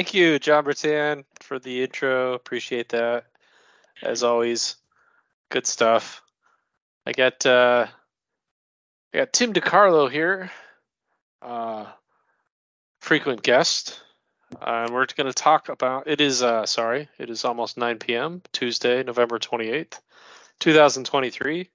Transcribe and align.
thank 0.00 0.14
you, 0.14 0.38
John 0.38 0.64
Bertan, 0.64 1.24
for 1.40 1.58
the 1.58 1.82
intro. 1.82 2.32
Appreciate 2.32 2.88
that. 2.88 3.26
As 4.02 4.22
always, 4.22 4.76
good 5.50 5.66
stuff. 5.66 6.22
I 7.04 7.12
got 7.12 7.44
uh, 7.44 7.86
I 9.12 9.18
got 9.18 9.34
Tim 9.34 9.52
Dicarlo 9.52 10.10
here, 10.10 10.50
uh, 11.42 11.84
frequent 13.02 13.42
guest. 13.42 14.00
Uh, 14.54 14.86
and 14.86 14.94
we're 14.94 15.04
going 15.04 15.26
to 15.26 15.34
talk 15.34 15.68
about 15.68 16.08
it 16.08 16.22
is 16.22 16.42
uh, 16.42 16.64
sorry, 16.64 17.10
it 17.18 17.28
is 17.28 17.44
almost 17.44 17.76
9 17.76 17.98
p.m. 17.98 18.40
Tuesday, 18.52 19.02
November 19.02 19.38
28th, 19.38 20.00
2023. 20.60 21.68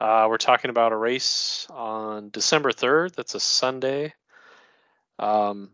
Uh, 0.00 0.26
we're 0.30 0.38
talking 0.38 0.70
about 0.70 0.92
a 0.92 0.96
race 0.96 1.66
on 1.68 2.30
December 2.30 2.70
3rd. 2.70 3.16
That's 3.16 3.34
a 3.34 3.40
Sunday. 3.40 4.14
Um, 5.18 5.70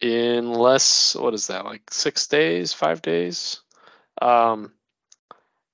in 0.00 0.52
less, 0.52 1.14
what 1.14 1.34
is 1.34 1.48
that, 1.48 1.64
like 1.64 1.82
six 1.92 2.26
days, 2.26 2.72
five 2.72 3.02
days? 3.02 3.60
Um, 4.20 4.72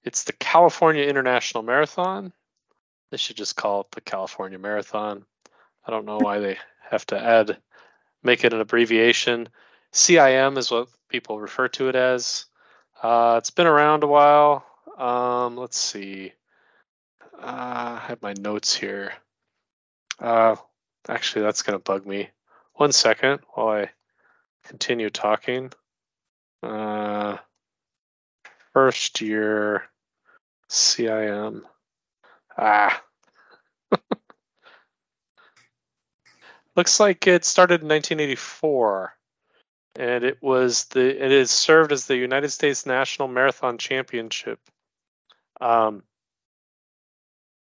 it's 0.05 0.25
the 0.25 0.33
California 0.33 1.05
International 1.05 1.63
Marathon. 1.63 2.33
They 3.11 3.17
should 3.17 3.37
just 3.37 3.57
call 3.57 3.83
it 3.83 3.91
the 3.93 4.01
California 4.01 4.59
Marathon. 4.59 5.25
I 5.87 5.91
don't 5.91 6.07
know 6.07 6.19
why 6.19 6.41
they 6.41 6.59
have 6.91 7.07
to 7.07 7.21
add, 7.21 7.59
make 8.23 8.45
it 8.45 8.53
an 8.53 8.61
abbreviation. 8.61 9.49
CIM 9.93 10.59
is 10.59 10.71
what 10.71 10.89
people 11.09 11.41
refer 11.41 11.69
to 11.69 11.89
it 11.89 11.95
as. 11.95 12.47
Uh, 13.03 13.37
it's 13.39 13.51
been 13.51 13.67
around 13.67 14.03
a 14.03 14.09
while. 14.09 14.67
Um, 14.99 15.57
let's 15.57 15.79
see. 15.79 16.33
Uh, 17.39 17.99
I 18.01 18.05
have 18.09 18.23
my 18.23 18.33
notes 18.33 18.75
here. 18.75 19.13
Uh, 20.19 20.57
actually, 21.09 21.43
that's 21.43 21.63
going 21.63 21.79
to 21.79 21.83
bug 21.83 22.07
me. 22.07 22.31
One 22.75 22.93
second 22.93 23.41
while 23.55 23.69
I 23.69 23.91
continue 24.69 25.11
talking. 25.11 25.73
Uh, 26.63 27.37
first 28.73 29.21
year 29.21 29.85
CIM. 30.69 31.63
Ah. 32.57 33.03
Looks 36.77 37.01
like 37.01 37.27
it 37.27 37.45
started 37.45 37.83
in 37.83 37.89
1984 37.89 39.17
and 39.99 40.25
it 40.25 40.43
was 40.43 40.85
the 40.87 41.25
it 41.25 41.33
is 41.33 41.51
served 41.51 41.93
as 41.93 42.07
the 42.07 42.17
United 42.17 42.51
States 42.51 42.87
National 42.87 43.29
Marathon 43.29 43.79
Championship. 43.79 44.61
Um, 45.61 46.03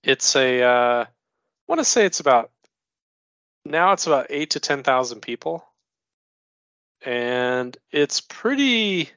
it's 0.03 0.37
a 0.37 0.63
uh, 0.63 1.05
I 1.05 1.09
want 1.67 1.81
to 1.81 1.85
say 1.85 2.05
it's 2.05 2.21
about 2.21 2.51
now 3.65 3.93
it's 3.93 4.07
about 4.07 4.27
eight 4.31 4.51
to 4.51 4.61
ten 4.61 4.83
thousand 4.83 5.21
people, 5.21 5.67
and 7.07 7.77
it's 7.93 8.21
pretty 8.21 9.11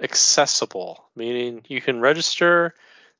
accessible. 0.00 1.04
Meaning 1.16 1.62
you 1.66 1.80
can 1.80 2.00
register. 2.00 2.74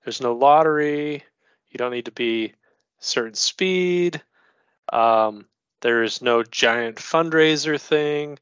There's 0.04 0.20
no 0.20 0.34
lottery. 0.34 1.24
You 1.70 1.78
don't 1.78 1.92
need 1.92 2.04
to 2.04 2.12
be 2.12 2.52
certain 3.00 3.34
speed. 3.34 4.22
Um, 4.92 5.46
there's 5.80 6.20
no 6.20 6.42
giant 6.42 6.96
fundraiser 6.96 7.80
thing. 7.80 8.38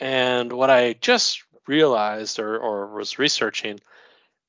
And 0.00 0.52
what 0.52 0.70
I 0.70 0.94
just 0.94 1.44
realized 1.66 2.40
or, 2.40 2.58
or 2.58 2.88
was 2.88 3.18
researching, 3.18 3.78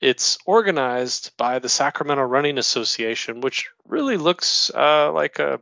it's 0.02 0.38
organized 0.46 1.32
by 1.38 1.60
the 1.60 1.70
Sacramento 1.70 2.24
Running 2.24 2.58
Association, 2.58 3.42
which 3.42 3.70
really 3.88 4.18
looks 4.18 4.72
uh, 4.74 5.12
like 5.12 5.40
a 5.40 5.62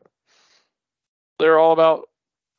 they're 1.39 1.59
all 1.59 1.73
about 1.73 2.09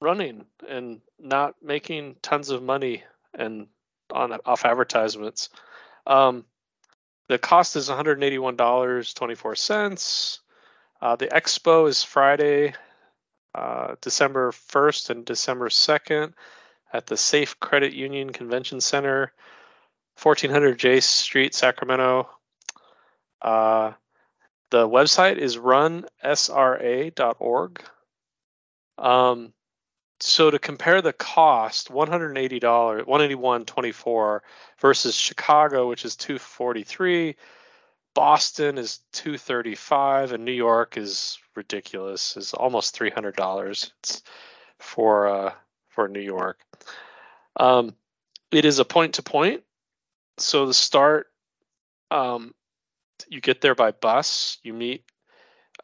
running 0.00 0.47
and 0.69 1.00
not 1.19 1.56
making 1.62 2.16
tons 2.22 2.50
of 2.50 2.62
money 2.62 3.03
and 3.34 3.66
on 4.12 4.32
off 4.44 4.64
advertisements. 4.64 5.48
Um, 6.06 6.44
the 7.28 7.38
cost 7.38 7.76
is 7.76 7.88
$181.24. 7.88 10.38
Uh, 11.00 11.14
the 11.16 11.28
expo 11.28 11.88
is 11.88 12.03
Friday, 12.03 12.75
uh, 13.54 13.94
December 14.00 14.50
1st 14.53 15.10
and 15.10 15.25
December 15.25 15.69
2nd 15.69 16.32
at 16.92 17.06
the 17.06 17.16
Safe 17.16 17.60
Credit 17.60 17.92
Union 17.92 18.31
Convention 18.31 18.81
Center, 18.81 19.32
1400 20.22 20.76
J 20.78 21.00
Street, 21.00 21.54
Sacramento. 21.54 22.28
Uh, 23.41 23.92
the 24.70 24.88
website 24.88 25.38
is 25.38 25.56
runsra.org. 25.56 27.82
Um, 28.98 29.54
so 30.20 30.50
to 30.50 30.58
compare 30.58 31.00
the 31.00 31.12
cost, 31.12 31.90
$180, 31.90 32.60
181.24 32.60 34.40
versus 34.80 35.14
Chicago, 35.14 35.88
which 35.88 36.04
is 36.04 36.16
243, 36.16 37.36
Boston 38.14 38.78
is 38.78 39.00
235, 39.12 40.32
and 40.32 40.44
New 40.44 40.52
York 40.52 40.96
is 40.96 41.38
ridiculous, 41.54 42.36
is 42.36 42.52
almost 42.52 42.98
$300. 42.98 43.92
It's 44.00 44.22
for 44.78 45.28
uh, 45.28 45.52
for 45.88 46.08
New 46.08 46.20
York. 46.20 46.58
Um, 47.56 47.94
it 48.50 48.64
is 48.64 48.78
a 48.78 48.84
point 48.84 49.14
to 49.14 49.22
point. 49.22 49.62
So 50.38 50.66
the 50.66 50.74
start, 50.74 51.26
um, 52.10 52.54
you 53.28 53.40
get 53.40 53.60
there 53.60 53.74
by 53.74 53.90
bus. 53.90 54.58
You 54.62 54.72
meet 54.72 55.04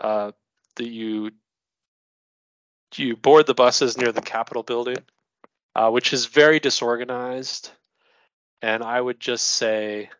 uh, 0.01 0.33
the 0.77 0.89
you 0.89 1.31
you 2.99 3.17
board 3.17 3.47
the 3.47 3.55
buses 3.55 3.97
near 3.97 4.13
the 4.13 4.23
Capitol 4.23 4.63
building, 4.63 4.99
uh, 5.75 5.91
which 5.91 6.13
is 6.13 6.27
very 6.27 6.61
disorganized, 6.61 7.71
and 8.63 8.83
I 8.83 9.01
would 9.01 9.21
just 9.21 9.47
say, 9.47 10.11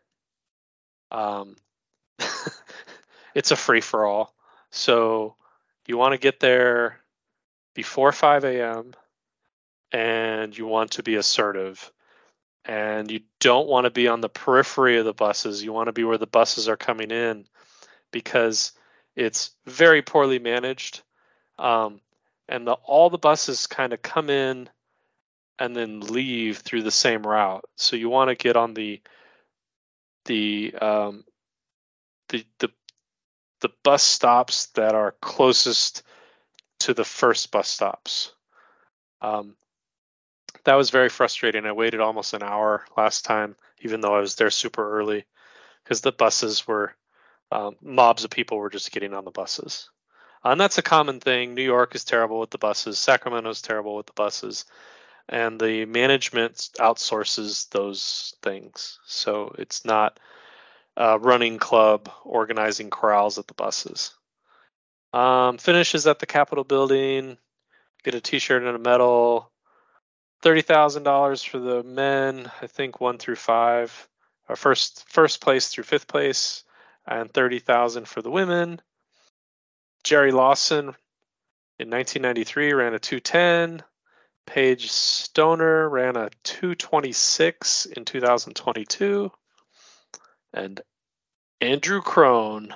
um, 1.11 1.55
it's 3.35 3.51
a 3.51 3.55
free 3.55 3.81
for 3.81 4.05
all. 4.05 4.33
So 4.71 5.35
you 5.87 5.97
want 5.97 6.13
to 6.13 6.17
get 6.17 6.39
there 6.39 6.99
before 7.73 8.11
5 8.11 8.43
a.m 8.45 8.93
and 9.95 10.57
you 10.57 10.65
want 10.67 10.91
to 10.91 11.03
be 11.03 11.15
assertive. 11.15 11.89
And 12.65 13.09
you 13.09 13.21
don't 13.39 13.69
want 13.69 13.85
to 13.85 13.91
be 13.91 14.09
on 14.09 14.19
the 14.19 14.27
periphery 14.27 14.97
of 14.97 15.05
the 15.05 15.13
buses. 15.13 15.63
You 15.63 15.71
want 15.71 15.87
to 15.87 15.93
be 15.93 16.03
where 16.03 16.17
the 16.17 16.27
buses 16.27 16.67
are 16.67 16.75
coming 16.75 17.11
in 17.11 17.45
because 18.11 18.73
it's 19.15 19.51
very 19.65 20.01
poorly 20.01 20.39
managed. 20.39 21.01
Um, 21.57 22.01
and 22.47 22.67
the, 22.67 22.73
all 22.73 23.09
the 23.09 23.17
buses 23.17 23.67
kind 23.67 23.93
of 23.93 24.01
come 24.01 24.29
in 24.29 24.69
and 25.57 25.75
then 25.75 26.01
leave 26.01 26.57
through 26.57 26.83
the 26.83 26.91
same 26.91 27.25
route 27.25 27.65
so 27.75 27.95
you 27.95 28.09
want 28.09 28.29
to 28.29 28.35
get 28.35 28.55
on 28.55 28.73
the 28.73 29.01
the 30.25 30.73
um, 30.81 31.23
the 32.29 32.45
the 32.59 32.69
the 33.61 33.69
bus 33.83 34.03
stops 34.03 34.67
that 34.67 34.95
are 34.95 35.15
closest 35.21 36.03
to 36.79 36.93
the 36.93 37.05
first 37.05 37.51
bus 37.51 37.67
stops 37.67 38.33
um, 39.21 39.55
that 40.65 40.75
was 40.75 40.89
very 40.89 41.09
frustrating. 41.09 41.65
I 41.65 41.71
waited 41.71 41.99
almost 41.99 42.33
an 42.33 42.43
hour 42.43 42.85
last 42.97 43.23
time, 43.23 43.55
even 43.81 44.01
though 44.01 44.15
I 44.15 44.19
was 44.19 44.35
there 44.35 44.49
super 44.49 44.99
early, 44.99 45.25
because 45.83 46.01
the 46.01 46.11
buses 46.11 46.67
were 46.67 46.95
um, 47.51 47.75
mobs 47.81 48.23
of 48.23 48.31
people 48.31 48.57
were 48.57 48.69
just 48.71 48.91
getting 48.91 49.13
on 49.13 49.25
the 49.25 49.31
buses. 49.31 49.89
And 50.45 50.61
that's 50.61 50.77
a 50.77 50.83
common 50.83 51.19
thing. 51.19 51.55
New 51.55 51.63
York 51.63 51.95
is 51.95 52.05
terrible 52.05 52.39
with 52.39 52.51
the 52.51 52.59
buses. 52.59 52.99
Sacramento 52.99 53.49
is 53.49 53.63
terrible 53.63 53.95
with 53.95 54.05
the 54.05 54.13
buses, 54.13 54.65
and 55.27 55.59
the 55.59 55.85
management 55.85 56.69
outsources 56.79 57.67
those 57.71 58.35
things. 58.43 58.99
So 59.07 59.55
it's 59.57 59.83
not 59.85 60.19
running 60.95 61.57
club 61.57 62.11
organizing 62.23 62.91
corrals 62.91 63.39
at 63.39 63.47
the 63.47 63.55
buses. 63.55 64.13
Um, 65.13 65.57
finishes 65.57 66.05
at 66.05 66.19
the 66.19 66.27
Capitol 66.27 66.63
building. 66.63 67.37
Get 68.03 68.13
a 68.13 68.21
T-shirt 68.21 68.61
and 68.61 68.75
a 68.75 68.79
medal 68.79 69.51
thirty 70.43 70.61
thousand 70.61 71.03
dollars 71.03 71.41
for 71.41 71.57
the 71.57 71.81
men. 71.81 72.51
I 72.61 72.67
think 72.67 73.01
one 73.01 73.17
through 73.17 73.37
five, 73.37 74.07
or 74.47 74.55
first 74.55 75.05
first 75.09 75.41
place 75.41 75.69
through 75.69 75.85
fifth 75.85 76.07
place, 76.07 76.63
and 77.07 77.33
thirty 77.33 77.57
thousand 77.57 78.07
for 78.07 78.21
the 78.21 78.29
women. 78.29 78.79
Jerry 80.05 80.31
Lawson 80.31 80.95
in 81.79 81.89
1993 81.89 82.73
ran 82.73 82.93
a 82.93 82.99
210. 82.99 83.81
Paige 84.45 84.91
Stoner 84.91 85.89
ran 85.89 86.15
a 86.15 86.29
226 86.43 87.87
in 87.87 88.05
2022. 88.05 89.31
And 90.53 90.79
Andrew 91.59 92.01
Crone 92.01 92.75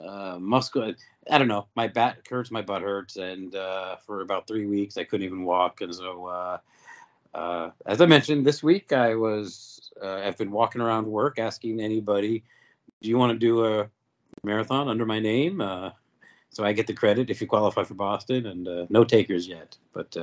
uh, 0.00 0.38
muscle. 0.38 0.94
I 1.30 1.38
don't 1.38 1.48
know. 1.48 1.66
My 1.76 1.88
back 1.88 2.26
hurts, 2.28 2.50
my 2.50 2.62
butt 2.62 2.82
hurts, 2.82 3.16
and 3.16 3.54
uh, 3.54 3.96
for 3.96 4.22
about 4.22 4.46
three 4.46 4.66
weeks 4.66 4.96
I 4.96 5.04
couldn't 5.04 5.26
even 5.26 5.44
walk. 5.44 5.82
And 5.82 5.94
so, 5.94 6.26
uh, 6.26 6.58
uh, 7.34 7.70
as 7.86 8.00
I 8.00 8.06
mentioned, 8.06 8.46
this 8.46 8.62
week 8.62 8.92
I 8.92 9.14
was 9.14 9.92
uh, 10.02 10.16
I've 10.16 10.38
been 10.38 10.50
walking 10.50 10.80
around 10.80 11.06
work 11.06 11.38
asking 11.38 11.80
anybody, 11.80 12.42
"Do 13.02 13.08
you 13.08 13.18
want 13.18 13.32
to 13.32 13.38
do 13.38 13.64
a 13.66 13.90
marathon 14.42 14.88
under 14.88 15.04
my 15.06 15.20
name?" 15.20 15.60
So 16.50 16.64
I 16.64 16.72
get 16.72 16.86
the 16.86 16.94
credit 16.94 17.30
if 17.30 17.40
you 17.40 17.46
qualify 17.46 17.84
for 17.84 17.94
Boston, 17.94 18.46
and 18.46 18.90
no 18.90 19.04
takers 19.04 19.46
yet. 19.46 19.76
But 19.92 20.16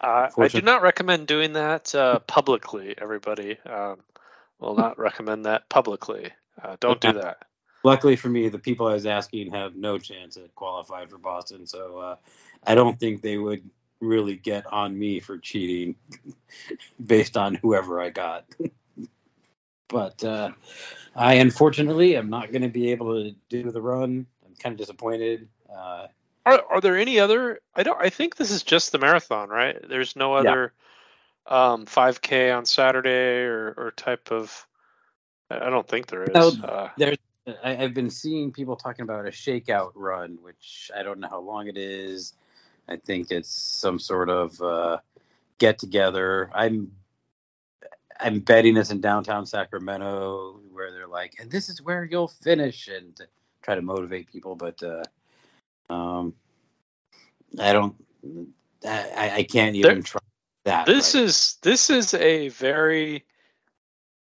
uh, 0.00 0.28
uh, 0.36 0.42
I 0.42 0.48
do 0.48 0.62
not 0.62 0.82
recommend 0.82 1.26
doing 1.26 1.54
that 1.54 1.94
uh, 1.94 2.18
publicly. 2.20 2.94
Everybody 2.98 3.58
um, 3.66 3.98
will 4.58 4.74
not 4.74 4.98
recommend 4.98 5.46
that 5.46 5.68
publicly. 5.68 6.30
Uh, 6.62 6.76
don't 6.80 7.00
do 7.00 7.12
that. 7.12 7.38
Luckily 7.84 8.16
for 8.16 8.28
me, 8.28 8.48
the 8.48 8.58
people 8.58 8.88
I 8.88 8.94
was 8.94 9.06
asking 9.06 9.52
have 9.52 9.76
no 9.76 9.98
chance 9.98 10.36
at 10.36 10.54
qualifying 10.54 11.08
for 11.08 11.18
Boston, 11.18 11.66
so 11.66 11.98
uh, 11.98 12.16
I 12.66 12.74
don't 12.74 12.98
think 12.98 13.22
they 13.22 13.38
would 13.38 13.62
really 14.00 14.36
get 14.36 14.66
on 14.72 14.98
me 14.98 15.20
for 15.20 15.38
cheating 15.38 15.94
based 17.06 17.36
on 17.36 17.54
whoever 17.54 18.00
I 18.00 18.10
got. 18.10 18.44
but 19.88 20.22
uh, 20.24 20.50
I 21.14 21.34
unfortunately 21.34 22.16
am 22.16 22.28
not 22.28 22.50
going 22.50 22.62
to 22.62 22.68
be 22.68 22.90
able 22.90 23.22
to 23.22 23.34
do 23.48 23.70
the 23.70 23.80
run. 23.80 24.26
I'm 24.44 24.54
kind 24.56 24.72
of 24.72 24.78
disappointed. 24.78 25.48
Are, 26.46 26.62
are 26.70 26.80
there 26.80 26.96
any 26.96 27.18
other? 27.18 27.60
I 27.74 27.82
don't. 27.82 28.00
I 28.00 28.08
think 28.08 28.36
this 28.36 28.50
is 28.50 28.62
just 28.62 28.92
the 28.92 28.98
marathon, 28.98 29.48
right? 29.48 29.76
There's 29.88 30.16
no 30.16 30.34
other 30.34 30.72
yeah. 31.50 31.72
um, 31.72 31.86
5K 31.86 32.56
on 32.56 32.64
Saturday 32.64 33.42
or, 33.44 33.74
or 33.76 33.90
type 33.90 34.30
of. 34.30 34.66
I 35.50 35.70
don't 35.70 35.86
think 35.86 36.06
there 36.06 36.24
is. 36.24 36.34
No, 36.34 36.48
uh, 36.64 36.88
there's 36.96 37.18
I, 37.62 37.74
have 37.74 37.94
been 37.94 38.10
seeing 38.10 38.52
people 38.52 38.76
talking 38.76 39.02
about 39.02 39.26
a 39.26 39.30
shakeout 39.30 39.92
run, 39.94 40.38
which 40.42 40.90
I 40.96 41.02
don't 41.02 41.20
know 41.20 41.28
how 41.28 41.40
long 41.40 41.68
it 41.68 41.76
is. 41.76 42.32
I 42.88 42.96
think 42.96 43.30
it's 43.30 43.50
some 43.50 43.98
sort 43.98 44.30
of 44.30 44.60
uh, 44.60 44.98
get 45.58 45.78
together. 45.78 46.50
I'm 46.54 46.92
I'm 48.18 48.40
betting 48.40 48.76
it's 48.76 48.90
in 48.90 49.00
downtown 49.00 49.46
Sacramento 49.46 50.60
where 50.72 50.90
they're 50.90 51.06
like, 51.06 51.34
and 51.38 51.50
this 51.50 51.68
is 51.68 51.82
where 51.82 52.04
you'll 52.04 52.28
finish 52.28 52.88
and 52.88 53.18
try 53.62 53.74
to 53.74 53.82
motivate 53.82 54.30
people, 54.30 54.54
but 54.54 54.82
uh, 54.82 55.02
um, 55.88 56.34
I 57.58 57.72
don't, 57.72 57.94
I, 58.84 59.30
I 59.36 59.42
can't 59.44 59.76
even 59.76 59.94
there, 59.94 60.02
try 60.02 60.20
that. 60.64 60.86
This 60.86 61.14
right. 61.14 61.24
is 61.24 61.56
this 61.62 61.90
is 61.90 62.14
a 62.14 62.48
very 62.48 63.24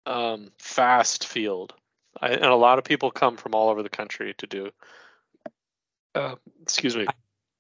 um, 0.06 0.50
fast 0.58 1.26
field. 1.26 1.74
I, 2.20 2.30
and 2.30 2.44
a 2.44 2.56
lot 2.56 2.78
of 2.78 2.84
people 2.84 3.10
come 3.10 3.36
from 3.36 3.54
all 3.54 3.68
over 3.68 3.82
the 3.82 3.88
country 3.88 4.34
to 4.38 4.46
do. 4.46 4.70
Uh, 6.14 6.34
excuse 6.62 6.96
me. 6.96 7.06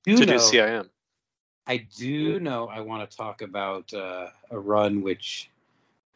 Do 0.04 0.16
to 0.16 0.26
know, 0.26 0.32
do 0.32 0.38
CIM. 0.38 0.88
I 1.66 1.86
do 1.96 2.40
know. 2.40 2.68
I 2.68 2.80
want 2.80 3.08
to 3.08 3.16
talk 3.16 3.42
about 3.42 3.92
uh, 3.94 4.28
a 4.50 4.58
run 4.58 5.02
which 5.02 5.50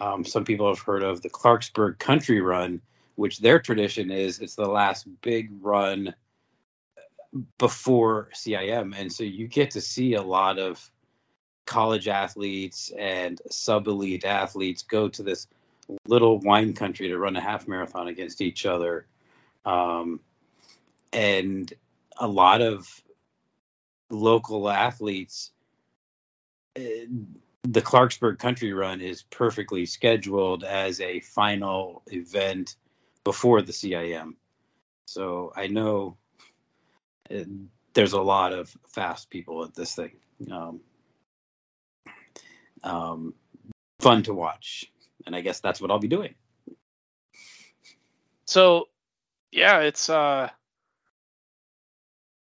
um, 0.00 0.24
some 0.24 0.44
people 0.44 0.68
have 0.68 0.80
heard 0.80 1.02
of, 1.02 1.22
the 1.22 1.30
Clarksburg 1.30 1.98
Country 1.98 2.40
Run, 2.40 2.80
which 3.14 3.38
their 3.38 3.60
tradition 3.60 4.10
is 4.10 4.40
it's 4.40 4.56
the 4.56 4.66
last 4.66 5.06
big 5.20 5.50
run 5.60 6.14
before 7.58 8.30
CIM, 8.34 8.94
and 8.96 9.12
so 9.12 9.24
you 9.24 9.48
get 9.48 9.72
to 9.72 9.80
see 9.80 10.14
a 10.14 10.22
lot 10.22 10.58
of 10.58 10.90
college 11.66 12.08
athletes 12.08 12.92
and 12.98 13.40
sub 13.50 13.86
elite 13.88 14.24
athletes 14.24 14.82
go 14.82 15.08
to 15.08 15.22
this 15.22 15.46
little 16.06 16.38
wine 16.40 16.72
country 16.72 17.08
to 17.08 17.18
run 17.18 17.36
a 17.36 17.40
half 17.40 17.66
marathon 17.66 18.08
against 18.08 18.40
each 18.40 18.66
other. 18.66 19.06
Um, 19.64 20.20
and 21.12 21.72
a 22.18 22.26
lot 22.26 22.60
of 22.60 22.88
local 24.10 24.68
athletes, 24.68 25.52
uh, 26.76 26.80
the 27.62 27.82
Clarksburg 27.82 28.38
Country 28.38 28.72
Run 28.72 29.00
is 29.00 29.22
perfectly 29.22 29.86
scheduled 29.86 30.64
as 30.64 31.00
a 31.00 31.20
final 31.20 32.02
event 32.06 32.76
before 33.24 33.62
the 33.62 33.72
CIM. 33.72 34.34
So 35.06 35.52
I 35.56 35.68
know 35.68 36.16
there's 37.94 38.12
a 38.12 38.20
lot 38.20 38.52
of 38.52 38.74
fast 38.88 39.30
people 39.30 39.64
at 39.64 39.74
this 39.74 39.94
thing. 39.94 40.12
Um, 40.50 40.80
um, 42.82 43.34
fun 44.00 44.22
to 44.24 44.34
watch 44.34 44.90
and 45.26 45.34
I 45.34 45.40
guess 45.40 45.60
that's 45.60 45.80
what 45.80 45.90
I'll 45.90 45.98
be 45.98 46.08
doing. 46.08 46.34
So, 48.46 48.88
yeah, 49.50 49.80
it's 49.80 50.10
uh, 50.10 50.50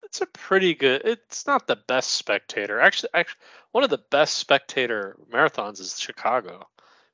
it's 0.02 0.20
a 0.20 0.26
pretty 0.26 0.74
good. 0.74 1.02
It's 1.04 1.46
not 1.46 1.66
the 1.66 1.76
best 1.76 2.10
spectator. 2.10 2.80
Actually, 2.80 3.10
actually, 3.14 3.40
one 3.72 3.84
of 3.84 3.90
the 3.90 4.02
best 4.10 4.36
spectator 4.36 5.16
marathons 5.32 5.80
is 5.80 5.98
Chicago 6.00 6.66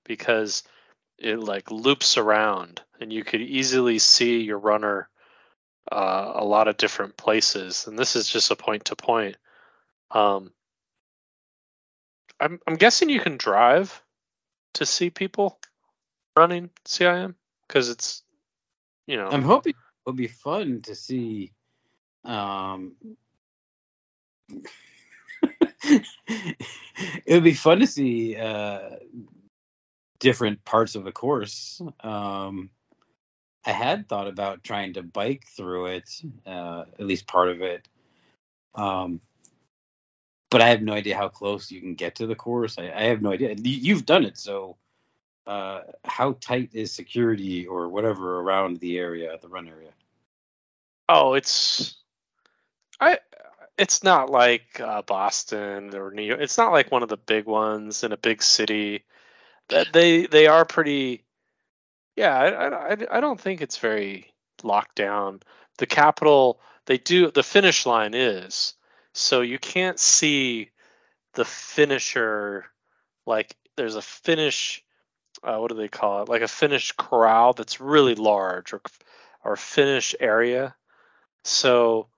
because 0.05 0.63
it 1.19 1.39
like 1.39 1.71
loops 1.71 2.17
around 2.17 2.81
and 3.01 3.13
you 3.13 3.25
could 3.25 3.43
easily 3.43 3.99
see 3.99 4.41
your 4.41 4.59
runner 4.59 5.09
uh, 5.91 6.33
a 6.35 6.45
lot 6.45 6.69
of 6.69 6.77
different 6.77 7.17
places. 7.17 7.87
And 7.87 7.99
this 7.99 8.17
is 8.17 8.29
just 8.29 8.51
a 8.51 8.57
point 8.57 8.87
to 8.87 8.97
point. 8.97 9.37
Um, 10.11 10.53
I'm 12.41 12.59
I'm 12.67 12.77
guessing 12.77 13.11
you 13.11 13.21
can 13.21 13.37
drive 13.37 14.03
to 14.75 14.87
see 14.87 15.11
people 15.11 15.59
running 16.37 16.71
CIM 16.87 17.35
because 17.67 17.91
it's 17.91 18.23
you 19.07 19.17
know 19.17 19.29
I'm 19.29 19.43
hoping 19.43 19.75
it'll 20.07 20.17
be 20.17 20.29
fun 20.29 20.83
to 20.83 20.95
see 20.95 21.53
um 22.25 22.95
it 25.83 26.57
would 27.29 27.45
be 27.45 27.55
fun 27.55 27.81
to 27.81 27.87
see 27.87 28.37
uh 28.37 28.97
different 30.19 30.65
parts 30.65 30.95
of 30.95 31.05
the 31.05 31.13
course 31.13 31.81
um 32.01 32.71
I 33.65 33.73
had 33.73 34.09
thought 34.09 34.29
about 34.29 34.65
trying 34.65 34.95
to 34.95 35.03
bike 35.03 35.45
through 35.47 35.87
it 35.87 36.11
uh 36.47 36.85
at 36.99 37.07
least 37.07 37.27
part 37.27 37.49
of 37.49 37.61
it 37.63 37.87
um 38.75 39.21
but 40.51 40.61
I 40.61 40.69
have 40.69 40.83
no 40.83 40.93
idea 40.93 41.17
how 41.17 41.29
close 41.29 41.71
you 41.71 41.81
can 41.81 41.95
get 41.95 42.17
to 42.17 42.27
the 42.27 42.35
course. 42.35 42.77
I, 42.77 42.91
I 42.91 43.03
have 43.05 43.23
no 43.23 43.33
idea. 43.33 43.55
You've 43.57 44.05
done 44.05 44.25
it, 44.25 44.37
so 44.37 44.77
uh, 45.47 45.83
how 46.05 46.33
tight 46.41 46.71
is 46.73 46.93
security 46.93 47.67
or 47.67 47.89
whatever 47.89 48.41
around 48.41 48.81
the 48.81 48.99
area, 48.99 49.39
the 49.41 49.49
run 49.49 49.69
area? 49.69 49.91
Oh, 51.09 51.35
it's 51.35 51.97
I. 53.01 53.19
It's 53.79 54.03
not 54.03 54.29
like 54.29 54.79
uh, 54.79 55.01
Boston 55.03 55.95
or 55.95 56.11
New 56.11 56.23
York. 56.23 56.41
It's 56.41 56.59
not 56.59 56.73
like 56.73 56.93
one 56.93 57.03
of 57.03 57.09
the 57.09 57.17
big 57.17 57.47
ones 57.47 58.05
in 58.05 58.13
a 58.13 58.17
big 58.17 58.43
city. 58.43 59.05
That 59.69 59.87
they 59.93 60.27
they 60.27 60.49
are 60.49 60.65
pretty. 60.65 61.25
Yeah, 62.21 62.37
I, 62.37 62.93
I 62.93 62.97
I 63.17 63.21
don't 63.21 63.41
think 63.41 63.63
it's 63.63 63.79
very 63.79 64.31
locked 64.63 64.97
down. 64.97 65.41
The 65.79 65.87
capital 65.87 66.61
they 66.85 66.99
do 66.99 67.31
the 67.31 67.43
finish 67.43 67.87
line 67.87 68.13
is 68.13 68.75
so 69.15 69.41
you 69.41 69.59
can't 69.59 69.99
see 69.99 70.71
the 71.33 71.47
finisher 71.47 72.67
like 73.27 73.57
there's 73.79 73.97
a 73.97 74.03
finish 74.03 74.85
uh, 75.43 75.57
what 75.57 75.71
do 75.71 75.77
they 75.77 75.89
call 75.89 76.23
it? 76.23 76.29
Like 76.29 76.43
a 76.43 76.49
finish 76.49 76.93
corral 76.93 77.55
that's 77.55 77.81
really 77.81 78.15
large 78.15 78.75
or 78.75 78.83
or 79.43 79.57
finish 79.57 80.15
area. 80.21 80.75
So 81.45 82.09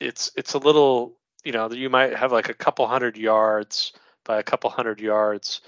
it's 0.00 0.30
it's 0.36 0.54
a 0.54 0.58
little 0.58 1.18
you 1.44 1.52
know 1.52 1.70
you 1.70 1.90
might 1.90 2.16
have 2.16 2.32
like 2.32 2.48
a 2.48 2.54
couple 2.54 2.86
hundred 2.86 3.18
yards 3.18 3.92
by 4.24 4.38
a 4.38 4.42
couple 4.42 4.70
hundred 4.70 5.00
yards 5.00 5.60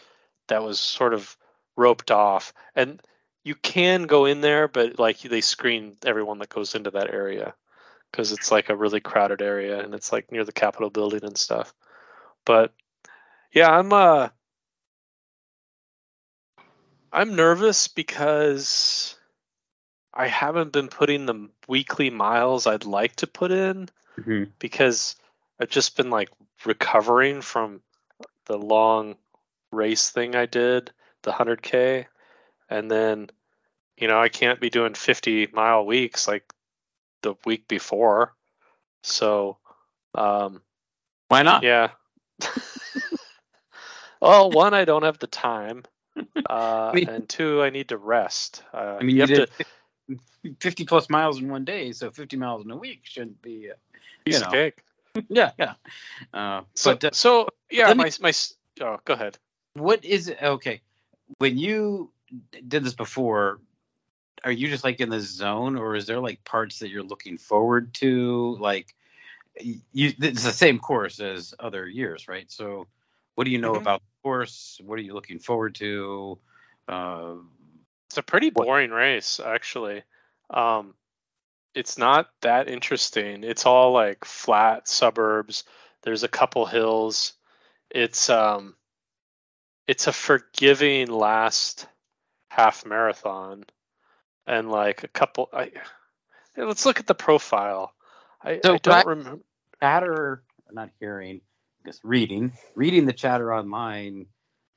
that 0.49 0.62
was 0.62 0.80
sort 0.80 1.12
of 1.12 1.37
roped 1.76 2.11
off. 2.11 2.54
And 2.75 3.02
you 3.49 3.55
can 3.55 4.02
go 4.02 4.26
in 4.26 4.43
there 4.43 4.69
but 4.69 4.99
like 4.99 5.19
they 5.21 5.40
screen 5.40 5.97
everyone 6.05 6.38
that 6.38 6.50
goes 6.50 6.75
into 6.75 6.90
that 6.90 7.12
area 7.12 7.55
because 8.11 8.31
it's 8.31 8.50
like 8.50 8.69
a 8.69 8.76
really 8.76 9.00
crowded 9.00 9.40
area 9.40 9.83
and 9.83 9.95
it's 9.95 10.12
like 10.12 10.31
near 10.31 10.45
the 10.45 10.52
Capitol 10.52 10.90
building 10.90 11.25
and 11.25 11.38
stuff. 11.38 11.73
But 12.45 12.75
yeah, 13.52 13.71
I'm 13.71 13.90
uh 13.90 14.28
I'm 17.11 17.37
nervous 17.37 17.88
because 17.88 19.17
I 20.12 20.26
haven't 20.26 20.73
been 20.73 20.88
putting 20.88 21.25
the 21.25 21.49
weekly 21.67 22.11
miles 22.11 22.67
I'd 22.67 22.85
like 22.85 23.17
to 23.17 23.26
put 23.26 23.50
in 23.50 23.88
mm-hmm. 24.19 24.45
because 24.59 25.17
I've 25.59 25.71
just 25.71 25.97
been 25.97 26.11
like 26.11 26.28
recovering 26.67 27.40
from 27.40 27.81
the 28.45 28.59
long 28.59 29.17
race 29.73 30.11
thing 30.11 30.35
I 30.35 30.45
did, 30.45 30.93
the 31.23 31.33
100K. 31.33 32.05
And 32.71 32.90
then, 32.90 33.31
you 33.99 34.09
know, 34.09 34.21
I 34.21 34.28
can't 34.28 34.61
be 34.61 34.71
doing 34.71 34.95
50 34.95 35.49
mile 35.52 35.85
weeks 35.85 36.28
like 36.28 36.45
the 37.23 37.35
week 37.45 37.67
before. 37.69 38.35
So, 39.02 39.59
um, 40.14 40.62
Why 41.28 41.43
not? 41.43 41.62
yeah. 41.62 41.90
well, 44.21 44.50
one, 44.50 44.75
I 44.75 44.85
don't 44.85 45.02
have 45.05 45.19
the 45.19 45.26
time. 45.26 45.85
Uh, 46.50 46.90
I 46.93 46.95
mean- 46.95 47.09
and 47.09 47.28
two, 47.28 47.62
I 47.62 47.71
need 47.71 47.88
to 47.90 47.97
rest. 47.97 48.62
Uh, 48.73 48.97
I 48.99 49.02
mean, 49.05 49.17
you 49.17 49.25
you, 49.26 49.37
have 49.37 49.49
did 49.49 49.50
to 50.09 50.55
50 50.61 50.85
plus 50.87 51.11
miles 51.11 51.38
in 51.40 51.49
one 51.49 51.64
day, 51.64 51.93
so 51.93 52.11
50 52.11 52.37
miles 52.37 52.64
in 52.64 52.71
a 52.71 52.76
week 52.76 53.00
shouldn't 53.05 53.40
be. 53.43 53.71
Uh, 53.71 53.75
piece 54.25 54.37
you 54.37 54.47
of 54.47 54.52
know. 54.52 54.59
cake. 54.59 54.83
yeah, 55.28 55.50
yeah. 55.59 55.75
Uh, 56.33 56.62
So, 56.75 56.93
but 56.93 57.05
uh, 57.05 57.11
so 57.12 57.49
yeah, 57.71 57.88
let 57.88 57.97
me- 57.97 58.05
my 58.05 58.11
my. 58.21 58.33
Oh, 58.81 58.99
go 59.05 59.14
ahead. 59.14 59.38
what 59.75 60.05
is 60.05 60.28
it? 60.28 60.38
Okay, 60.43 60.81
when 61.38 61.59
you 61.59 62.11
did 62.67 62.85
this 62.85 62.95
before, 62.95 63.61
are 64.45 64.52
you 64.52 64.68
just 64.68 64.85
like 64.85 65.00
in 65.00 65.11
the 65.11 65.21
zone, 65.21 65.76
or 65.76 65.97
is 65.97 66.07
there 66.07 66.21
like 66.21 66.45
parts 66.45 66.78
that 66.80 66.90
you're 66.90 67.02
looking 67.02 67.38
forward 67.38 67.95
to? 67.95 68.57
Like, 68.61 68.95
you, 69.61 69.80
it's 69.92 70.45
the 70.45 70.52
same 70.52 70.78
course 70.78 71.21
as 71.21 71.54
other 71.59 71.87
years, 71.87 72.28
right? 72.28 72.50
So, 72.50 72.87
what 73.35 73.45
do 73.45 73.50
you 73.50 73.59
know 73.59 73.73
Mhm. 73.75 73.80
about 73.80 74.00
the 74.00 74.23
course? 74.23 74.80
What 74.85 74.99
are 74.99 75.02
you 75.02 75.14
looking 75.14 75.38
forward 75.38 75.75
to? 75.76 76.38
Uh, 76.87 77.35
It's 78.07 78.16
a 78.18 78.23
pretty 78.23 78.49
What- 78.50 78.66
boring 78.66 78.90
race, 78.90 79.38
actually. 79.38 80.02
Um, 80.49 80.95
it's 81.75 81.99
not 81.99 82.30
that 82.40 82.68
interesting. 82.68 83.45
It's 83.45 83.66
all 83.66 83.92
like 83.92 84.25
flat 84.25 84.88
suburbs. 84.88 85.64
There's 86.02 86.23
a 86.23 86.28
couple 86.28 86.64
hills. 86.64 87.35
It's 87.90 88.30
um, 88.30 88.75
it's 89.87 90.07
a 90.07 90.12
forgiving 90.12 91.09
last 91.09 91.87
half 92.50 92.87
marathon, 92.87 93.64
and 94.49 94.71
like 94.71 95.05
a 95.05 95.09
couple. 95.09 95.49
I 95.52 95.71
let's 96.57 96.87
look 96.87 96.99
at 96.99 97.07
the 97.07 97.14
profile. 97.14 97.95
I, 98.43 98.61
So, 98.64 98.75
I 98.75 98.78
don't 98.78 99.07
remember. 99.07 99.43
chatter, 99.81 100.43
not 100.73 100.90
hearing, 100.99 101.40
just 101.87 102.02
reading, 102.02 102.52
reading 102.75 103.07
the 103.07 103.12
chatter 103.12 103.55
online, 103.55 104.26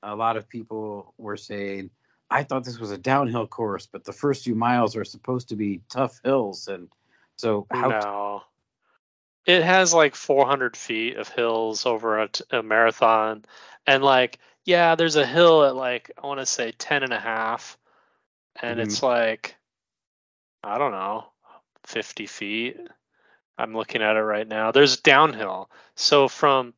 a 0.04 0.16
lot 0.16 0.38
of 0.38 0.50
people 0.50 1.14
were 1.18 1.38
saying, 1.38 1.90
I 2.30 2.44
thought 2.44 2.64
this 2.64 2.80
was 2.80 2.92
a 2.92 2.98
downhill 2.98 3.48
course, 3.48 3.88
but 3.88 4.04
the 4.04 4.14
first 4.14 4.44
few 4.44 4.56
miles 4.56 4.96
are 4.96 5.06
supposed 5.06 5.50
to 5.50 5.56
be 5.56 5.82
tough 5.90 6.20
hills. 6.24 6.68
And 6.68 6.90
so, 7.38 7.68
how 7.72 7.90
No. 7.90 8.44
It 9.46 9.64
has 9.64 9.94
like 9.94 10.16
400 10.16 10.78
feet 10.78 11.18
of 11.18 11.28
hills 11.30 11.86
over 11.86 12.20
a, 12.20 12.28
t- 12.28 12.44
a 12.52 12.62
marathon. 12.62 13.44
And 13.88 14.04
like, 14.04 14.40
yeah, 14.66 14.96
there's 14.96 15.16
a 15.16 15.26
hill 15.26 15.66
at 15.66 15.76
like, 15.76 16.12
I 16.22 16.28
want 16.28 16.40
to 16.40 16.46
say 16.46 16.72
10 16.72 17.04
and 17.04 17.14
a 17.14 17.20
half. 17.20 17.78
And 18.62 18.80
Mhm. 18.80 18.84
it's 18.84 19.02
like, 19.04 19.56
I 20.64 20.78
don't 20.78 20.92
know, 20.92 21.26
50 21.86 22.26
feet. 22.28 22.78
I'm 23.58 23.74
looking 23.74 24.02
at 24.02 24.16
it 24.16 24.22
right 24.22 24.48
now. 24.48 24.72
There's 24.72 24.98
downhill. 24.98 25.70
So 25.96 26.28
from 26.28 26.74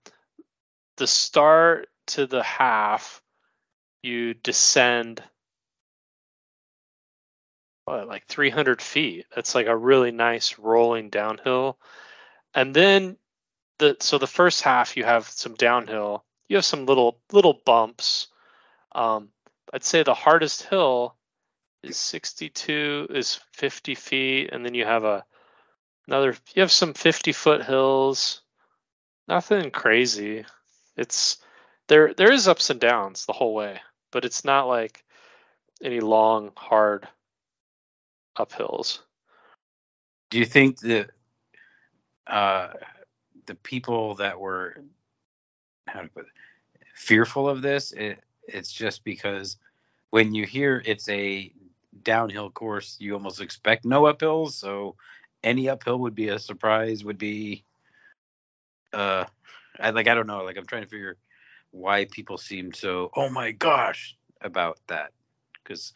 the 0.97 1.07
start 1.07 1.89
to 2.07 2.25
the 2.25 2.43
half, 2.43 3.21
you 4.01 4.33
descend 4.33 5.21
what, 7.85 8.07
like 8.07 8.25
300 8.27 8.81
feet. 8.81 9.25
That's 9.35 9.55
like 9.55 9.67
a 9.67 9.75
really 9.75 10.11
nice 10.11 10.57
rolling 10.57 11.09
downhill. 11.09 11.77
And 12.53 12.73
then 12.73 13.17
the 13.79 13.97
so 13.99 14.17
the 14.17 14.27
first 14.27 14.61
half 14.61 14.95
you 14.95 15.03
have 15.03 15.27
some 15.27 15.55
downhill. 15.55 16.23
You 16.47 16.57
have 16.57 16.65
some 16.65 16.85
little 16.85 17.19
little 17.31 17.59
bumps. 17.65 18.27
Um, 18.93 19.29
I'd 19.73 19.83
say 19.83 20.03
the 20.03 20.13
hardest 20.13 20.63
hill 20.63 21.15
is 21.83 21.97
62 21.97 23.07
is 23.09 23.39
50 23.53 23.95
feet, 23.95 24.49
and 24.51 24.65
then 24.65 24.73
you 24.73 24.85
have 24.85 25.03
a 25.03 25.25
another. 26.07 26.35
You 26.55 26.61
have 26.61 26.71
some 26.71 26.93
50 26.93 27.31
foot 27.33 27.63
hills. 27.63 28.41
Nothing 29.27 29.71
crazy. 29.71 30.45
It's 30.97 31.37
there. 31.87 32.13
There 32.13 32.31
is 32.31 32.47
ups 32.47 32.69
and 32.69 32.79
downs 32.79 33.25
the 33.25 33.33
whole 33.33 33.53
way, 33.53 33.79
but 34.11 34.25
it's 34.25 34.45
not 34.45 34.67
like 34.67 35.03
any 35.81 35.99
long 35.99 36.51
hard 36.55 37.07
uphills. 38.37 38.99
do 40.29 40.39
you 40.39 40.45
think 40.45 40.79
that 40.79 41.11
uh, 42.25 42.69
the 43.45 43.55
people 43.55 44.15
that 44.15 44.39
were 44.39 44.75
it, 45.93 46.11
fearful 46.95 47.47
of 47.47 47.61
this, 47.61 47.91
it, 47.91 48.19
it's 48.47 48.71
just 48.71 49.03
because 49.03 49.57
when 50.09 50.33
you 50.33 50.45
hear 50.45 50.81
it's 50.85 51.07
a 51.09 51.53
downhill 52.01 52.49
course, 52.49 52.97
you 52.99 53.13
almost 53.13 53.41
expect 53.41 53.85
no 53.85 54.03
uphills. 54.03 54.51
So 54.51 54.95
any 55.43 55.69
uphill 55.69 55.99
would 55.99 56.15
be 56.15 56.29
a 56.29 56.39
surprise. 56.39 57.03
Would 57.03 57.17
be, 57.17 57.63
uh, 58.91 59.25
I 59.79 59.89
like 59.91 60.07
I 60.07 60.15
don't 60.15 60.27
know. 60.27 60.43
Like 60.43 60.57
I'm 60.57 60.65
trying 60.65 60.83
to 60.83 60.89
figure 60.89 61.17
why 61.71 62.05
people 62.05 62.37
seem 62.37 62.71
so 62.71 63.09
oh 63.15 63.29
my 63.29 63.51
gosh 63.51 64.15
about 64.41 64.77
that 64.87 65.11
because 65.63 65.91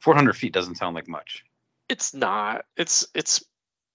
400 0.00 0.36
feet 0.36 0.52
doesn't 0.52 0.74
sound 0.74 0.94
like 0.94 1.08
much. 1.08 1.44
It's 1.88 2.14
not. 2.14 2.66
It's 2.76 3.06
it's 3.14 3.44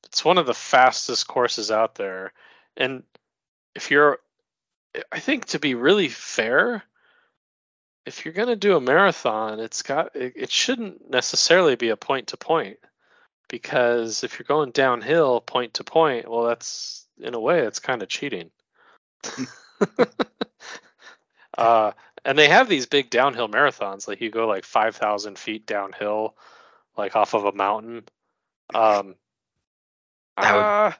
it's 0.05 0.25
one 0.25 0.37
of 0.37 0.45
the 0.45 0.53
fastest 0.53 1.27
courses 1.27 1.71
out 1.71 1.95
there. 1.95 2.33
And 2.77 3.03
if 3.75 3.91
you're 3.91 4.19
I 5.11 5.19
think 5.19 5.45
to 5.47 5.59
be 5.59 5.75
really 5.75 6.07
fair, 6.07 6.83
if 8.09 8.25
you're 8.25 8.33
going 8.33 8.47
to 8.47 8.55
do 8.55 8.75
a 8.75 8.81
marathon, 8.81 9.59
it's 9.59 9.83
got 9.83 10.15
it, 10.15 10.33
it 10.35 10.51
shouldn't 10.51 11.11
necessarily 11.11 11.75
be 11.75 11.89
a 11.89 11.95
point 11.95 12.29
to 12.29 12.37
point 12.37 12.79
because 13.47 14.23
if 14.23 14.39
you're 14.39 14.47
going 14.47 14.71
downhill 14.71 15.39
point 15.41 15.75
to 15.75 15.83
point, 15.83 16.27
well 16.27 16.45
that's 16.45 17.05
in 17.21 17.35
a 17.35 17.39
way 17.39 17.59
it's 17.59 17.77
kind 17.77 18.01
of 18.01 18.09
cheating. 18.09 18.49
uh 21.57 21.91
and 22.25 22.37
they 22.37 22.49
have 22.49 22.67
these 22.67 22.87
big 22.87 23.09
downhill 23.09 23.47
marathons 23.47 24.07
like 24.07 24.21
you 24.21 24.29
go 24.29 24.47
like 24.47 24.63
5000 24.63 25.37
feet 25.37 25.65
downhill 25.65 26.35
like 26.97 27.15
off 27.15 27.33
of 27.33 27.43
a 27.43 27.51
mountain 27.51 28.03
um 28.73 29.15
uh, 30.37 30.93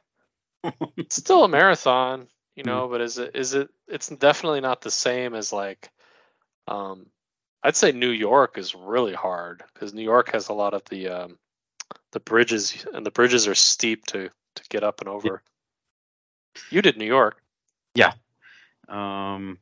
it's 0.98 1.16
still 1.16 1.46
a 1.46 1.48
marathon 1.48 2.28
you 2.56 2.64
know 2.64 2.90
but 2.90 3.00
is 3.00 3.18
it 3.18 3.36
is 3.36 3.54
it 3.54 3.70
it's 3.88 4.10
definitely 4.10 4.60
not 4.60 4.82
the 4.82 4.92
same 4.92 5.34
as 5.34 5.54
like 5.54 5.90
um 6.70 7.06
i'd 7.64 7.76
say 7.76 7.92
new 7.92 8.10
york 8.10 8.58
is 8.58 8.74
really 8.76 9.14
hard 9.14 9.64
because 9.74 9.94
new 9.94 10.04
york 10.04 10.32
has 10.32 10.50
a 10.50 10.54
lot 10.54 10.74
of 10.74 10.84
the 10.86 11.10
um 11.10 11.38
the 12.12 12.20
bridges 12.20 12.86
and 12.94 13.06
the 13.06 13.12
bridges 13.12 13.48
are 13.48 13.56
steep 13.56 14.06
to 14.06 14.30
to 14.56 14.64
get 14.70 14.84
up 14.84 15.02
and 15.02 15.10
over 15.10 15.42
you 16.70 16.82
did 16.82 16.98
new 16.98 17.06
york 17.06 17.42
Yeah. 17.96 18.14
Um, 18.88 19.60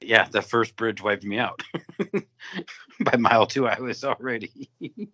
yeah, 0.00 0.28
the 0.28 0.42
first 0.42 0.76
bridge 0.76 1.02
wiped 1.02 1.24
me 1.24 1.38
out. 1.38 1.62
By 3.00 3.16
mile 3.16 3.46
two, 3.46 3.66
I 3.66 3.80
was 3.80 4.04
already. 4.04 4.70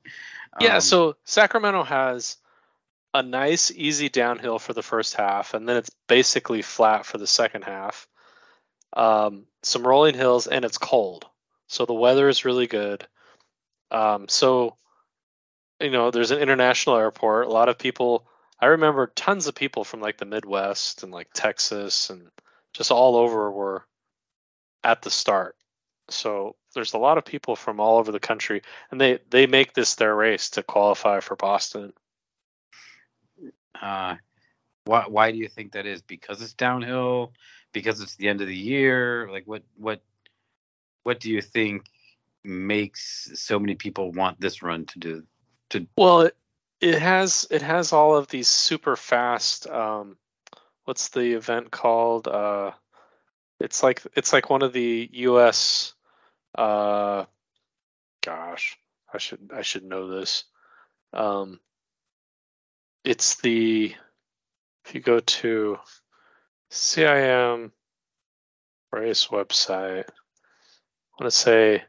Yeah, 0.60 0.76
Um, 0.76 0.80
so 0.80 1.16
Sacramento 1.24 1.84
has 1.84 2.38
a 3.14 3.22
nice, 3.22 3.70
easy 3.70 4.08
downhill 4.08 4.58
for 4.58 4.72
the 4.72 4.82
first 4.82 5.14
half, 5.14 5.54
and 5.54 5.68
then 5.68 5.76
it's 5.76 5.90
basically 6.08 6.62
flat 6.62 7.06
for 7.06 7.18
the 7.18 7.26
second 7.28 7.62
half. 7.62 8.08
Um, 8.94 9.46
some 9.62 9.86
rolling 9.86 10.14
hills, 10.14 10.46
and 10.46 10.64
it's 10.64 10.78
cold, 10.78 11.26
so 11.68 11.86
the 11.86 11.94
weather 11.94 12.28
is 12.28 12.44
really 12.44 12.66
good. 12.66 13.06
Um, 13.90 14.28
so, 14.28 14.76
you 15.80 15.90
know, 15.90 16.10
there's 16.10 16.30
an 16.30 16.40
international 16.40 16.96
airport. 16.96 17.46
A 17.46 17.50
lot 17.50 17.68
of 17.68 17.78
people. 17.78 18.26
I 18.60 18.66
remember 18.66 19.06
tons 19.06 19.46
of 19.46 19.54
people 19.54 19.84
from 19.84 20.00
like 20.00 20.18
the 20.18 20.24
Midwest 20.24 21.04
and 21.04 21.12
like 21.12 21.28
Texas 21.32 22.10
and 22.10 22.28
just 22.72 22.90
all 22.90 23.16
over 23.16 23.50
were 23.50 23.84
at 24.82 25.02
the 25.02 25.10
start. 25.10 25.56
So 26.10 26.56
there's 26.74 26.94
a 26.94 26.98
lot 26.98 27.18
of 27.18 27.24
people 27.24 27.54
from 27.56 27.80
all 27.80 27.98
over 27.98 28.12
the 28.12 28.20
country 28.20 28.62
and 28.90 29.00
they 29.00 29.20
they 29.30 29.46
make 29.46 29.74
this 29.74 29.94
their 29.94 30.14
race 30.14 30.50
to 30.50 30.62
qualify 30.64 31.20
for 31.20 31.36
Boston. 31.36 31.92
uh, 33.80 34.16
why 34.84 35.04
why 35.08 35.32
do 35.32 35.38
you 35.38 35.48
think 35.48 35.72
that 35.72 35.86
is? 35.86 36.02
Because 36.02 36.42
it's 36.42 36.54
downhill. 36.54 37.32
Because 37.78 38.00
it's 38.00 38.16
the 38.16 38.28
end 38.28 38.40
of 38.40 38.46
the 38.46 38.56
year. 38.56 39.28
Like 39.30 39.44
what 39.46 39.62
what 39.76 40.00
what 41.02 41.20
do 41.20 41.30
you 41.30 41.40
think 41.40 41.86
makes 42.44 43.30
so 43.34 43.58
many 43.58 43.74
people 43.74 44.12
want 44.12 44.40
this 44.40 44.62
run 44.62 44.86
to 44.86 44.98
do? 44.98 45.24
Well, 45.96 46.22
it, 46.22 46.36
it 46.80 46.98
has 46.98 47.46
it 47.50 47.62
has 47.62 47.92
all 47.92 48.16
of 48.16 48.28
these 48.28 48.48
super 48.48 48.96
fast. 48.96 49.66
Um, 49.66 50.16
what's 50.84 51.08
the 51.08 51.34
event 51.34 51.70
called? 51.70 52.28
Uh, 52.28 52.72
it's 53.60 53.82
like 53.82 54.02
it's 54.14 54.32
like 54.32 54.50
one 54.50 54.62
of 54.62 54.72
the 54.72 55.08
U.S. 55.12 55.94
Uh, 56.56 57.24
gosh, 58.22 58.78
I 59.12 59.18
should 59.18 59.50
I 59.54 59.62
should 59.62 59.84
know 59.84 60.08
this. 60.08 60.44
Um, 61.12 61.60
it's 63.04 63.36
the 63.36 63.94
if 64.84 64.94
you 64.94 65.00
go 65.00 65.20
to 65.20 65.78
CIM 66.70 67.72
race 68.92 69.28
website, 69.28 70.04
I 70.08 71.22
want 71.22 71.24
to 71.24 71.30
say, 71.30 71.84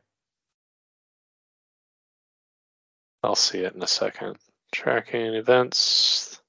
I'll 3.21 3.36
see 3.36 3.59
it 3.59 3.74
in 3.74 3.83
a 3.83 3.88
second. 3.88 4.38
Tracking 4.71 5.33
events. 5.33 6.41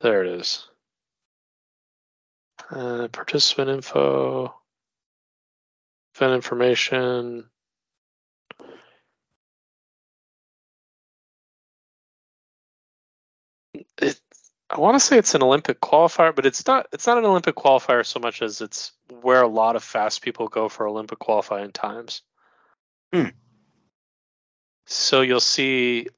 There 0.00 0.24
it 0.24 0.40
is. 0.40 0.68
Uh, 2.70 3.08
participant 3.08 3.70
info, 3.70 4.54
event 6.14 6.34
information. 6.34 7.48
I 14.70 14.80
want 14.80 14.96
to 14.96 15.00
say 15.00 15.16
it's 15.16 15.34
an 15.34 15.42
Olympic 15.42 15.80
qualifier, 15.80 16.34
but 16.34 16.44
it's 16.44 16.66
not. 16.66 16.88
It's 16.92 17.06
not 17.06 17.18
an 17.18 17.24
Olympic 17.24 17.54
qualifier 17.54 18.04
so 18.04 18.20
much 18.20 18.42
as 18.42 18.60
it's 18.60 18.92
where 19.22 19.42
a 19.42 19.48
lot 19.48 19.76
of 19.76 19.82
fast 19.82 20.20
people 20.20 20.48
go 20.48 20.68
for 20.68 20.86
Olympic 20.86 21.18
qualifying 21.18 21.72
times. 21.72 22.22
Hmm. 23.12 23.28
So 24.86 25.22
you'll 25.22 25.40
see, 25.40 26.08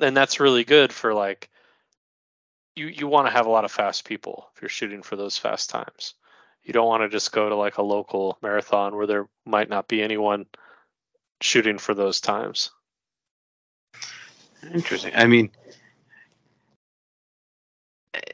and 0.00 0.16
that's 0.16 0.40
really 0.40 0.64
good 0.64 0.92
for 0.92 1.12
like 1.12 1.50
you 2.76 2.86
you 2.86 3.06
want 3.08 3.26
to 3.26 3.32
have 3.32 3.46
a 3.46 3.50
lot 3.50 3.66
of 3.66 3.72
fast 3.72 4.06
people 4.06 4.48
if 4.54 4.62
you're 4.62 4.68
shooting 4.70 5.02
for 5.02 5.16
those 5.16 5.36
fast 5.36 5.68
times. 5.68 6.14
You 6.62 6.72
don't 6.72 6.86
want 6.86 7.02
to 7.02 7.08
just 7.08 7.32
go 7.32 7.48
to 7.48 7.56
like 7.56 7.76
a 7.76 7.82
local 7.82 8.38
marathon 8.40 8.96
where 8.96 9.06
there 9.06 9.28
might 9.44 9.68
not 9.68 9.88
be 9.88 10.02
anyone 10.02 10.46
shooting 11.42 11.76
for 11.76 11.92
those 11.92 12.20
times. 12.20 12.70
Interesting. 14.72 15.12
I 15.14 15.26
mean, 15.26 15.50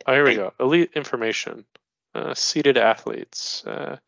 Oh, 0.08 0.14
here 0.14 0.24
we 0.24 0.36
go. 0.36 0.54
Elite 0.58 0.92
information. 0.94 1.66
Uh, 2.14 2.32
seated 2.32 2.78
athletes. 2.78 3.62
Uh, 3.66 3.98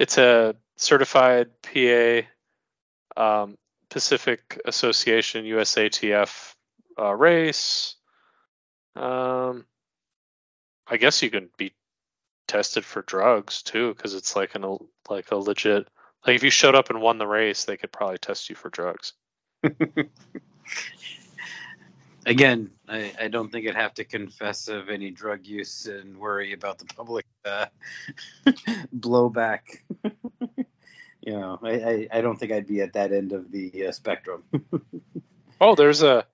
it's 0.00 0.18
a 0.18 0.56
certified 0.76 1.50
PA 1.62 2.22
um, 3.16 3.56
Pacific 3.88 4.60
Association 4.64 5.44
USATF 5.44 6.54
uh, 6.98 7.14
race. 7.14 7.94
Um, 8.96 9.64
I 10.88 10.96
guess 10.96 11.22
you 11.22 11.30
can 11.30 11.50
be 11.56 11.72
tested 12.48 12.84
for 12.84 13.02
drugs 13.02 13.62
too, 13.62 13.94
because 13.94 14.14
it's 14.14 14.34
like 14.34 14.56
an 14.56 14.76
like 15.08 15.30
a 15.30 15.36
legit. 15.36 15.86
Like 16.26 16.34
if 16.34 16.42
you 16.42 16.50
showed 16.50 16.74
up 16.74 16.90
and 16.90 17.00
won 17.00 17.18
the 17.18 17.28
race, 17.28 17.64
they 17.64 17.76
could 17.76 17.92
probably 17.92 18.18
test 18.18 18.50
you 18.50 18.56
for 18.56 18.70
drugs. 18.70 19.12
again, 22.28 22.70
I, 22.86 23.12
I, 23.18 23.28
don't 23.28 23.50
think 23.50 23.66
I'd 23.66 23.74
have 23.74 23.94
to 23.94 24.04
confess 24.04 24.68
of 24.68 24.88
any 24.90 25.10
drug 25.10 25.46
use 25.46 25.86
and 25.86 26.18
worry 26.18 26.52
about 26.52 26.78
the 26.78 26.84
public 26.84 27.26
uh, 27.44 27.66
blowback. 28.96 29.60
you 31.20 31.32
know, 31.32 31.58
I, 31.62 31.70
I, 31.70 32.08
I, 32.12 32.20
don't 32.20 32.38
think 32.38 32.52
I'd 32.52 32.66
be 32.66 32.82
at 32.82 32.92
that 32.92 33.12
end 33.12 33.32
of 33.32 33.50
the 33.50 33.86
uh, 33.88 33.92
spectrum. 33.92 34.44
oh, 35.60 35.74
there's 35.74 36.02
a 36.02 36.24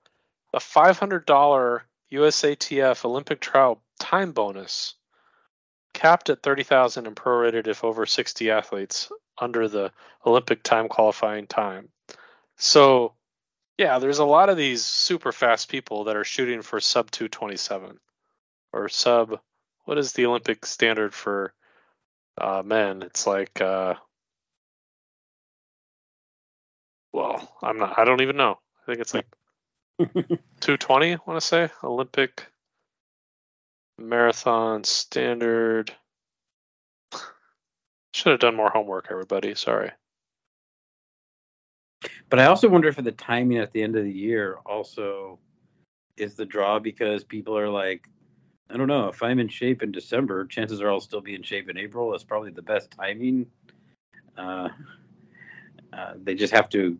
a 0.53 0.59
five 0.59 0.99
hundred 0.99 1.25
dollar 1.25 1.83
USATF 2.11 3.03
Olympic 3.05 3.39
trial 3.39 3.81
time 3.99 4.31
bonus, 4.31 4.95
capped 5.93 6.29
at 6.29 6.43
thirty 6.43 6.63
thousand 6.63 7.07
and 7.07 7.15
prorated 7.15 7.67
if 7.67 7.83
over 7.83 8.05
sixty 8.05 8.51
athletes 8.51 9.11
under 9.37 9.67
the 9.67 9.91
Olympic 10.25 10.63
time 10.63 10.87
qualifying 10.87 11.47
time. 11.47 11.89
So 12.57 13.14
yeah, 13.77 13.99
there's 13.99 14.19
a 14.19 14.25
lot 14.25 14.49
of 14.49 14.57
these 14.57 14.85
super 14.85 15.31
fast 15.31 15.69
people 15.69 16.05
that 16.05 16.15
are 16.15 16.23
shooting 16.23 16.61
for 16.61 16.79
sub 16.79 17.11
227 17.11 17.99
or 18.71 18.89
sub. 18.89 19.39
What 19.83 19.97
is 19.97 20.13
the 20.13 20.25
Olympic 20.25 20.65
standard 20.65 21.13
for 21.13 21.53
uh, 22.39 22.63
men? 22.65 23.03
It's 23.03 23.27
like, 23.27 23.61
uh, 23.61 23.95
well, 27.11 27.55
I'm 27.61 27.77
not. 27.77 27.99
I 27.99 28.05
don't 28.05 28.21
even 28.21 28.37
know. 28.37 28.59
I 28.81 28.85
think 28.85 28.99
it's 28.99 29.13
like 29.13 29.27
220. 29.99 31.13
I 31.13 31.17
want 31.25 31.39
to 31.39 31.45
say 31.45 31.69
Olympic 31.83 32.47
marathon 33.97 34.83
standard. 34.85 35.93
Should 38.13 38.31
have 38.31 38.39
done 38.39 38.55
more 38.55 38.69
homework, 38.69 39.07
everybody. 39.11 39.55
Sorry. 39.55 39.91
But 42.29 42.39
I 42.39 42.45
also 42.45 42.67
wonder 42.67 42.87
if 42.87 42.95
the 42.95 43.11
timing 43.11 43.57
at 43.59 43.71
the 43.71 43.83
end 43.83 43.95
of 43.95 44.03
the 44.03 44.11
year 44.11 44.57
also 44.65 45.39
is 46.17 46.35
the 46.35 46.45
draw 46.45 46.79
because 46.79 47.23
people 47.23 47.57
are 47.57 47.69
like, 47.69 48.07
I 48.69 48.77
don't 48.77 48.87
know, 48.87 49.09
if 49.09 49.21
I'm 49.21 49.39
in 49.39 49.47
shape 49.47 49.83
in 49.83 49.91
December, 49.91 50.45
chances 50.45 50.81
are 50.81 50.89
I'll 50.89 50.99
still 50.99 51.21
be 51.21 51.35
in 51.35 51.43
shape 51.43 51.69
in 51.69 51.77
April. 51.77 52.11
That's 52.11 52.23
probably 52.23 52.51
the 52.51 52.61
best 52.61 52.91
timing. 52.91 53.45
Uh, 54.37 54.69
uh, 55.93 56.13
they 56.23 56.35
just 56.35 56.53
have 56.53 56.69
to. 56.69 56.97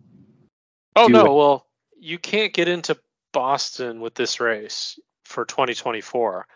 Oh 0.96 1.08
no! 1.08 1.26
It. 1.26 1.34
Well, 1.34 1.66
you 2.00 2.20
can't 2.20 2.54
get 2.54 2.68
into 2.68 2.98
Boston 3.34 4.00
with 4.00 4.14
this 4.16 4.40
race 4.40 5.00
for 5.24 5.44
2024. 5.44 6.48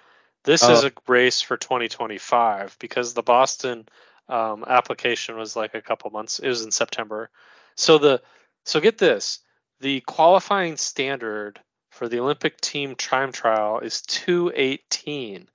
This 0.43 0.63
is 0.63 0.83
a 0.85 0.93
race 1.07 1.41
for 1.41 1.57
2025 1.57 2.77
because 2.79 3.13
the 3.13 3.21
Boston 3.21 3.87
um, 4.29 4.63
application 4.65 5.35
was 5.37 5.55
like 5.55 5.75
a 5.75 5.81
couple 5.81 6.09
months. 6.11 6.39
It 6.39 6.47
was 6.47 6.63
in 6.63 6.71
September. 6.71 7.29
So 7.75 7.97
the 7.97 8.21
so 8.69 8.79
get 8.79 8.97
this: 8.97 9.39
the 9.79 10.01
qualifying 10.01 10.77
standard 10.77 11.59
for 11.89 12.07
the 12.07 12.19
Olympic 12.19 12.61
team 12.61 12.95
time 12.95 13.31
trial 13.31 13.79
is 13.79 14.01
218. 14.03 15.49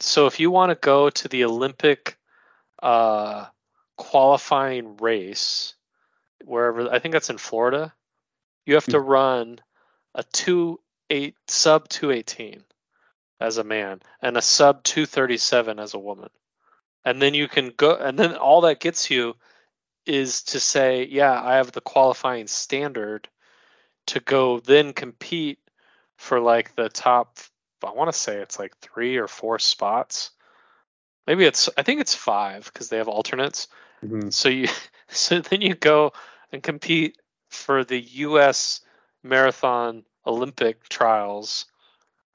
So 0.00 0.26
if 0.26 0.40
you 0.40 0.50
want 0.50 0.70
to 0.70 0.74
go 0.76 1.10
to 1.10 1.28
the 1.28 1.44
Olympic 1.44 2.18
uh, 2.82 3.46
qualifying 3.96 4.98
race, 4.98 5.74
wherever 6.44 6.92
I 6.92 6.98
think 6.98 7.12
that's 7.12 7.30
in 7.30 7.38
Florida, 7.38 7.94
you 8.66 8.74
have 8.74 8.86
to 8.86 9.00
hmm. 9.00 9.08
run 9.08 9.58
a 10.14 10.22
two 10.22 10.80
eight 11.08 11.36
sub 11.48 11.88
218 11.88 12.62
as 13.40 13.56
a 13.56 13.64
man 13.64 14.00
and 14.20 14.36
a 14.36 14.42
sub 14.42 14.82
237 14.84 15.78
as 15.78 15.94
a 15.94 15.98
woman. 15.98 16.28
And 17.04 17.22
then 17.22 17.32
you 17.32 17.48
can 17.48 17.72
go 17.76 17.94
and 17.94 18.18
then 18.18 18.36
all 18.36 18.60
that 18.62 18.80
gets 18.80 19.10
you 19.10 19.34
is 20.06 20.42
to 20.42 20.60
say, 20.60 21.06
yeah, 21.06 21.40
I 21.40 21.56
have 21.56 21.72
the 21.72 21.80
qualifying 21.80 22.46
standard 22.46 23.28
to 24.06 24.20
go 24.20 24.60
then 24.60 24.92
compete 24.92 25.58
for 26.16 26.40
like 26.40 26.74
the 26.74 26.88
top 26.88 27.38
I 27.84 27.92
want 27.92 28.12
to 28.12 28.18
say 28.18 28.36
it's 28.36 28.58
like 28.58 28.76
3 28.78 29.16
or 29.16 29.26
4 29.26 29.58
spots. 29.58 30.32
Maybe 31.26 31.44
it's 31.46 31.68
I 31.78 31.82
think 31.82 32.00
it's 32.00 32.14
5 32.14 32.64
because 32.64 32.88
they 32.88 32.98
have 32.98 33.08
alternates. 33.08 33.68
Mm-hmm. 34.04 34.30
So 34.30 34.48
you 34.48 34.68
so 35.08 35.40
then 35.40 35.62
you 35.62 35.74
go 35.74 36.12
and 36.52 36.62
compete 36.62 37.16
for 37.48 37.84
the 37.84 38.00
US 38.00 38.80
marathon 39.22 40.04
Olympic 40.26 40.88
trials 40.88 41.66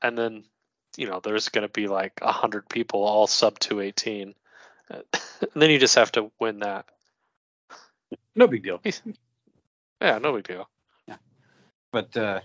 and 0.01 0.17
then 0.17 0.43
you 0.97 1.08
know 1.08 1.19
there's 1.19 1.49
going 1.49 1.67
to 1.67 1.71
be 1.71 1.88
like 1.88 2.19
100 2.21 2.69
people 2.69 3.04
all 3.04 3.28
sub 3.28 3.60
218 3.60 4.34
and 4.89 5.04
then 5.56 5.69
you 5.69 5.80
just 5.80 5.95
have 5.95 6.12
to 6.13 6.32
win 6.39 6.60
that 6.60 6.86
no 8.36 8.48
big 8.48 8.63
deal. 8.63 8.82
Yeah, 10.02 10.17
no 10.19 10.34
big 10.34 10.48
deal. 10.48 10.69
Yeah. 11.08 11.17
But 11.91 12.17
uh 12.17 12.39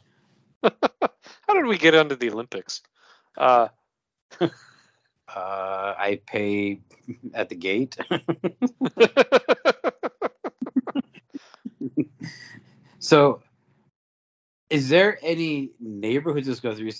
how 0.63 1.55
did 1.55 1.67
we 1.67 1.79
get 1.79 1.95
into 1.95 2.17
the 2.17 2.31
Olympics? 2.31 2.83
Uh 3.37 3.69
uh 4.41 4.49
I 5.29 6.21
pay 6.27 6.81
at 7.33 7.49
the 7.49 7.55
gate. 7.55 7.97
so 12.99 13.43
is 14.71 14.89
there 14.89 15.19
any 15.21 15.73
neighborhoods 15.81 16.47
this 16.47 16.61
go 16.61 16.75
through? 16.75 16.91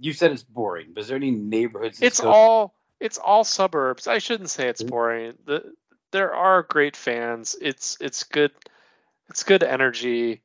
You 0.00 0.12
said 0.14 0.32
it's 0.32 0.42
boring, 0.42 0.92
but 0.94 1.02
is 1.02 1.08
there 1.08 1.16
any 1.16 1.30
neighborhoods? 1.30 2.00
It's 2.00 2.20
all 2.20 2.74
it's 3.00 3.18
all 3.18 3.44
suburbs. 3.44 4.06
I 4.08 4.18
shouldn't 4.18 4.50
say 4.50 4.68
it's 4.68 4.82
boring. 4.82 5.34
The 5.44 5.72
there 6.12 6.34
are 6.34 6.62
great 6.62 6.96
fans. 6.96 7.56
It's 7.60 7.96
it's 8.00 8.24
good. 8.24 8.52
It's 9.28 9.42
good 9.42 9.62
energy. 9.62 10.42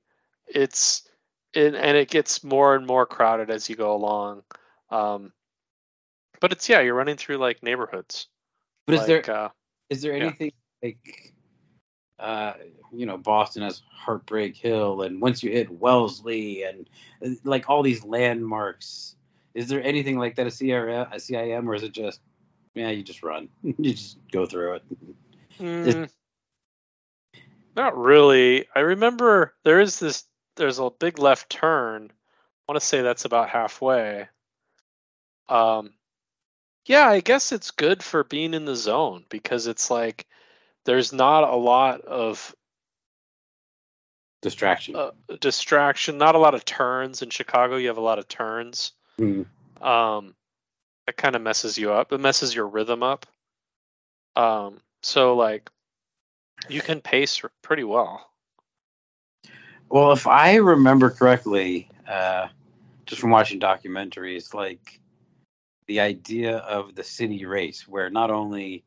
It's 0.47 1.08
it, 1.54 1.76
and 1.76 1.97
it 1.97 2.10
gets 2.10 2.43
more 2.43 2.76
and 2.76 2.86
more 2.86 3.06
crowded 3.06 3.49
as 3.49 3.69
you 3.69 3.76
go 3.76 3.95
along. 3.95 4.43
Um, 4.89 5.32
but 6.39 6.52
it's 6.52 6.67
yeah, 6.67 6.82
you're 6.82 6.95
running 6.95 7.17
through 7.17 7.38
like 7.38 7.63
neighborhoods. 7.63 8.28
But 8.86 8.93
like, 8.93 9.02
is 9.02 9.08
there 9.08 9.36
uh, 9.36 9.49
is 9.89 10.02
there 10.02 10.13
anything 10.13 10.52
yeah. 10.82 10.89
like 10.89 11.34
uh, 12.19 12.54
you 12.91 13.06
know 13.06 13.17
Boston 13.17 13.63
has 13.63 13.82
Heartbreak 13.89 14.58
Hill, 14.58 15.04
and 15.04 15.21
once 15.21 15.43
you 15.43 15.52
hit 15.52 15.69
Wellesley, 15.69 16.63
and 16.63 16.89
uh, 17.26 17.30
like 17.43 17.69
all 17.69 17.84
these 17.84 18.04
landmarks, 18.04 19.15
is 19.54 19.67
there 19.67 19.82
anything 19.84 20.17
like 20.17 20.36
that 20.36 20.47
a 20.47 20.49
CRM, 20.49 21.12
a 21.12 21.15
CIM, 21.15 21.67
or 21.67 21.76
is 21.76 21.84
it 21.84 21.93
just 21.93 22.19
yeah, 22.76 22.89
you 22.89 23.04
just 23.04 23.23
run, 23.23 23.49
you 23.63 23.93
just 23.93 24.17
go 24.32 24.45
through 24.45 24.73
it? 24.73 24.84
Mm, 25.60 26.10
not 27.76 27.98
really. 27.98 28.68
I 28.76 28.80
remember 28.82 29.54
there 29.63 29.80
is 29.80 30.00
this. 30.00 30.26
There's 30.56 30.80
a 30.80 30.89
big 30.89 31.18
left 31.20 31.50
turn. 31.50 32.12
I 32.12 32.72
want 32.72 32.80
to 32.82 32.86
say 32.86 33.02
that's 33.02 33.26
about 33.26 33.50
halfway. 33.50 34.28
Um, 35.50 35.94
yeah, 36.86 37.08
I 37.08 37.22
guess 37.22 37.52
it's 37.52 37.72
good 37.72 38.04
for 38.04 38.24
being 38.24 38.54
in 38.54 38.66
the 38.66 38.76
zone 38.76 39.26
because 39.30 39.68
it's 39.68 39.89
like 39.89 40.28
there's 40.86 41.13
not 41.13 41.44
a 41.44 41.56
lot 41.56 42.02
of 42.02 42.56
Distraction. 44.42 44.96
uh, 44.96 45.12
distraction, 45.39 46.18
not 46.18 46.36
a 46.36 46.39
lot 46.39 46.54
of 46.54 46.66
turns 46.66 47.22
in 47.22 47.30
Chicago. 47.30 47.78
You 47.78 47.88
have 47.88 47.98
a 47.98 48.02
lot 48.02 48.20
of 48.20 48.28
turns. 48.28 48.92
Mhm. 49.18 49.46
Um, 49.82 50.36
that 51.06 51.16
kind 51.18 51.36
of 51.36 51.42
messes 51.42 51.78
you 51.78 51.94
up. 51.94 52.12
It 52.12 52.20
messes 52.20 52.54
your 52.54 52.68
rhythm 52.68 53.04
up. 53.04 53.26
Um, 54.36 54.82
so 55.04 55.36
like 55.36 55.70
you 56.70 56.82
can 56.82 57.02
pace 57.02 57.42
pretty 57.62 57.84
well. 57.84 58.30
Well, 59.89 60.12
if 60.12 60.26
I 60.26 60.56
remember 60.56 61.10
correctly, 61.10 61.89
uh, 62.08 62.48
just 63.06 63.22
from 63.22 63.30
watching 63.30 63.60
documentaries, 63.60 64.54
like 64.54 65.00
the 65.88 66.00
idea 66.00 66.58
of 66.58 66.96
the 66.96 67.04
city 67.04 67.46
race, 67.46 67.88
where 67.88 68.10
not 68.10 68.32
only 68.32 68.84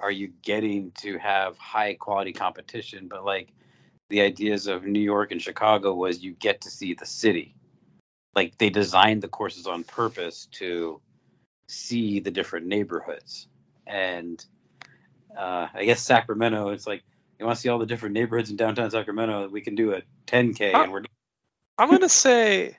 are 0.00 0.10
you 0.10 0.32
getting 0.42 0.90
to 1.02 1.18
have 1.18 1.56
high 1.58 1.94
quality 1.94 2.32
competition, 2.32 3.08
but 3.08 3.24
like 3.24 3.52
the 4.08 4.22
ideas 4.22 4.66
of 4.66 4.84
New 4.84 5.00
York 5.00 5.32
and 5.32 5.42
Chicago 5.42 5.94
was 5.94 6.22
you 6.22 6.32
get 6.32 6.62
to 6.62 6.70
see 6.70 6.94
the 6.94 7.06
city. 7.06 7.54
Like 8.34 8.56
they 8.58 8.70
designed 8.70 9.22
the 9.22 9.28
courses 9.28 9.66
on 9.66 9.84
purpose 9.84 10.46
to 10.52 11.00
see 11.68 12.20
the 12.20 12.30
different 12.30 12.66
neighborhoods. 12.66 13.48
And 13.86 14.44
uh, 15.36 15.68
I 15.72 15.84
guess 15.84 16.00
Sacramento, 16.00 16.70
it's 16.70 16.86
like 16.86 17.02
you 17.38 17.46
want 17.46 17.56
to 17.56 17.62
see 17.62 17.68
all 17.68 17.78
the 17.78 17.86
different 17.86 18.14
neighborhoods 18.14 18.50
in 18.50 18.56
downtown 18.56 18.90
Sacramento. 18.90 19.48
We 19.48 19.60
can 19.60 19.74
do 19.74 19.94
a 19.94 20.02
10k, 20.26 20.74
and 20.74 20.92
we're 20.92 21.04
I'm 21.78 21.90
gonna 21.90 22.08
say, 22.08 22.76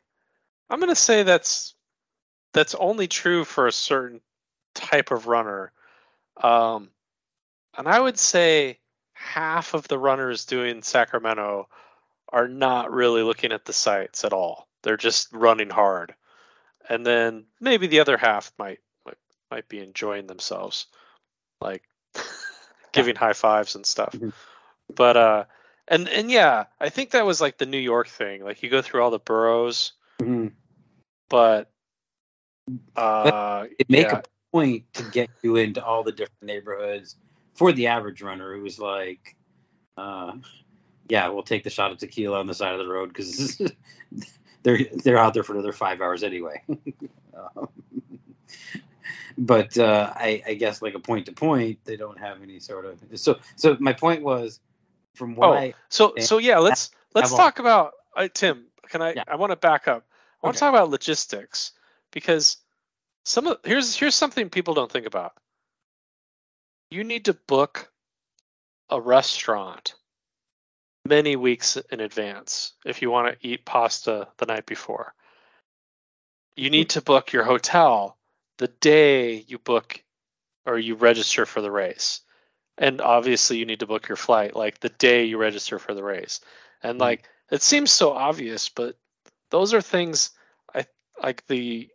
I'm 0.69 0.79
gonna 0.79 0.95
say 0.95 1.23
that's 1.23 1.75
that's 2.53 2.75
only 2.75 3.07
true 3.07 3.45
for 3.45 3.67
a 3.67 3.71
certain 3.71 4.21
type 4.75 5.11
of 5.11 5.27
runner. 5.27 5.71
Um, 6.41 6.89
and 7.77 7.87
I 7.87 7.99
would 7.99 8.19
say 8.19 8.79
half 9.13 9.73
of 9.73 9.87
the 9.87 9.97
runners 9.97 10.45
doing 10.45 10.81
Sacramento 10.81 11.69
are 12.31 12.47
not 12.47 12.91
really 12.91 13.23
looking 13.23 13.51
at 13.51 13.65
the 13.65 13.73
sights 13.73 14.25
at 14.25 14.33
all. 14.33 14.67
They're 14.83 14.97
just 14.97 15.31
running 15.31 15.69
hard, 15.69 16.13
and 16.89 17.05
then 17.05 17.45
maybe 17.61 17.87
the 17.87 18.01
other 18.01 18.17
half 18.17 18.51
might 18.59 18.79
might, 19.05 19.17
might 19.49 19.69
be 19.69 19.79
enjoying 19.79 20.27
themselves, 20.27 20.87
like 21.61 21.83
giving 22.93 23.15
high 23.15 23.33
fives 23.33 23.75
and 23.75 23.85
stuff. 23.85 24.13
Mhm. 24.13 24.33
But 24.93 25.17
uh, 25.17 25.43
and 25.87 26.07
and 26.09 26.31
yeah, 26.31 26.65
I 26.79 26.89
think 26.89 27.11
that 27.11 27.25
was 27.25 27.41
like 27.41 27.57
the 27.57 27.65
New 27.65 27.79
York 27.79 28.07
thing. 28.07 28.43
Like 28.43 28.63
you 28.63 28.69
go 28.69 28.81
through 28.81 29.03
all 29.03 29.11
the 29.11 29.19
boroughs, 29.19 29.93
Mhm. 30.19 30.53
but 31.29 31.71
uh, 32.95 33.65
it 33.77 33.89
make 33.89 34.07
yeah. 34.07 34.17
a 34.19 34.23
point 34.51 34.91
to 34.93 35.03
get 35.03 35.29
you 35.41 35.55
into 35.55 35.83
all 35.83 36.03
the 36.03 36.11
different 36.11 36.43
neighborhoods. 36.43 37.15
For 37.55 37.71
the 37.71 37.87
average 37.87 38.21
runner, 38.21 38.55
it 38.55 38.61
was 38.61 38.79
like, 38.79 39.35
uh, 39.97 40.33
yeah, 41.09 41.27
we'll 41.27 41.43
take 41.43 41.63
the 41.63 41.69
shot 41.69 41.91
of 41.91 41.97
tequila 41.97 42.39
on 42.39 42.47
the 42.47 42.53
side 42.53 42.73
of 42.73 42.79
the 42.79 42.87
road 42.87 43.09
because 43.09 43.61
they're 44.63 44.79
they're 45.03 45.17
out 45.17 45.33
there 45.33 45.43
for 45.43 45.53
another 45.53 45.73
five 45.73 46.01
hours 46.01 46.23
anyway. 46.23 46.63
Um, 47.55 47.69
but 49.37 49.77
uh, 49.77 50.13
I, 50.15 50.41
I 50.47 50.53
guess 50.55 50.81
like 50.81 50.95
a 50.95 50.99
point 50.99 51.25
to 51.27 51.31
point, 51.31 51.79
they 51.85 51.95
don't 51.95 52.19
have 52.19 52.41
any 52.41 52.59
sort 52.59 52.85
of. 52.85 52.99
So 53.15 53.39
so 53.55 53.77
my 53.79 53.93
point 53.93 54.23
was, 54.23 54.59
from 55.15 55.35
what 55.35 55.49
Oh, 55.49 55.53
I 55.53 55.73
So 55.89 56.15
so 56.19 56.37
yeah, 56.37 56.59
let's 56.59 56.91
let's 57.13 57.33
talk 57.33 57.59
about 57.59 57.93
uh, 58.15 58.27
Tim. 58.33 58.65
Can 58.89 59.01
I? 59.01 59.13
Yeah. 59.15 59.23
I 59.27 59.35
want 59.35 59.51
to 59.51 59.55
back 59.55 59.87
up. 59.87 60.05
I 60.43 60.47
want 60.47 60.55
Okay. 60.55 60.57
to 60.57 60.59
talk 60.59 60.73
about 60.73 60.89
logistics 60.89 61.73
because 62.11 62.57
some 63.25 63.47
of 63.47 63.57
here's 63.63 63.95
here's 63.95 64.15
something 64.15 64.49
people 64.49 64.73
don't 64.73 64.91
think 64.91 65.05
about. 65.05 65.33
You 66.91 67.03
need 67.03 67.25
to 67.25 67.33
book 67.33 67.91
a 68.89 68.99
restaurant 68.99 69.95
many 71.05 71.35
weeks 71.35 71.77
in 71.91 71.99
advance 71.99 72.73
if 72.85 73.01
you 73.01 73.11
want 73.11 73.39
to 73.39 73.47
eat 73.47 73.65
pasta 73.65 74.27
the 74.37 74.45
night 74.45 74.65
before. 74.65 75.13
You 76.55 76.69
need 76.69 76.91
to 76.91 77.01
book 77.01 77.33
your 77.33 77.43
hotel 77.43 78.18
the 78.59 78.67
day 78.67 79.35
you 79.47 79.57
book 79.59 80.03
or 80.65 80.77
you 80.79 80.95
register 80.95 81.45
for 81.45 81.61
the 81.61 81.71
race. 81.71 82.21
And 82.77 83.01
obviously 83.01 83.57
you 83.57 83.65
need 83.65 83.81
to 83.81 83.87
book 83.87 84.07
your 84.07 84.17
flight 84.17 84.55
like 84.55 84.79
the 84.79 84.89
day 84.89 85.25
you 85.25 85.37
register 85.37 85.79
for 85.79 85.93
the 85.95 86.03
race. 86.03 86.41
And 86.83 86.99
Mhm. 86.99 87.01
like 87.01 87.29
it 87.51 87.63
seems 87.63 87.91
so 87.91 88.11
obvious, 88.13 88.69
but 88.69 88.97
those 89.51 89.73
are 89.73 89.81
things 89.81 90.31
I 90.75 90.85
like 91.23 91.45
the 91.47 91.89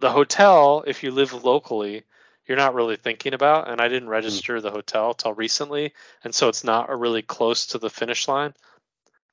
the 0.00 0.10
hotel 0.10 0.84
if 0.86 1.02
you 1.02 1.10
live 1.12 1.44
locally 1.44 2.04
you're 2.46 2.58
not 2.58 2.74
really 2.74 2.96
thinking 2.96 3.34
about 3.34 3.68
and 3.70 3.80
I 3.80 3.88
didn't 3.88 4.08
register 4.10 4.60
the 4.60 4.70
hotel 4.70 5.14
till 5.14 5.34
recently 5.34 5.94
and 6.24 6.34
so 6.34 6.48
it's 6.48 6.64
not 6.64 6.98
really 6.98 7.22
close 7.22 7.66
to 7.68 7.78
the 7.78 7.90
finish 7.90 8.28
line. 8.28 8.54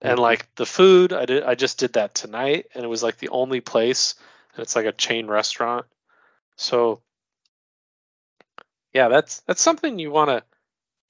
And 0.01 0.17
Mhm. 0.17 0.21
like 0.21 0.55
the 0.55 0.65
food, 0.65 1.13
I 1.13 1.25
did 1.25 1.43
I 1.43 1.55
just 1.55 1.79
did 1.79 1.93
that 1.93 2.15
tonight 2.15 2.67
and 2.75 2.83
it 2.83 2.87
was 2.87 3.03
like 3.03 3.17
the 3.17 3.29
only 3.29 3.61
place 3.61 4.15
and 4.55 4.63
it's 4.63 4.75
like 4.75 4.85
a 4.85 4.91
chain 4.93 5.27
restaurant. 5.27 5.85
So 6.57 7.01
yeah, 8.93 9.09
that's 9.09 9.41
that's 9.41 9.61
something 9.61 9.99
you 9.99 10.11
want 10.11 10.29
to 10.29 10.43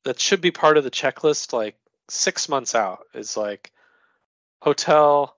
that 0.05 0.19
should 0.19 0.41
be 0.41 0.51
part 0.51 0.77
of 0.77 0.83
the 0.83 0.91
checklist 0.91 1.53
like 1.53 1.77
6 2.09 2.49
months 2.49 2.75
out 2.75 3.05
is 3.13 3.37
like 3.37 3.71
hotel, 4.61 5.37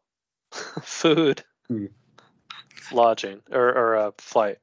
food, 0.51 1.43
Hmm. 1.69 1.85
lodging 2.91 3.41
or 3.51 3.69
or 3.69 3.95
a 3.95 4.13
flight. 4.19 4.59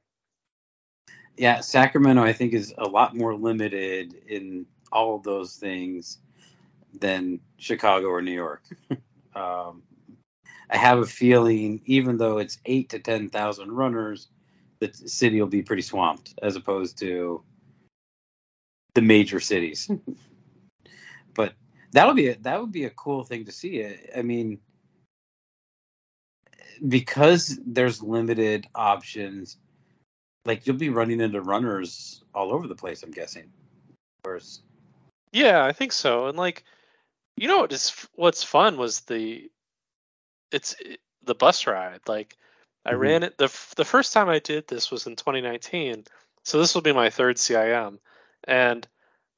yeah, 1.36 1.60
Sacramento, 1.60 2.22
I 2.22 2.32
think, 2.32 2.52
is 2.54 2.74
a 2.78 2.84
lot 2.88 3.16
more 3.16 3.34
limited 3.34 4.14
in 4.28 4.66
all 4.92 5.16
of 5.16 5.22
those 5.24 5.56
things 5.56 6.18
than 6.98 7.40
Chicago 7.58 8.08
or 8.08 8.22
New 8.22 8.32
York. 8.32 8.62
um, 9.34 9.82
I 10.70 10.76
have 10.76 10.98
a 11.00 11.06
feeling, 11.06 11.82
even 11.86 12.18
though 12.18 12.38
it's 12.38 12.58
eight 12.66 12.90
to 12.90 12.98
ten 13.00 13.30
thousand 13.30 13.72
runners, 13.72 14.28
the 14.92 15.08
city 15.08 15.40
will 15.40 15.48
be 15.48 15.62
pretty 15.62 15.82
swamped 15.82 16.34
as 16.42 16.56
opposed 16.56 16.98
to 16.98 17.42
the 18.94 19.02
major 19.02 19.40
cities. 19.40 19.90
but 21.34 21.54
that'll 21.92 22.14
be 22.14 22.28
a, 22.28 22.36
that 22.36 22.60
would 22.60 22.72
be 22.72 22.84
a 22.84 22.90
cool 22.90 23.24
thing 23.24 23.44
to 23.46 23.52
see. 23.52 23.84
I- 24.16 24.22
mean, 24.22 24.60
because 26.86 27.58
there's 27.64 28.02
limited 28.02 28.66
options 28.74 29.56
like 30.44 30.66
you'll 30.66 30.76
be 30.76 30.90
running 30.90 31.20
into 31.20 31.40
runners 31.40 32.22
all 32.34 32.52
over 32.52 32.66
the 32.66 32.74
place. 32.74 33.02
I'm 33.02 33.10
guessing. 33.10 33.50
Whereas, 34.22 34.60
Yeah, 35.32 35.64
I 35.64 35.72
think 35.72 35.92
so. 35.92 36.26
And 36.26 36.36
like, 36.36 36.64
you 37.36 37.48
know, 37.48 37.60
what 37.60 37.72
is 37.72 38.06
what's 38.14 38.42
fun 38.42 38.76
was 38.76 39.00
the, 39.02 39.50
it's 40.52 40.76
the 41.24 41.34
bus 41.34 41.66
ride. 41.66 42.00
Like, 42.06 42.36
I 42.84 42.92
Mhm. 42.92 42.98
ran 43.00 43.22
it 43.24 43.38
the 43.38 43.48
the 43.76 43.84
first 43.84 44.12
time 44.12 44.28
I 44.28 44.38
did 44.40 44.66
this 44.68 44.90
was 44.90 45.06
in 45.06 45.16
2019, 45.16 46.04
so 46.44 46.58
this 46.58 46.74
will 46.74 46.82
be 46.82 46.92
my 46.92 47.10
third 47.10 47.38
CIM. 47.38 48.00
And 48.44 48.86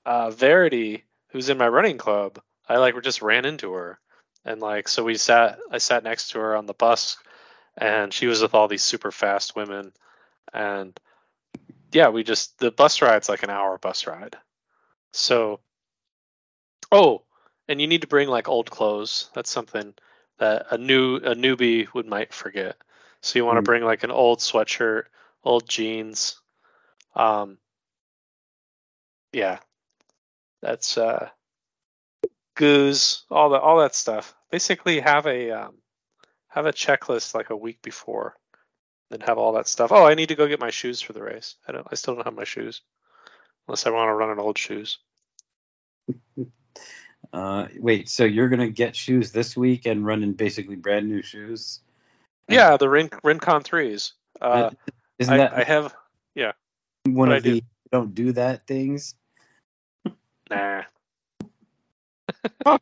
uh, 0.07 0.31
Verity, 0.31 1.05
who's 1.31 1.49
in 1.51 1.59
my 1.59 1.69
running 1.69 1.99
club, 1.99 2.41
I 2.69 2.79
like 2.79 3.01
just 3.03 3.23
ran 3.23 3.45
into 3.47 3.73
her, 3.75 4.01
and 4.45 4.61
like 4.61 4.89
so 4.89 5.05
we 5.05 5.17
sat. 5.17 5.59
I 5.71 5.79
sat 5.79 6.05
next 6.05 6.31
to 6.31 6.41
her 6.41 6.57
on 6.57 6.67
the 6.67 6.75
bus, 6.75 7.19
and 7.77 8.13
she 8.15 8.27
was 8.27 8.43
with 8.43 8.55
all 8.55 8.69
these 8.69 8.83
super 8.85 9.13
fast 9.13 9.57
women, 9.57 9.93
and 10.53 10.99
yeah, 11.93 12.09
we 12.09 12.25
just 12.25 12.59
the 12.59 12.71
bus 12.71 13.03
ride's 13.03 13.29
like 13.29 13.43
an 13.43 13.51
hour 13.51 13.79
bus 13.79 14.07
ride. 14.07 14.37
So, 15.13 15.61
oh, 16.93 17.23
and 17.69 17.81
you 17.81 17.87
need 17.87 18.01
to 18.03 18.07
bring 18.09 18.29
like 18.29 18.49
old 18.49 18.71
clothes. 18.71 19.31
That's 19.35 19.51
something 19.51 19.95
that 20.39 20.67
a 20.71 20.79
new 20.79 21.17
a 21.17 21.35
newbie 21.35 21.93
would 21.95 22.07
might 22.07 22.33
forget. 22.35 22.77
So 23.27 23.41
you 23.41 23.45
want 23.45 23.57
to 23.57 23.63
Mm. 23.63 23.65
bring 23.65 23.83
like 23.83 24.05
an 24.05 24.13
old 24.13 24.39
sweatshirt, 24.39 25.07
old 25.43 25.69
jeans. 25.69 26.41
Um, 27.17 27.59
yeah, 29.33 29.59
that's 30.63 30.97
uh, 30.97 31.31
goose, 32.55 33.25
all 33.29 33.51
that 33.51 33.63
all 33.63 33.79
that 33.79 33.97
stuff. 33.97 34.33
Basically, 34.53 35.01
have 35.01 35.27
a 35.27 35.51
um, 35.51 35.75
have 36.47 36.67
a 36.67 36.73
checklist 36.73 37.35
like 37.35 37.51
a 37.51 37.57
week 37.57 37.83
before, 37.83 38.37
then 39.11 39.21
have 39.23 39.39
all 39.39 39.55
that 39.55 39.67
stuff. 39.67 39.91
Oh, 39.91 40.05
I 40.07 40.15
need 40.15 40.29
to 40.29 40.37
go 40.37 40.47
get 40.47 40.61
my 40.61 40.71
shoes 40.71 41.01
for 41.01 41.13
the 41.13 41.23
race. 41.23 41.57
I 41.67 41.73
don't. 41.73 41.87
I 41.91 41.97
still 41.97 42.15
don't 42.15 42.27
have 42.27 42.35
my 42.35 42.45
shoes, 42.45 42.83
unless 43.67 43.87
I 43.87 43.91
want 43.91 44.09
to 44.09 44.15
run 44.15 44.31
in 44.31 44.39
old 44.39 44.57
shoes. 44.57 45.01
uh, 47.33 47.67
wait, 47.77 48.09
so 48.09 48.25
you're 48.25 48.49
gonna 48.49 48.71
get 48.71 48.95
shoes 48.95 49.33
this 49.33 49.57
week 49.57 49.87
and 49.87 50.07
run 50.07 50.23
in 50.23 50.35
basically 50.35 50.77
brand 50.77 51.09
new 51.09 51.23
shoes? 51.23 51.81
Yeah, 52.49 52.77
the 52.77 52.89
Rin 52.89 53.11
Rincon 53.23 53.63
threes. 53.63 54.13
Uh, 54.41 54.71
Isn't 55.19 55.35
I, 55.35 55.37
that 55.39 55.53
I 55.55 55.65
have 55.65 55.95
Yeah. 56.35 56.53
one 57.07 57.29
of 57.29 57.35
I 57.37 57.41
do. 57.41 57.55
the 57.55 57.63
don't 57.93 58.15
do 58.15 58.33
that 58.33 58.67
things? 58.67 59.15
nah. 60.51 60.83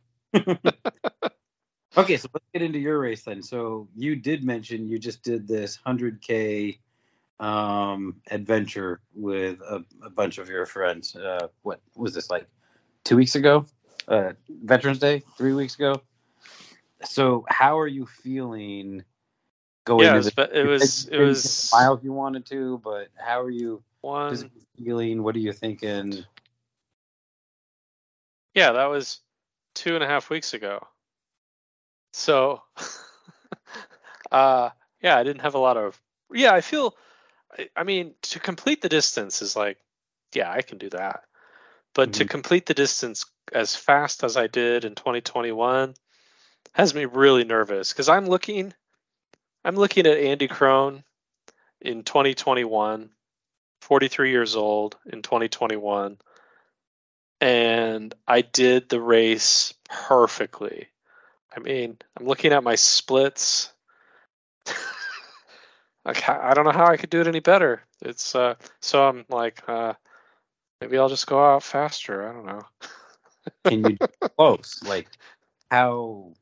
Okay, 1.96 2.16
so 2.16 2.28
let's 2.34 2.44
get 2.52 2.62
into 2.62 2.80
your 2.80 2.98
race 2.98 3.22
then. 3.22 3.40
So 3.40 3.86
you 3.94 4.16
did 4.16 4.42
mention 4.42 4.88
you 4.88 4.98
just 4.98 5.22
did 5.22 5.46
this 5.46 5.78
100k 5.86 6.78
um, 7.38 8.16
adventure 8.32 9.00
with 9.14 9.60
a, 9.60 9.84
a 10.04 10.10
bunch 10.10 10.38
of 10.38 10.48
your 10.48 10.66
friends. 10.66 11.14
Uh, 11.14 11.46
what 11.62 11.80
was 11.94 12.12
this 12.12 12.30
like? 12.30 12.48
Two 13.04 13.16
weeks 13.16 13.36
ago, 13.36 13.66
uh, 14.08 14.32
Veterans 14.48 14.98
Day, 14.98 15.22
three 15.36 15.52
weeks 15.52 15.76
ago. 15.76 16.00
So, 17.04 17.44
how 17.48 17.78
are 17.78 17.86
you 17.86 18.06
feeling 18.06 19.04
going? 19.84 20.06
Yeah, 20.06 20.12
to 20.12 20.16
it 20.16 20.24
was, 20.24 20.34
the, 20.34 20.60
it 20.60 20.66
was, 20.66 21.08
it 21.08 21.18
was 21.18 21.70
miles 21.72 22.02
you 22.02 22.12
wanted 22.12 22.46
to, 22.46 22.80
but 22.82 23.08
how 23.16 23.40
are 23.42 23.50
you 23.50 23.82
one. 24.00 24.50
feeling? 24.76 25.22
What 25.22 25.36
are 25.36 25.40
you 25.40 25.52
thinking? 25.52 26.24
Yeah, 28.54 28.72
that 28.72 28.86
was 28.86 29.20
two 29.74 29.94
and 29.94 30.04
a 30.04 30.06
half 30.06 30.30
weeks 30.30 30.54
ago. 30.54 30.86
So, 32.12 32.62
uh, 34.32 34.70
yeah, 35.02 35.16
I 35.16 35.22
didn't 35.24 35.42
have 35.42 35.54
a 35.54 35.58
lot 35.58 35.76
of. 35.76 36.00
Yeah, 36.32 36.52
I 36.52 36.60
feel. 36.60 36.94
I, 37.58 37.68
I 37.76 37.84
mean, 37.84 38.14
to 38.22 38.40
complete 38.40 38.82
the 38.82 38.88
distance 38.88 39.42
is 39.42 39.56
like, 39.56 39.78
yeah, 40.34 40.50
I 40.50 40.62
can 40.62 40.78
do 40.78 40.90
that. 40.90 41.24
But 41.94 42.14
to 42.14 42.24
Mhm. 42.24 42.30
complete 42.30 42.66
the 42.66 42.74
distance 42.74 43.26
as 43.52 43.76
fast 43.76 44.24
as 44.24 44.36
I 44.36 44.46
did 44.48 44.84
in 44.84 44.94
2021 44.94 45.94
has 46.72 46.94
me 46.94 47.04
really 47.04 47.44
nervous 47.44 47.92
because 47.92 48.08
I'm 48.08 48.26
looking, 48.26 48.74
I'm 49.64 49.76
looking 49.76 50.06
at 50.06 50.18
Andy 50.18 50.48
Crone 50.48 51.04
in 51.80 52.02
2021, 52.02 53.10
43 53.80 54.30
years 54.30 54.56
old 54.56 54.96
in 55.06 55.22
2021 55.22 56.18
and 57.40 58.14
I 58.26 58.40
did 58.40 58.88
the 58.88 59.00
race 59.00 59.74
perfectly. 59.88 60.88
I 61.54 61.60
mean, 61.60 61.98
I'm 62.18 62.26
looking 62.26 62.52
at 62.52 62.64
my 62.64 62.74
splits. 62.74 63.70
like 66.04 66.26
I 66.28 66.54
don't 66.54 66.64
know 66.64 66.72
how 66.72 66.86
I 66.86 66.96
could 66.96 67.10
do 67.10 67.20
it 67.20 67.26
any 67.26 67.40
better. 67.40 67.82
It's 68.00 68.34
uh 68.34 68.54
so 68.80 69.06
I'm 69.06 69.26
like 69.28 69.62
uh 69.68 69.92
maybe 70.80 70.98
I'll 70.98 71.10
just 71.10 71.26
go 71.26 71.44
out 71.44 71.62
faster. 71.62 72.28
I 72.28 72.32
don't 72.32 72.46
know. 72.46 72.62
Can 73.66 73.90
you 73.90 73.98
close? 74.36 74.82
Like, 74.82 75.08
how 75.70 76.32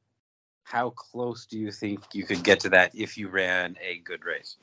how 0.73 0.89
close 0.89 1.45
do 1.45 1.59
you 1.59 1.71
think 1.71 2.01
you 2.15 2.25
could 2.25 2.43
get 2.43 2.61
to 2.61 2.71
that 2.71 2.93
if 2.95 3.19
you 3.19 3.29
ran 3.29 3.77
a 3.87 3.99
good 3.99 4.25
race? 4.25 4.57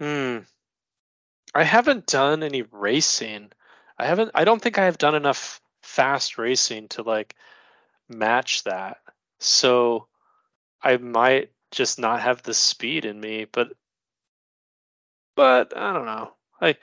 Hmm. 0.00 0.38
I 1.54 1.62
haven't 1.62 2.06
done 2.06 2.42
any 2.42 2.62
racing. 2.62 3.52
I 3.96 4.06
haven't 4.06 4.32
I 4.34 4.42
don't 4.42 4.60
think 4.60 4.76
I 4.76 4.86
have 4.86 4.98
done 4.98 5.14
enough 5.14 5.60
fast 5.82 6.38
racing 6.38 6.88
to 6.88 7.02
like 7.02 7.36
match 8.08 8.64
that. 8.64 8.96
So 9.38 10.08
I 10.82 10.96
might 10.96 11.52
just 11.70 12.00
not 12.00 12.20
have 12.20 12.42
the 12.42 12.52
speed 12.52 13.04
in 13.04 13.20
me, 13.20 13.44
but 13.44 13.68
but 15.36 15.76
I 15.76 15.92
don't 15.92 16.06
know. 16.06 16.32
I 16.60 16.74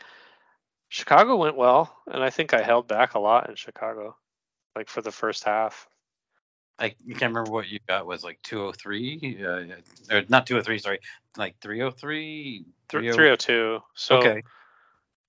Chicago 0.88 1.36
went 1.36 1.58
well, 1.58 1.94
and 2.08 2.24
I 2.24 2.30
think 2.30 2.54
I 2.54 2.62
held 2.62 2.88
back 2.88 3.16
a 3.16 3.20
lot 3.20 3.50
in 3.50 3.58
Chicago, 3.58 4.16
like 4.78 4.88
for 4.88 5.02
the 5.02 5.12
first 5.12 5.44
half. 5.44 5.90
I 6.78 6.90
can't 6.90 7.34
remember 7.34 7.52
what 7.52 7.68
you 7.70 7.80
got 7.88 8.06
was 8.06 8.24
like 8.24 8.42
203, 8.44 9.44
uh, 9.46 10.16
or 10.16 10.24
not 10.28 10.46
203, 10.46 10.80
sorry, 10.80 11.00
like 11.38 11.58
303, 11.62 12.66
Th- 12.90 13.14
302. 13.14 13.82
So 13.94 14.18
Okay, 14.18 14.44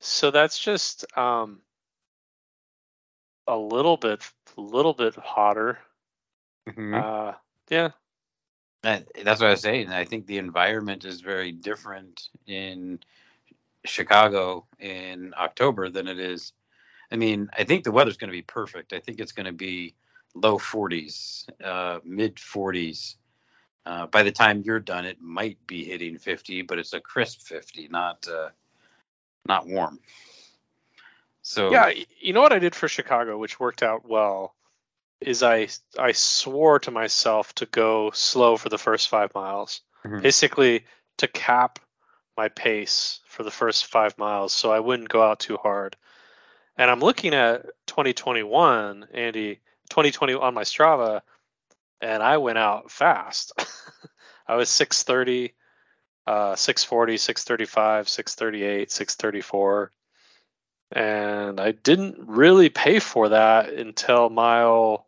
so 0.00 0.30
that's 0.30 0.58
just 0.58 1.04
um 1.16 1.60
a 3.46 3.56
little 3.56 3.96
bit 3.96 4.28
little 4.56 4.92
bit 4.94 5.14
hotter. 5.16 5.78
Mhm. 6.68 6.94
Uh 6.94 7.34
yeah. 7.68 7.90
That- 8.82 9.06
that's 9.24 9.40
what 9.40 9.48
I 9.48 9.50
was 9.50 9.60
saying. 9.60 9.90
I 9.90 10.04
think 10.04 10.26
the 10.26 10.38
environment 10.38 11.04
is 11.04 11.20
very 11.20 11.52
different 11.52 12.28
in 12.46 13.00
Chicago 13.84 14.66
in 14.78 15.32
October 15.36 15.88
than 15.90 16.08
it 16.08 16.18
is. 16.18 16.52
I 17.10 17.16
mean, 17.16 17.48
I 17.56 17.64
think 17.64 17.84
the 17.84 17.92
weather's 17.92 18.16
going 18.16 18.30
to 18.30 18.36
be 18.36 18.42
perfect. 18.42 18.92
I 18.92 18.98
think 18.98 19.20
it's 19.20 19.32
going 19.32 19.46
to 19.46 19.52
be 19.52 19.94
low 20.36 20.58
40s, 20.58 21.46
uh, 21.64 22.00
mid 22.04 22.36
40s. 22.36 23.16
Uh, 23.84 24.06
by 24.06 24.22
the 24.22 24.32
time 24.32 24.62
you're 24.64 24.80
done, 24.80 25.04
it 25.04 25.20
might 25.20 25.64
be 25.66 25.84
hitting 25.84 26.18
50, 26.18 26.62
but 26.62 26.78
it's 26.78 26.92
a 26.92 27.00
crisp 27.00 27.42
50, 27.42 27.88
not 27.88 28.26
uh, 28.28 28.50
not 29.46 29.66
warm. 29.66 30.00
So 31.42 31.70
Yeah, 31.70 31.92
you 32.20 32.32
know 32.32 32.40
what 32.40 32.52
I 32.52 32.58
did 32.58 32.74
for 32.74 32.88
Chicago, 32.88 33.38
which 33.38 33.60
worked 33.60 33.82
out 33.82 34.08
well, 34.08 34.54
is 35.20 35.42
I 35.42 35.68
I 35.98 36.12
swore 36.12 36.80
to 36.80 36.90
myself 36.90 37.54
to 37.54 37.66
go 37.66 38.10
slow 38.10 38.56
for 38.56 38.68
the 38.68 38.78
first 38.78 39.08
five 39.08 39.34
miles, 39.34 39.80
Mhm. 40.04 40.22
basically 40.22 40.84
to 41.18 41.28
cap 41.28 41.78
my 42.36 42.48
pace 42.48 43.20
for 43.26 43.44
the 43.44 43.50
first 43.50 43.86
five 43.86 44.18
miles, 44.18 44.52
so 44.52 44.70
I 44.72 44.80
wouldn't 44.80 45.08
go 45.08 45.22
out 45.22 45.38
too 45.38 45.56
hard. 45.56 45.96
And 46.76 46.90
I'm 46.90 47.00
looking 47.00 47.32
at 47.32 47.64
2021, 47.86 49.08
Andy, 49.14 49.60
2020 49.88 50.34
on 50.34 50.54
my 50.54 50.62
Strava, 50.62 51.22
and 52.00 52.22
I 52.22 52.38
went 52.38 52.58
out 52.58 52.90
fast. 52.90 53.52
I 54.46 54.56
was 54.56 54.68
630, 54.68 55.54
uh, 56.26 56.56
640, 56.56 57.16
635, 57.16 58.08
638, 58.08 58.90
634 58.90 59.92
and 60.92 61.60
I 61.60 61.72
didn't 61.72 62.28
really 62.28 62.68
pay 62.68 63.00
for 63.00 63.30
that 63.30 63.72
until 63.72 64.30
mile 64.30 65.06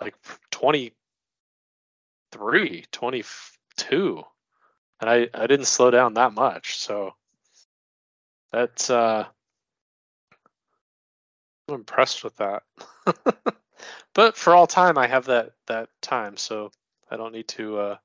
like 0.00 0.14
23, 0.50 2.84
22. 2.92 4.22
And 5.00 5.10
I, 5.10 5.28
I 5.34 5.46
didn't 5.46 5.66
slow 5.66 5.90
down 5.90 6.14
that 6.14 6.32
much. 6.32 6.76
So 6.76 7.12
that's, 8.52 8.90
uh, 8.90 9.26
I'm 11.68 11.74
impressed 11.74 12.24
with 12.24 12.36
that. 12.36 12.62
but 14.16 14.36
for 14.36 14.54
all 14.56 14.66
time, 14.66 14.96
I 14.98 15.06
have 15.06 15.26
that, 15.26 15.52
that 15.66 15.90
time. 16.00 16.36
So 16.38 16.72
I 17.10 17.16
don't 17.16 17.32
need 17.32 17.46
to, 17.48 17.78
uh, 17.78 17.96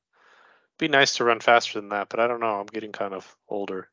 be 0.78 0.88
nice 0.90 1.16
to 1.16 1.24
run 1.24 1.40
faster 1.40 1.80
than 1.80 1.90
that. 1.90 2.10
But 2.10 2.20
I 2.20 2.28
don't 2.28 2.40
know. 2.42 2.60
I'm 2.60 2.66
getting 2.68 2.92
kind 2.92 3.14
of 3.14 3.36
older. 3.48 3.88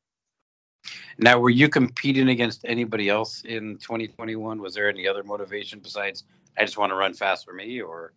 now, 1.19 1.39
were 1.39 1.51
you 1.51 1.69
competing 1.69 2.29
against 2.29 2.65
anybody 2.65 3.09
else 3.09 3.43
in 3.45 3.79
2021? 3.79 4.61
Was 4.61 4.75
there 4.75 4.89
any 4.89 5.07
other 5.07 5.23
motivation 5.23 5.81
besides 5.81 6.25
I 6.57 6.65
just 6.65 6.77
want 6.79 6.91
to 6.91 6.97
run 6.97 7.15
fast 7.15 7.45
for 7.45 7.53
me, 7.55 7.81
or 7.81 8.13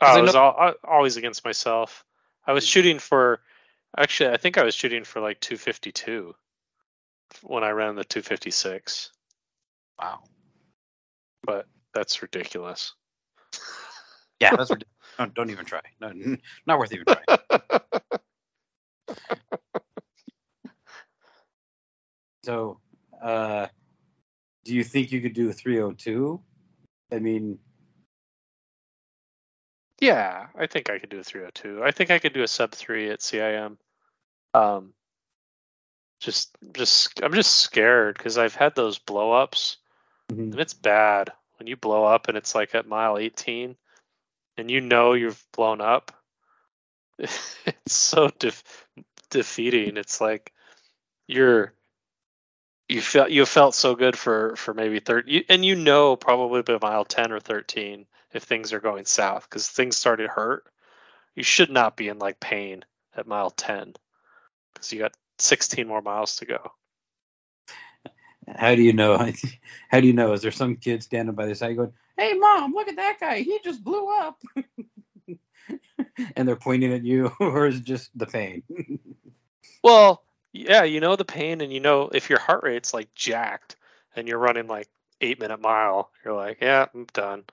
Oh, 0.00 0.06
I 0.06 0.18
I 0.18 0.20
was 0.20 0.34
know- 0.34 0.40
al- 0.40 0.68
al- 0.68 0.74
always 0.84 1.16
against 1.16 1.44
myself. 1.44 2.04
I 2.46 2.52
was 2.52 2.66
shooting 2.66 2.98
for, 2.98 3.40
actually, 3.96 4.30
I 4.30 4.36
think 4.36 4.58
I 4.58 4.64
was 4.64 4.74
shooting 4.74 5.04
for 5.04 5.20
like 5.20 5.38
252 5.40 6.34
when 7.42 7.62
I 7.62 7.70
ran 7.70 7.94
the 7.94 8.04
256, 8.04 9.10
wow, 10.00 10.22
but 11.44 11.66
that's 11.94 12.22
ridiculous. 12.22 12.94
yeah, 14.40 14.50
that's 14.56 14.70
ridiculous. 14.70 14.88
Don't, 15.18 15.34
don't 15.34 15.50
even 15.50 15.64
try. 15.64 15.80
No, 16.00 16.12
not 16.66 16.78
worth 16.78 16.92
even 16.92 17.04
trying. 17.06 17.38
So, 22.44 22.80
uh, 23.22 23.68
do 24.64 24.74
you 24.74 24.82
think 24.82 25.12
you 25.12 25.20
could 25.20 25.32
do 25.32 25.48
a 25.48 25.52
302? 25.52 26.40
I 27.12 27.18
mean, 27.18 27.58
yeah, 30.00 30.48
I 30.58 30.66
think 30.66 30.90
I 30.90 30.98
could 30.98 31.10
do 31.10 31.20
a 31.20 31.24
302. 31.24 31.84
I 31.84 31.92
think 31.92 32.10
I 32.10 32.18
could 32.18 32.32
do 32.32 32.42
a 32.42 32.48
sub 32.48 32.72
three 32.72 33.10
at 33.10 33.20
CIM. 33.20 33.76
Um, 34.54 34.92
just, 36.18 36.56
just, 36.72 37.22
I'm 37.22 37.34
just 37.34 37.54
scared 37.54 38.18
because 38.18 38.38
I've 38.38 38.56
had 38.56 38.74
those 38.74 38.98
blow 38.98 39.32
ups 39.32 39.76
and 40.30 40.58
it's 40.58 40.74
bad 40.74 41.32
when 41.62 41.68
you 41.68 41.76
blow 41.76 42.02
up 42.02 42.26
and 42.26 42.36
it's 42.36 42.56
like 42.56 42.74
at 42.74 42.88
mile 42.88 43.16
18 43.16 43.76
and 44.56 44.68
you 44.68 44.80
know 44.80 45.12
you've 45.12 45.40
blown 45.52 45.80
up 45.80 46.10
it's 47.20 47.94
so 47.94 48.28
def- 48.40 48.84
defeating. 49.30 49.96
It's 49.96 50.20
like 50.20 50.52
you're 51.28 51.72
you 52.88 53.00
felt 53.00 53.30
you 53.30 53.46
felt 53.46 53.76
so 53.76 53.94
good 53.94 54.18
for 54.18 54.56
for 54.56 54.74
maybe 54.74 54.98
30 54.98 55.44
and 55.48 55.64
you 55.64 55.76
know 55.76 56.16
probably 56.16 56.62
by 56.62 56.78
mile 56.82 57.04
10 57.04 57.30
or 57.30 57.38
13 57.38 58.06
if 58.32 58.42
things 58.42 58.72
are 58.72 58.80
going 58.80 59.04
south 59.04 59.48
because 59.48 59.68
things 59.68 59.96
started 59.96 60.28
hurt. 60.28 60.64
You 61.36 61.44
should 61.44 61.70
not 61.70 61.96
be 61.96 62.08
in 62.08 62.18
like 62.18 62.40
pain 62.40 62.84
at 63.16 63.28
mile 63.28 63.50
10 63.50 63.94
because 64.74 64.92
you 64.92 64.98
got 64.98 65.14
16 65.38 65.86
more 65.86 66.02
miles 66.02 66.34
to 66.38 66.44
go 66.44 66.72
how 68.48 68.74
do 68.74 68.82
you 68.82 68.92
know? 68.92 69.16
How 69.88 70.00
do 70.00 70.06
you 70.06 70.12
know? 70.12 70.32
Is 70.32 70.42
there 70.42 70.50
some 70.50 70.76
kid 70.76 71.02
standing 71.02 71.34
by 71.34 71.46
the 71.46 71.54
side 71.54 71.76
going, 71.76 71.92
"Hey, 72.16 72.32
mom, 72.34 72.72
look 72.72 72.88
at 72.88 72.96
that 72.96 73.18
guy. 73.20 73.40
He 73.40 73.60
just 73.62 73.84
blew 73.84 74.08
up," 74.08 74.40
and 76.36 76.48
they're 76.48 76.56
pointing 76.56 76.92
at 76.92 77.04
you, 77.04 77.30
or 77.40 77.66
is 77.66 77.76
it 77.76 77.84
just 77.84 78.16
the 78.18 78.26
pain? 78.26 78.62
Well, 79.84 80.24
yeah, 80.52 80.84
you 80.84 81.00
know 81.00 81.16
the 81.16 81.24
pain, 81.24 81.60
and 81.60 81.72
you 81.72 81.80
know 81.80 82.10
if 82.12 82.30
your 82.30 82.38
heart 82.38 82.62
rate's 82.64 82.94
like 82.94 83.14
jacked 83.14 83.76
and 84.16 84.26
you're 84.26 84.38
running 84.38 84.66
like 84.66 84.88
eight 85.20 85.38
minute 85.40 85.60
mile, 85.60 86.10
you're 86.24 86.34
like, 86.34 86.58
yeah, 86.60 86.86
I'm 86.94 87.06
done. 87.12 87.44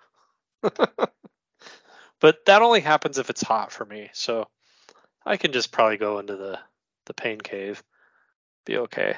but 0.61 2.45
that 2.45 2.61
only 2.61 2.81
happens 2.81 3.17
if 3.17 3.29
it's 3.29 3.41
hot 3.41 3.71
for 3.71 3.85
me, 3.85 4.09
so 4.13 4.47
I 5.25 5.37
can 5.37 5.51
just 5.51 5.71
probably 5.71 5.97
go 5.97 6.19
into 6.19 6.35
the 6.35 6.59
the 7.05 7.13
pain 7.13 7.39
cave, 7.41 7.83
be 8.65 8.77
okay. 8.77 9.15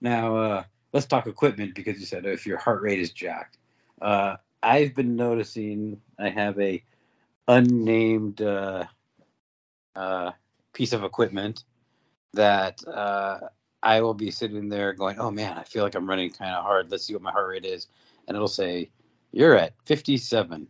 Now, 0.00 0.36
uh, 0.36 0.64
let's 0.92 1.06
talk 1.06 1.26
equipment 1.26 1.74
because 1.74 1.98
you 1.98 2.06
said 2.06 2.26
if 2.26 2.46
your 2.46 2.58
heart 2.58 2.82
rate 2.82 3.00
is 3.00 3.12
jacked. 3.12 3.58
Uh, 4.00 4.36
I've 4.62 4.94
been 4.94 5.16
noticing 5.16 6.00
I 6.18 6.30
have 6.30 6.58
a 6.60 6.82
unnamed 7.46 8.40
uh, 8.42 8.84
uh, 9.94 10.32
piece 10.72 10.92
of 10.92 11.04
equipment 11.04 11.64
that 12.34 12.86
uh, 12.86 13.40
I 13.82 14.00
will 14.00 14.14
be 14.14 14.30
sitting 14.30 14.68
there 14.68 14.92
going, 14.92 15.18
"Oh 15.18 15.30
man, 15.30 15.56
I 15.56 15.64
feel 15.64 15.82
like 15.82 15.94
I'm 15.94 16.08
running 16.08 16.30
kind 16.30 16.54
of 16.54 16.64
hard. 16.64 16.90
Let's 16.90 17.04
see 17.04 17.14
what 17.14 17.22
my 17.22 17.32
heart 17.32 17.48
rate 17.48 17.64
is," 17.64 17.86
and 18.26 18.36
it'll 18.36 18.48
say, 18.48 18.90
"You're 19.32 19.56
at 19.56 19.74
57," 19.86 20.68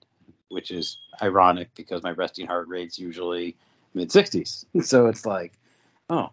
which 0.48 0.70
is 0.70 0.98
ironic 1.22 1.74
because 1.74 2.02
my 2.02 2.12
resting 2.12 2.46
heart 2.46 2.68
rate's 2.68 2.98
usually 2.98 3.56
mid 3.94 4.10
60s. 4.10 4.64
so 4.82 5.06
it's 5.06 5.26
like, 5.26 5.52
oh, 6.08 6.30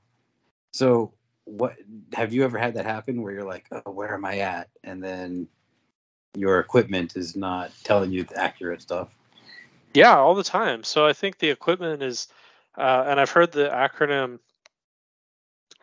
so 0.72 1.14
what? 1.46 1.76
Have 2.14 2.34
you 2.34 2.44
ever 2.44 2.58
had 2.58 2.76
that 2.76 2.86
happen 2.86 3.22
where 3.22 3.34
you're 3.34 3.44
like, 3.44 3.66
"Oh, 3.72 3.92
where 3.92 4.14
am 4.14 4.26
I 4.26 4.40
at?" 4.40 4.70
and 4.84 5.04
then 5.04 5.48
your 6.36 6.60
equipment 6.60 7.16
is 7.16 7.36
not 7.36 7.72
telling 7.84 8.12
you 8.12 8.24
the 8.24 8.38
accurate 8.38 8.82
stuff? 8.82 9.10
Yeah, 9.94 10.18
all 10.18 10.36
the 10.36 10.44
time. 10.44 10.84
So 10.84 11.06
I 11.06 11.14
think 11.14 11.38
the 11.38 11.50
equipment 11.50 12.04
is, 12.04 12.28
uh, 12.78 13.06
and 13.08 13.20
I've 13.20 13.30
heard 13.30 13.52
the 13.52 13.70
acronym, 13.70 14.40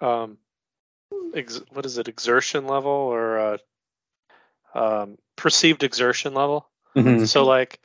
um, 0.00 0.36
ex- 1.34 1.62
what 1.70 1.86
is 1.86 1.98
it, 1.98 2.08
exertion 2.08 2.66
level 2.66 2.90
or 2.90 3.38
uh, 3.38 3.58
um, 4.74 5.18
perceived 5.36 5.82
exertion 5.82 6.34
level. 6.34 6.68
Mm-hmm. 6.94 7.24
So 7.24 7.44
like 7.44 7.80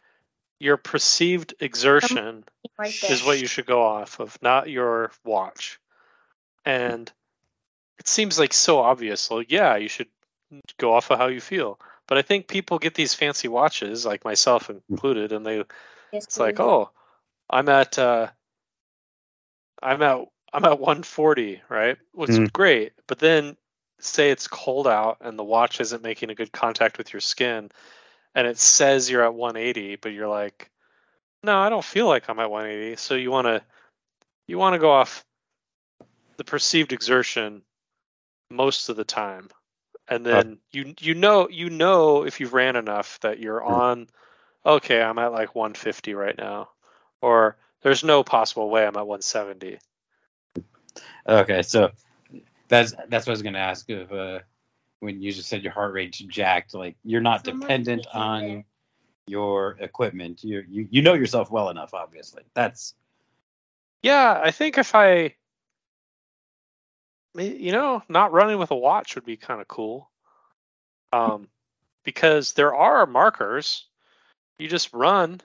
your 0.60 0.78
perceived 0.78 1.54
exertion 1.60 2.44
Right 2.78 2.94
there. 3.02 3.12
is 3.12 3.24
what 3.24 3.40
you 3.40 3.48
should 3.48 3.66
go 3.66 3.82
off 3.84 4.20
of, 4.20 4.38
not 4.42 4.70
your 4.70 5.12
watch. 5.24 5.80
And 6.66 7.12
it 8.00 8.08
seems 8.08 8.40
like 8.40 8.54
so 8.54 8.80
obvious. 8.80 9.22
So 9.22 9.44
yeah, 9.48 9.76
you 9.78 9.88
should 9.88 10.08
go 10.78 10.94
off 10.94 11.12
of 11.12 11.18
how 11.20 11.28
you 11.28 11.42
feel. 11.42 11.80
But 12.08 12.18
I 12.18 12.22
think 12.22 12.48
people 12.48 12.80
get 12.80 12.94
these 12.96 13.14
fancy 13.14 13.48
watches, 13.48 14.06
like 14.06 14.24
myself 14.24 14.70
included, 14.70 15.32
and 15.32 15.46
they 15.46 15.64
Yes, 16.12 16.24
it's 16.26 16.40
like, 16.40 16.60
oh, 16.60 16.90
I'm 17.50 17.68
at 17.70 18.00
uh, 18.00 18.28
I'm 19.82 20.02
at 20.02 20.20
I'm 20.54 20.66
at 20.66 20.80
140, 20.80 21.62
right? 21.70 21.98
Which 22.14 22.30
is 22.30 22.40
Mm. 22.40 22.54
great. 22.54 22.94
But 23.08 23.20
then 23.20 23.58
say 24.00 24.32
it's 24.32 24.48
cold 24.48 24.88
out 24.88 25.18
and 25.22 25.38
the 25.38 25.44
watch 25.44 25.82
isn't 25.82 26.04
making 26.04 26.30
a 26.30 26.36
good 26.36 26.52
contact 26.52 26.98
with 26.98 27.12
your 27.14 27.20
skin, 27.20 27.70
and 28.36 28.48
it 28.48 28.58
says 28.58 29.10
you're 29.10 29.24
at 29.24 29.34
180, 29.34 29.98
but 29.98 30.14
you're 30.14 30.28
like, 30.28 30.70
no, 31.44 31.58
I 31.58 31.70
don't 31.70 31.84
feel 31.84 32.08
like 32.08 32.30
I'm 32.30 32.40
at 32.40 32.50
180. 32.50 32.96
So 32.98 33.16
you 33.16 33.32
want 33.32 33.48
to 33.48 33.64
you 34.48 34.58
want 34.58 34.74
to 34.74 34.80
go 34.80 34.92
off 34.92 35.26
the 36.38 36.44
perceived 36.44 36.94
exertion 36.94 37.64
most 38.50 38.90
of 38.90 38.96
the 38.96 39.04
time, 39.04 39.50
and 40.08 40.26
then 40.26 40.60
you 40.72 40.94
you 41.00 41.14
know 41.14 41.50
you 41.50 41.70
know 41.70 42.24
if 42.26 42.40
you've 42.40 42.54
ran 42.54 42.76
enough 42.76 43.20
that 43.22 43.40
you're 43.40 43.62
Mm. 43.62 43.68
on. 43.68 44.08
Okay, 44.66 45.02
I'm 45.02 45.18
at 45.20 45.32
like 45.32 45.56
150 45.56 46.14
right 46.14 46.38
now, 46.38 46.70
or 47.22 47.58
there's 47.82 48.04
no 48.04 48.24
possible 48.24 48.70
way 48.70 48.86
I'm 48.86 48.98
at 48.98 49.08
170. 49.08 49.80
Okay, 51.28 51.62
so 51.62 51.92
that's 52.68 52.94
that's 53.10 53.26
what 53.26 53.30
I 53.30 53.32
was 53.32 53.42
gonna 53.44 53.60
ask 53.60 53.90
if 53.90 54.12
uh, 54.12 54.40
when 55.00 55.22
you 55.22 55.32
just 55.32 55.50
said 55.50 55.64
your 55.64 55.74
heart 55.74 55.94
rate's 55.94 56.20
jacked, 56.20 56.74
like 56.74 56.96
you're 57.04 57.22
not 57.22 57.46
Someone 57.46 57.62
dependent 57.62 58.08
on 58.14 58.42
there. 58.42 58.66
your 59.28 59.78
equipment. 59.80 60.44
You 60.44 60.64
you 60.70 60.88
you 60.90 61.02
know 61.02 61.14
yourself 61.14 61.52
well 61.52 61.70
enough, 61.70 61.94
obviously. 61.94 62.44
That's 62.54 62.94
Yeah, 64.04 64.40
I 64.44 64.52
think 64.52 64.78
if 64.78 64.96
I, 64.96 65.14
may- 65.14 65.36
you 67.38 67.72
know, 67.72 68.04
not 68.10 68.32
running 68.32 68.58
with 68.58 68.72
a 68.72 68.76
watch 68.76 69.16
would 69.16 69.26
be 69.26 69.38
kind 69.38 69.62
of 69.62 69.68
cool. 69.68 70.10
Um, 71.14 71.48
because 72.04 72.54
there 72.54 72.76
are 72.76 73.06
markers. 73.06 73.86
You 74.60 74.68
just 74.68 74.94
run, 74.94 75.40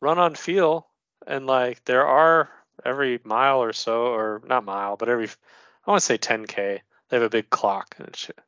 run 0.00 0.18
on 0.18 0.34
feel, 0.34 0.86
and 1.26 1.46
like 1.46 1.84
there 1.84 2.06
are 2.06 2.50
every 2.84 3.20
mile 3.24 3.62
or 3.62 3.72
so, 3.72 4.06
or 4.06 4.42
not 4.46 4.64
mile, 4.64 4.96
but 4.96 5.08
every, 5.08 5.26
I 5.26 5.90
want 5.90 6.00
to 6.00 6.06
say 6.06 6.18
10k. 6.18 6.80
They 7.08 7.16
have 7.16 7.22
a 7.22 7.30
big 7.30 7.50
clock 7.50 7.94
and 7.98 8.14
shit. 8.14 8.38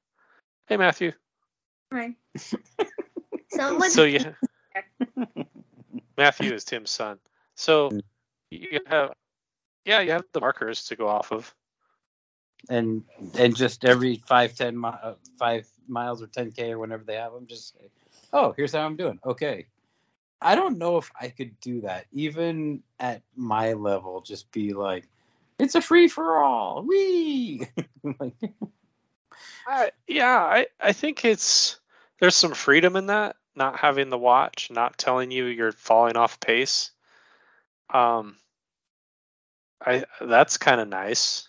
Hey 0.66 0.76
Matthew. 0.76 1.12
Hi. 1.92 2.16
Someone 3.48 3.90
So 3.90 4.04
yeah, 4.04 4.32
Matthew 6.16 6.52
is 6.52 6.64
Tim's 6.64 6.90
son. 6.90 7.18
So 7.54 7.90
Mm. 7.90 8.02
you 8.50 8.80
have, 8.86 9.12
yeah, 9.84 10.00
you 10.00 10.10
have 10.12 10.24
the 10.32 10.40
markers 10.40 10.86
to 10.86 10.96
go 10.96 11.08
off 11.08 11.32
of. 11.32 11.54
And 12.68 13.02
and 13.38 13.56
just 13.56 13.84
every 13.84 14.22
five 14.26 14.54
ten 14.54 14.78
mi- 14.78 14.88
uh, 15.02 15.14
five 15.38 15.68
miles 15.88 16.22
or 16.22 16.26
ten 16.26 16.50
k 16.52 16.72
or 16.72 16.78
whenever 16.78 17.04
they 17.04 17.16
have 17.16 17.32
them, 17.32 17.46
just 17.46 17.72
say, 17.74 17.90
oh, 18.32 18.52
here's 18.56 18.72
how 18.72 18.80
I'm 18.80 18.96
doing. 18.96 19.18
Okay. 19.24 19.66
I 20.40 20.54
don't 20.54 20.78
know 20.78 20.98
if 20.98 21.10
I 21.18 21.28
could 21.28 21.58
do 21.60 21.80
that, 21.82 22.06
even 22.12 22.82
at 23.00 23.22
my 23.34 23.72
level. 23.72 24.20
Just 24.20 24.52
be 24.52 24.74
like, 24.74 25.08
it's 25.58 25.74
a 25.74 25.80
free 25.80 26.08
for 26.08 26.42
all. 26.42 26.84
we 26.86 27.66
I, 29.66 29.90
yeah, 30.06 30.38
I, 30.38 30.66
I 30.80 30.92
think 30.92 31.24
it's 31.24 31.80
there's 32.20 32.36
some 32.36 32.54
freedom 32.54 32.96
in 32.96 33.06
that, 33.06 33.36
not 33.54 33.78
having 33.78 34.10
the 34.10 34.18
watch, 34.18 34.70
not 34.70 34.98
telling 34.98 35.30
you 35.30 35.46
you're 35.46 35.72
falling 35.72 36.16
off 36.16 36.38
pace. 36.40 36.90
Um, 37.92 38.36
I 39.84 40.04
that's 40.20 40.58
kind 40.58 40.80
of 40.80 40.88
nice. 40.88 41.48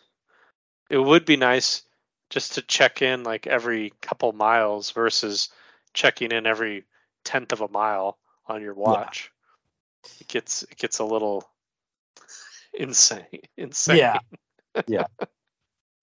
It 0.90 0.98
would 0.98 1.26
be 1.26 1.38
nice 1.38 1.84
just 2.30 2.56
to 2.56 2.62
check 2.62 3.02
in 3.02 3.24
like 3.24 3.48
every 3.48 3.94
couple 4.02 4.32
miles 4.34 4.92
versus 4.92 5.50
checking 5.94 6.32
in 6.32 6.46
every 6.46 6.84
tenth 7.24 7.52
of 7.52 7.62
a 7.62 7.68
mile 7.68 8.18
on 8.48 8.62
your 8.62 8.74
watch. 8.74 9.32
It 10.20 10.28
gets 10.28 10.64
it 10.64 10.78
gets 10.78 11.00
a 11.00 11.06
little 11.06 11.48
insane. 12.74 13.26
Insane. 13.58 13.98
Yeah. 13.98 14.20
yeah. 14.88 15.06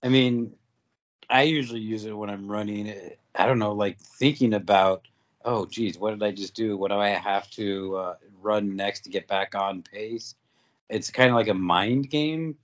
I 0.02 0.08
mean, 0.08 0.54
I 1.30 1.42
usually 1.42 1.80
use 1.80 2.04
it 2.04 2.16
when 2.16 2.30
I'm 2.30 2.50
running. 2.50 2.94
I 3.34 3.46
don't 3.46 3.58
know, 3.58 3.72
like 3.72 3.98
thinking 3.98 4.54
about, 4.54 5.06
oh, 5.44 5.66
geez, 5.66 5.98
what 5.98 6.10
did 6.10 6.22
I 6.22 6.30
just 6.30 6.54
do? 6.54 6.76
What 6.76 6.90
do 6.90 6.98
I 6.98 7.08
have 7.08 7.50
to 7.52 7.96
uh, 7.96 8.14
run 8.42 8.76
next 8.76 9.00
to 9.00 9.10
get 9.10 9.26
back 9.26 9.54
on 9.54 9.82
pace? 9.82 10.34
It's 10.88 11.10
kind 11.10 11.30
of 11.30 11.36
like 11.36 11.48
a 11.48 11.54
mind 11.54 12.10
game 12.10 12.56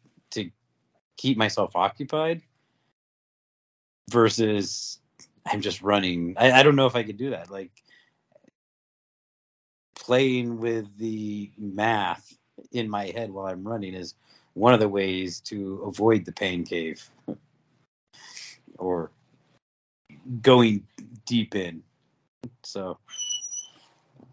keep 1.17 1.37
myself 1.37 1.77
occupied 1.77 2.43
versus 4.11 4.99
I'm 5.47 5.61
just 5.61 5.83
running. 5.83 6.35
I, 6.37 6.53
I 6.53 6.63
don't 6.63 6.77
know 6.77 6.87
if 6.87 6.97
I 6.97 7.03
could 7.03 7.17
do 7.17 7.31
that. 7.31 7.51
Like 7.51 7.71
playing 9.95 10.59
with 10.59 10.97
the 10.99 11.51
math 11.59 12.37
in 12.73 12.89
my 12.89 13.07
head 13.07 13.31
while 13.31 13.47
I'm 13.47 13.67
running 13.67 13.95
is 13.95 14.15
one 14.55 14.75
of 14.75 14.81
the 14.81 14.89
ways 14.89 15.41
to 15.41 15.83
avoid 15.87 16.25
the 16.25 16.33
pain 16.33 16.65
cave 16.65 17.09
or 18.79 19.11
going 20.43 20.87
deep 21.27 21.55
in. 21.55 21.83
So, 22.63 22.99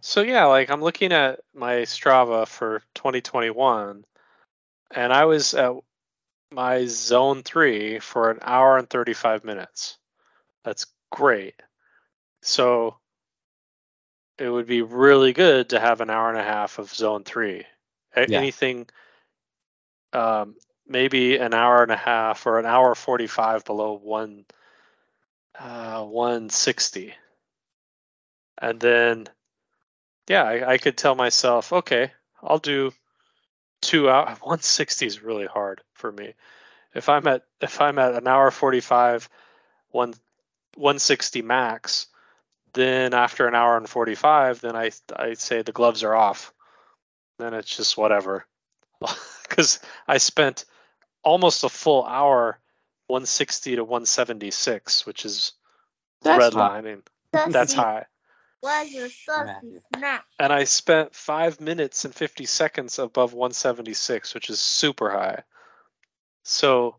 So 0.01 0.21
yeah, 0.21 0.45
like 0.45 0.69
I'm 0.69 0.81
looking 0.81 1.11
at 1.11 1.39
my 1.53 1.81
Strava 1.83 2.47
for 2.47 2.81
2021, 2.95 4.05
and 4.91 5.13
I 5.13 5.25
was 5.25 5.53
at 5.53 5.73
my 6.51 6.85
zone 6.85 7.43
three 7.43 7.99
for 7.99 8.31
an 8.31 8.39
hour 8.41 8.77
and 8.77 8.89
35 8.89 9.43
minutes. 9.43 9.97
That's 10.63 10.85
great. 11.11 11.55
So 12.41 12.97
it 14.37 14.49
would 14.49 14.67
be 14.67 14.81
really 14.81 15.33
good 15.33 15.69
to 15.69 15.79
have 15.79 16.01
an 16.01 16.09
hour 16.09 16.29
and 16.29 16.39
a 16.39 16.43
half 16.43 16.79
of 16.79 16.93
zone 16.93 17.23
three. 17.23 17.65
Yeah. 18.15 18.39
Anything, 18.39 18.87
um, 20.13 20.55
maybe 20.87 21.37
an 21.37 21.53
hour 21.53 21.83
and 21.83 21.91
a 21.91 21.97
half 21.97 22.45
or 22.47 22.59
an 22.59 22.65
hour 22.65 22.95
45 22.95 23.65
below 23.65 23.93
one, 24.01 24.45
uh, 25.59 26.03
160. 26.03 27.13
And 28.59 28.79
then 28.79 29.27
yeah, 30.27 30.43
I, 30.43 30.73
I 30.73 30.77
could 30.77 30.97
tell 30.97 31.15
myself, 31.15 31.71
okay, 31.71 32.11
I'll 32.41 32.59
do 32.59 32.91
two 33.81 34.09
hour. 34.09 34.25
160 34.41 35.05
is 35.05 35.23
really 35.23 35.45
hard 35.45 35.81
for 35.93 36.11
me. 36.11 36.33
If 36.93 37.09
I'm 37.09 37.27
at 37.27 37.43
if 37.61 37.81
I'm 37.81 37.99
at 37.99 38.15
an 38.15 38.27
hour 38.27 38.49
45, 38.51 39.29
one 39.89 40.13
160 40.75 41.41
max, 41.41 42.07
then 42.73 43.13
after 43.13 43.47
an 43.47 43.55
hour 43.55 43.77
and 43.77 43.89
45, 43.89 44.61
then 44.61 44.75
I 44.75 44.91
I 45.15 45.33
say 45.33 45.61
the 45.61 45.71
gloves 45.71 46.03
are 46.03 46.15
off. 46.15 46.53
Then 47.39 47.53
it's 47.53 47.75
just 47.75 47.97
whatever, 47.97 48.45
because 49.47 49.79
I 50.07 50.17
spent 50.17 50.65
almost 51.23 51.63
a 51.63 51.69
full 51.69 52.03
hour 52.03 52.59
160 53.07 53.75
to 53.75 53.83
176, 53.83 55.05
which 55.05 55.25
is 55.25 55.53
That's 56.21 56.53
high. 56.53 56.81
redlining. 56.81 57.01
That's 57.31 57.53
That's 57.53 57.73
high. 57.73 58.05
Was 58.61 58.91
your 58.91 59.09
saucy 59.09 59.45
Matthew. 59.45 59.81
snack? 59.95 60.25
and 60.39 60.51
I 60.51 60.63
spent 60.63 61.15
five 61.15 61.61
minutes 61.61 62.05
and 62.05 62.13
50 62.13 62.45
seconds 62.45 62.99
above 62.99 63.33
176, 63.33 64.33
which 64.33 64.49
is 64.49 64.59
super 64.59 65.09
high. 65.09 65.43
So 66.43 66.95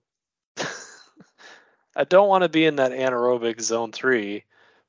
I 1.96 2.04
don't 2.04 2.28
want 2.28 2.42
to 2.42 2.48
be 2.48 2.64
in 2.64 2.76
that 2.76 2.92
anaerobic 2.92 3.60
zone 3.60 3.92
three, 3.92 4.44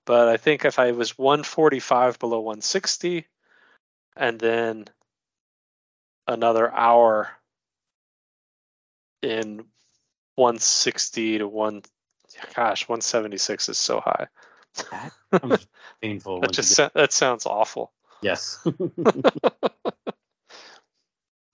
but 0.05 0.27
I 0.27 0.37
think 0.37 0.65
if 0.65 0.79
I 0.79 0.91
was 0.91 1.17
145 1.17 2.19
below 2.19 2.39
160 2.39 3.25
and 4.15 4.39
then 4.39 4.85
another 6.27 6.71
hour 6.71 7.29
in 9.21 9.65
160 10.35 11.39
to 11.39 11.47
one, 11.47 11.81
gosh, 12.55 12.87
176 12.87 13.69
is 13.69 13.77
so 13.77 13.99
high. 13.99 14.27
That 14.91 15.11
sounds 15.41 15.67
painful. 16.01 16.41
That 16.41 16.51
just 16.51 16.77
get- 16.77 16.93
that 16.93 17.13
sounds 17.13 17.45
awful. 17.45 17.91
yes. 18.21 18.65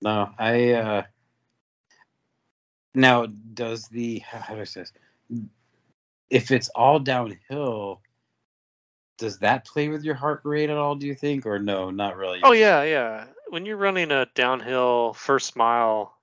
no, 0.01 0.29
I. 0.37 0.71
uh 0.73 1.03
Now, 2.93 3.25
does 3.25 3.87
the 3.87 4.19
how 4.19 4.55
do 4.55 4.61
I 4.61 4.65
say 4.65 4.81
this? 4.81 4.93
If 6.29 6.51
it's 6.51 6.69
all 6.69 6.99
downhill, 6.99 8.01
does 9.17 9.39
that 9.39 9.65
play 9.65 9.89
with 9.89 10.03
your 10.03 10.15
heart 10.15 10.41
rate 10.43 10.69
at 10.69 10.77
all? 10.77 10.95
Do 10.95 11.07
you 11.07 11.15
think, 11.15 11.45
or 11.45 11.59
no, 11.59 11.91
not 11.91 12.17
really? 12.17 12.41
Oh 12.43 12.51
yeah, 12.51 12.83
yeah. 12.83 13.25
When 13.49 13.65
you're 13.65 13.77
running 13.77 14.11
a 14.11 14.27
downhill 14.35 15.13
first 15.13 15.55
mile, 15.55 16.17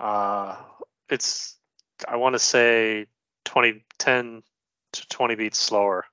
uh, 0.00 0.56
it's 1.08 1.56
I 2.06 2.16
want 2.16 2.34
to 2.34 2.38
say 2.38 3.06
20, 3.44 3.84
10 3.98 4.42
to 5.00 5.08
20 5.08 5.34
beats 5.34 5.58
slower 5.58 6.04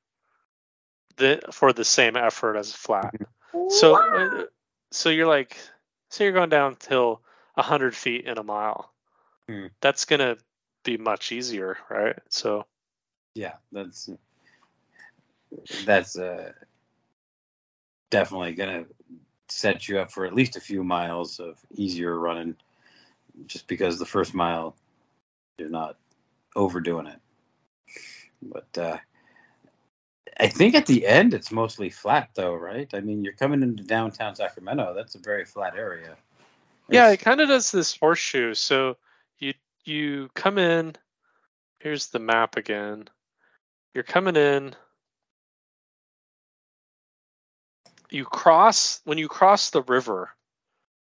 the, 1.17 1.41
for 1.51 1.73
the 1.73 1.85
same 1.85 2.15
effort 2.15 2.57
as 2.57 2.73
flat. 2.73 3.13
So, 3.69 3.95
uh, 3.95 4.45
so 4.91 5.09
you're 5.09 5.27
like, 5.27 5.57
so 6.09 6.23
you're 6.23 6.33
going 6.33 6.49
downhill 6.49 7.21
100 7.55 7.95
feet 7.95 8.25
in 8.25 8.37
a 8.37 8.43
mile. 8.43 8.91
Hmm. 9.47 9.67
That's 9.81 10.05
gonna 10.05 10.37
be 10.83 10.97
much 10.97 11.31
easier, 11.31 11.77
right? 11.89 12.17
So, 12.29 12.65
Yeah, 13.35 13.53
that's 13.71 14.09
that's 15.85 16.17
uh, 16.17 16.51
definitely 18.09 18.53
gonna 18.53 18.85
set 19.49 19.87
you 19.87 19.99
up 19.99 20.11
for 20.11 20.25
at 20.25 20.33
least 20.33 20.55
a 20.55 20.61
few 20.61 20.83
miles 20.83 21.39
of 21.39 21.59
easier 21.75 22.17
running, 22.17 22.55
just 23.45 23.67
because 23.67 23.99
the 23.99 24.05
first 24.05 24.33
mile 24.33 24.75
you're 25.57 25.69
not 25.69 25.97
overdoing 26.55 27.07
it. 27.07 27.19
But 28.51 28.77
uh, 28.77 28.97
I 30.39 30.47
think 30.47 30.75
at 30.75 30.85
the 30.85 31.05
end 31.05 31.33
it's 31.33 31.51
mostly 31.51 31.89
flat, 31.89 32.29
though, 32.33 32.55
right? 32.55 32.91
I 32.93 33.01
mean, 33.01 33.23
you're 33.23 33.33
coming 33.33 33.63
into 33.63 33.83
downtown 33.83 34.35
Sacramento. 34.35 34.93
That's 34.95 35.15
a 35.15 35.19
very 35.19 35.45
flat 35.45 35.75
area. 35.75 36.15
Yeah, 36.89 37.09
it 37.11 37.19
kind 37.19 37.41
of 37.41 37.47
does 37.47 37.71
this 37.71 37.95
horseshoe. 37.95 38.53
So 38.53 38.97
you 39.39 39.53
you 39.85 40.29
come 40.33 40.57
in. 40.57 40.95
Here's 41.79 42.07
the 42.07 42.19
map 42.19 42.55
again. 42.55 43.07
You're 43.93 44.03
coming 44.03 44.35
in. 44.35 44.75
You 48.09 48.25
cross 48.25 49.01
when 49.05 49.17
you 49.17 49.27
cross 49.27 49.69
the 49.69 49.81
river 49.81 50.29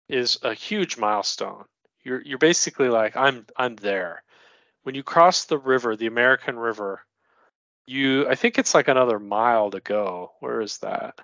is 0.09 0.39
a 0.43 0.55
huge 0.55 0.99
milestone. 0.99 1.65
You're 2.03 2.23
you're 2.23 2.39
basically 2.39 2.89
like 2.89 3.17
I'm 3.17 3.47
I'm 3.57 3.77
there. 3.77 4.23
When 4.83 4.95
you 4.95 5.03
cross 5.03 5.45
the 5.45 5.59
river, 5.59 5.95
the 5.95 6.07
American 6.07 6.59
River, 6.59 7.05
you 7.87 8.29
I 8.29 8.35
think 8.35 8.59
it's 8.59 8.75
like 8.75 8.89
another 8.89 9.19
mile 9.19 9.71
to 9.71 9.81
go. 9.81 10.33
Where 10.41 10.61
is 10.61 10.79
that? 10.79 11.19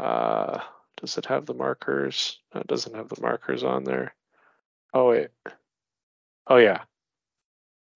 Uh 0.00 0.60
does 1.00 1.16
it 1.16 1.26
have 1.26 1.46
the 1.46 1.54
markers? 1.54 2.38
No, 2.54 2.60
it 2.60 2.66
doesn't 2.66 2.96
have 2.96 3.08
the 3.08 3.20
markers 3.20 3.62
on 3.62 3.84
there. 3.84 4.14
Oh 4.92 5.10
wait. 5.10 5.28
Oh 6.46 6.56
yeah. 6.56 6.82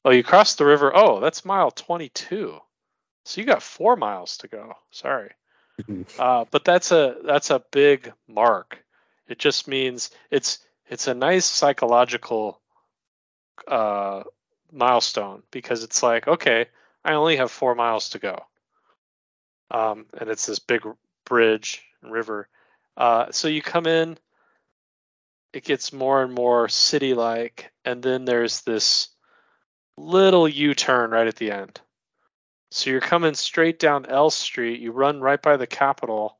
Oh, 0.04 0.10
you 0.10 0.22
crossed 0.22 0.58
the 0.58 0.64
river. 0.66 0.92
Oh, 0.94 1.20
that's 1.20 1.44
mile 1.44 1.70
22. 1.70 2.58
So 3.24 3.40
you 3.40 3.46
got 3.46 3.62
four 3.62 3.96
miles 3.96 4.38
to 4.38 4.48
go. 4.48 4.74
Sorry. 4.90 5.30
Uh, 6.18 6.44
but 6.50 6.64
that's 6.64 6.92
a 6.92 7.16
that's 7.24 7.50
a 7.50 7.64
big 7.72 8.12
mark. 8.28 8.84
It 9.26 9.38
just 9.38 9.66
means 9.66 10.10
it's 10.30 10.58
it's 10.86 11.08
a 11.08 11.14
nice 11.14 11.46
psychological 11.46 12.60
uh, 13.66 14.22
milestone 14.70 15.42
because 15.50 15.82
it's 15.82 16.02
like 16.02 16.28
okay, 16.28 16.66
I 17.04 17.14
only 17.14 17.36
have 17.36 17.50
four 17.50 17.74
miles 17.74 18.10
to 18.10 18.18
go, 18.18 18.44
um, 19.70 20.06
and 20.18 20.30
it's 20.30 20.46
this 20.46 20.60
big 20.60 20.82
bridge 21.24 21.82
and 22.02 22.12
river. 22.12 22.48
Uh, 22.96 23.26
so 23.30 23.48
you 23.48 23.62
come 23.62 23.86
in, 23.86 24.18
it 25.52 25.64
gets 25.64 25.92
more 25.92 26.22
and 26.22 26.32
more 26.32 26.68
city-like, 26.68 27.72
and 27.84 28.02
then 28.02 28.24
there's 28.24 28.60
this 28.62 29.08
little 29.96 30.48
U-turn 30.48 31.10
right 31.10 31.26
at 31.26 31.36
the 31.36 31.50
end. 31.50 31.80
So 32.70 32.90
you're 32.90 33.00
coming 33.00 33.34
straight 33.34 33.78
down 33.78 34.06
L 34.06 34.30
Street, 34.30 34.80
you 34.80 34.92
run 34.92 35.20
right 35.20 35.40
by 35.42 35.56
the 35.56 35.66
Capitol, 35.66 36.38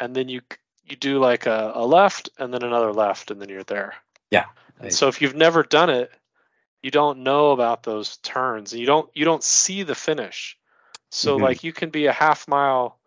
and 0.00 0.14
then 0.14 0.28
you 0.28 0.40
you 0.84 0.96
do 0.96 1.18
like 1.18 1.46
a, 1.46 1.72
a 1.74 1.84
left 1.86 2.30
and 2.38 2.52
then 2.52 2.62
another 2.62 2.92
left, 2.92 3.30
and 3.30 3.40
then 3.40 3.48
you're 3.48 3.62
there. 3.64 3.94
Yeah. 4.30 4.46
And 4.80 4.92
so 4.92 5.08
if 5.08 5.22
you've 5.22 5.34
never 5.34 5.62
done 5.62 5.90
it, 5.90 6.10
you 6.82 6.90
don't 6.90 7.20
know 7.20 7.52
about 7.52 7.82
those 7.82 8.16
turns, 8.18 8.72
and 8.72 8.80
you 8.80 8.86
don't 8.86 9.10
you 9.14 9.24
don't 9.24 9.42
see 9.42 9.82
the 9.82 9.94
finish. 9.94 10.58
So 11.10 11.38
Mhm. 11.38 11.42
like 11.42 11.64
you 11.64 11.72
can 11.72 11.90
be 11.90 12.06
a 12.06 12.12
half 12.12 12.48
mile 12.48 12.98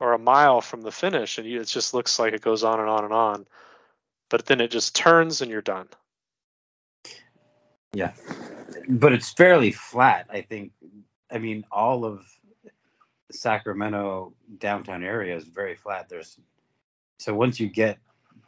or 0.00 0.12
a 0.12 0.18
mile 0.18 0.60
from 0.60 0.82
the 0.82 0.92
finish, 0.92 1.38
and 1.38 1.46
you, 1.46 1.60
it 1.60 1.66
just 1.66 1.94
looks 1.94 2.18
like 2.18 2.32
it 2.32 2.40
goes 2.40 2.64
on 2.64 2.80
and 2.80 2.88
on 2.88 3.04
and 3.04 3.12
on, 3.12 3.46
but 4.28 4.46
then 4.46 4.60
it 4.60 4.70
just 4.70 4.94
turns 4.94 5.42
and 5.42 5.50
you're 5.50 5.60
done. 5.62 5.88
Yeah, 7.92 8.12
but 8.88 9.12
it's 9.12 9.32
fairly 9.32 9.72
flat. 9.72 10.26
I 10.30 10.42
think. 10.42 10.72
I 11.30 11.38
mean, 11.38 11.64
all 11.70 12.04
of 12.06 12.26
the 13.28 13.34
Sacramento 13.36 14.32
downtown 14.58 15.02
area 15.02 15.36
is 15.36 15.44
very 15.44 15.74
flat. 15.74 16.08
There's 16.08 16.38
so 17.18 17.34
once 17.34 17.60
you 17.60 17.68
get 17.68 17.98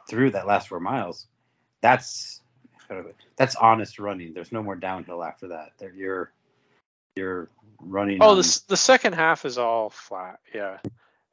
through 0.09 0.31
that 0.31 0.47
last 0.47 0.69
four 0.69 0.79
miles, 0.79 1.27
that's 1.81 2.41
that's 3.35 3.55
honest 3.55 3.99
running. 3.99 4.33
There's 4.33 4.51
no 4.51 4.61
more 4.63 4.75
downhill 4.75 5.23
after 5.23 5.49
that. 5.49 5.71
There 5.77 5.93
you're 5.93 6.31
you're 7.15 7.49
running. 7.79 8.19
Oh, 8.21 8.31
on- 8.31 8.37
the 8.37 8.61
the 8.67 8.77
second 8.77 9.13
half 9.13 9.45
is 9.45 9.57
all 9.57 9.89
flat, 9.89 10.39
yeah, 10.53 10.77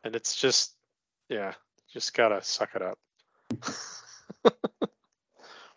and 0.05 0.17
it's 0.17 0.35
just 0.37 0.75
yeah, 1.29 1.53
just 1.93 2.15
gotta 2.15 2.43
suck 2.43 2.71
it 2.75 2.83
up. 2.83 2.99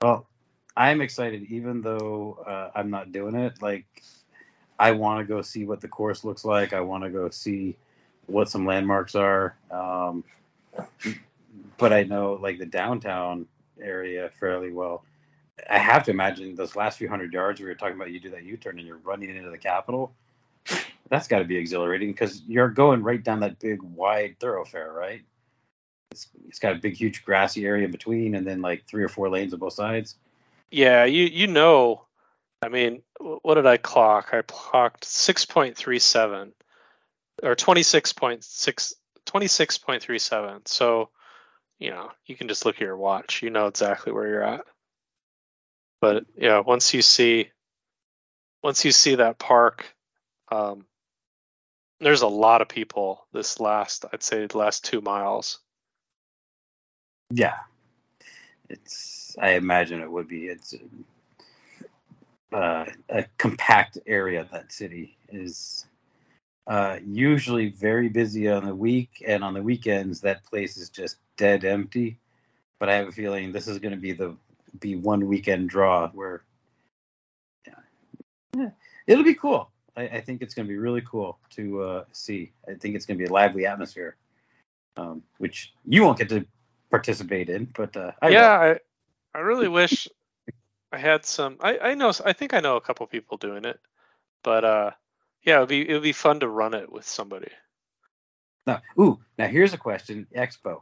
Well, 0.02 0.28
I'm 0.76 1.02
excited, 1.02 1.44
even 1.50 1.82
though 1.82 2.44
uh, 2.48 2.72
I'm 2.74 2.90
not 2.90 3.12
doing 3.12 3.36
it. 3.36 3.62
Like, 3.62 3.86
I 4.80 4.92
want 4.92 5.20
to 5.20 5.32
go 5.32 5.42
see 5.44 5.66
what 5.66 5.80
the 5.80 5.88
course 5.88 6.24
looks 6.24 6.44
like. 6.44 6.74
I 6.74 6.82
want 6.82 7.04
to 7.04 7.12
go 7.12 7.30
see 7.30 7.76
what 8.26 8.50
some 8.50 8.66
landmarks 8.66 9.14
are. 9.14 9.56
Um, 9.70 10.24
but 11.78 11.94
I 11.94 12.04
know 12.04 12.34
like 12.42 12.58
the 12.58 12.66
downtown 12.66 13.46
area 13.80 14.32
fairly 14.40 14.72
well. 14.72 15.04
I 15.70 15.78
have 15.78 16.04
to 16.04 16.12
imagine 16.12 16.56
those 16.56 16.76
last 16.76 16.98
few 16.98 17.10
hundred 17.10 17.34
yards 17.34 17.60
we 17.60 17.68
were 17.68 17.76
talking 17.76 17.96
about. 17.96 18.12
You 18.12 18.20
do 18.20 18.30
that 18.32 18.44
U-turn 18.44 18.78
and 18.78 18.88
you're 18.88 18.98
running 18.98 19.36
into 19.36 19.50
the 19.50 19.58
Capitol. 19.58 20.14
That's 21.10 21.28
got 21.28 21.40
to 21.40 21.46
be 21.46 21.58
exhilarating 21.58 22.12
because 22.12 22.42
you're 22.48 22.70
going 22.70 23.04
right 23.04 23.22
down 23.22 23.42
that 23.42 23.60
big 23.60 23.82
wide 23.82 24.38
thoroughfare, 24.40 24.92
right? 24.92 25.22
It's, 26.12 26.28
it's 26.48 26.60
got 26.60 26.74
a 26.74 26.80
big, 26.80 26.96
huge 26.96 27.24
grassy 27.26 27.66
area 27.66 27.86
in 27.86 27.92
between, 27.92 28.36
and 28.36 28.46
then 28.46 28.62
like 28.62 28.86
three 28.86 29.04
or 29.04 29.10
four 29.10 29.30
lanes 29.30 29.54
on 29.54 29.60
both 29.60 29.74
sides. 29.74 30.16
Yeah, 30.70 31.04
you 31.04 31.26
you 31.26 31.48
know, 31.48 32.06
I 32.62 32.70
mean, 32.70 33.02
what 33.20 33.56
did 33.56 33.66
I 33.66 33.78
clock? 33.78 34.30
I 34.34 34.42
clocked 34.42 35.04
six 35.04 35.46
point 35.46 35.76
three 35.76 36.00
seven, 36.00 36.54
or 37.44 37.56
26.6 37.56 38.94
26.37. 39.26 40.68
So, 40.68 41.10
you 41.80 41.92
know, 41.92 42.12
you 42.26 42.36
can 42.36 42.48
just 42.48 42.66
look 42.66 42.76
at 42.76 42.82
your 42.82 42.98
watch. 42.98 43.42
You 43.42 43.50
know 43.50 43.68
exactly 43.68 44.12
where 44.12 44.28
you're 44.28 44.44
at. 44.44 44.66
But 46.02 46.26
yeah, 46.36 46.60
once 46.60 46.94
you 46.94 47.04
see, 47.04 47.52
once 48.64 48.84
you 48.84 48.92
see 48.92 49.16
that 49.16 49.38
park, 49.38 49.86
um, 50.52 50.86
there's 52.00 52.24
a 52.24 52.28
lot 52.28 52.62
of 52.62 52.68
people 52.68 53.26
this 53.32 53.60
last, 53.60 54.06
I'd 54.12 54.24
say, 54.24 54.48
the 54.48 54.58
last 54.58 54.84
two 54.84 55.02
miles. 55.02 55.60
Yeah, 57.30 57.58
it's. 58.68 59.38
I 59.40 59.52
imagine 59.52 60.02
it 60.02 60.12
would 60.12 60.28
be. 60.28 60.48
It's 60.48 60.74
uh, 62.52 62.86
a 63.08 63.26
compact 63.38 64.00
area. 64.08 64.48
That 64.52 64.74
city 64.74 65.16
is 65.30 65.86
uh, 66.68 66.98
usually 67.06 67.70
very 67.70 68.10
busy 68.10 68.50
on 68.50 68.66
the 68.66 68.76
week, 68.76 69.24
and 69.26 69.44
on 69.44 69.54
the 69.54 69.62
weekends, 69.62 70.22
that 70.22 70.44
place 70.46 70.78
is 70.78 70.90
just 70.90 71.18
dead 71.38 71.64
empty. 71.64 72.18
But 72.80 72.90
I 72.90 72.96
have 72.96 73.08
a 73.08 73.12
feeling 73.12 73.52
this 73.52 73.68
is 73.68 73.78
going 73.78 73.94
to 73.94 74.00
be 74.00 74.14
the 74.14 74.36
be 74.80 74.96
one 74.96 75.28
weekend 75.28 75.70
draw 75.70 76.10
where 76.10 76.44
yeah, 77.68 77.74
yeah 78.56 78.70
it'll 79.08 79.24
be 79.24 79.36
cool. 79.36 79.70
I, 79.96 80.04
I, 80.04 80.22
think 80.22 80.42
it's 80.42 80.54
going 80.54 80.66
to 80.66 80.72
be 80.72 80.78
really 80.78 81.02
cool 81.02 81.38
to 81.52 81.82
uh, 81.82 82.04
see. 82.14 82.54
I 82.68 82.76
think 82.76 82.96
it's 82.96 83.06
going 83.06 83.18
to 83.18 83.24
be 83.24 83.30
a 83.30 83.34
lively 83.34 83.66
atmosphere, 83.66 84.16
um, 84.96 85.22
which 85.38 85.74
you 85.86 86.04
won't 86.04 86.18
get 86.18 86.30
to 86.30 86.46
participate 86.90 87.50
in, 87.50 87.66
but 87.76 87.96
uh, 87.98 88.12
I 88.22 88.30
yeah, 88.30 88.60
will. 88.60 88.76
I 89.34 89.40
I 89.40 89.42
really 89.42 89.68
wish 89.68 90.08
I 90.92 90.98
had 90.98 91.26
some. 91.26 91.58
I 91.62 91.78
I 91.80 91.94
know. 91.96 92.12
I 92.26 92.34
think 92.34 92.54
I 92.54 92.60
know 92.60 92.78
a 92.78 92.82
couple 92.82 93.06
people 93.08 93.38
doing 93.38 93.66
it, 93.66 93.80
but 94.44 94.64
uh, 94.64 94.92
yeah, 95.44 95.58
it'd 95.58 95.70
be 95.70 95.82
it'd 95.82 96.04
be 96.04 96.14
fun 96.14 96.40
to 96.40 96.48
run 96.48 96.74
it 96.74 96.92
with 96.92 97.06
somebody. 97.06 97.52
Now, 98.68 98.82
ooh, 99.00 99.20
now 99.38 99.48
here's 99.48 99.74
a 99.74 99.78
question: 99.78 100.28
Expo. 100.36 100.82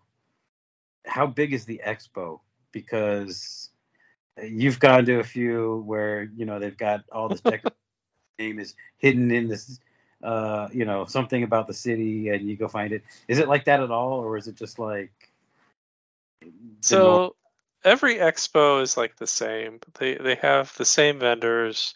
How 1.05 1.25
big 1.25 1.53
is 1.53 1.65
the 1.65 1.81
expo? 1.85 2.41
Because 2.71 3.69
you've 4.43 4.79
gone 4.79 5.05
to 5.05 5.19
a 5.19 5.23
few 5.23 5.83
where 5.85 6.23
you 6.35 6.45
know 6.45 6.59
they've 6.59 6.77
got 6.77 7.03
all 7.11 7.29
this 7.29 7.41
tech 7.41 7.63
name 8.39 8.59
is 8.59 8.75
hidden 8.97 9.31
in 9.31 9.47
this, 9.47 9.79
uh, 10.23 10.69
you 10.71 10.85
know, 10.85 11.05
something 11.05 11.43
about 11.43 11.67
the 11.67 11.73
city, 11.73 12.29
and 12.29 12.47
you 12.49 12.55
go 12.57 12.67
find 12.67 12.93
it. 12.93 13.03
Is 13.27 13.39
it 13.39 13.47
like 13.47 13.65
that 13.65 13.81
at 13.81 13.91
all, 13.91 14.13
or 14.19 14.37
is 14.37 14.47
it 14.47 14.55
just 14.55 14.79
like? 14.79 15.11
So 16.81 17.35
every 17.83 18.15
expo 18.15 18.81
is 18.81 18.97
like 18.97 19.15
the 19.17 19.27
same. 19.27 19.79
They 19.99 20.15
they 20.15 20.35
have 20.35 20.75
the 20.77 20.85
same 20.85 21.19
vendors. 21.19 21.95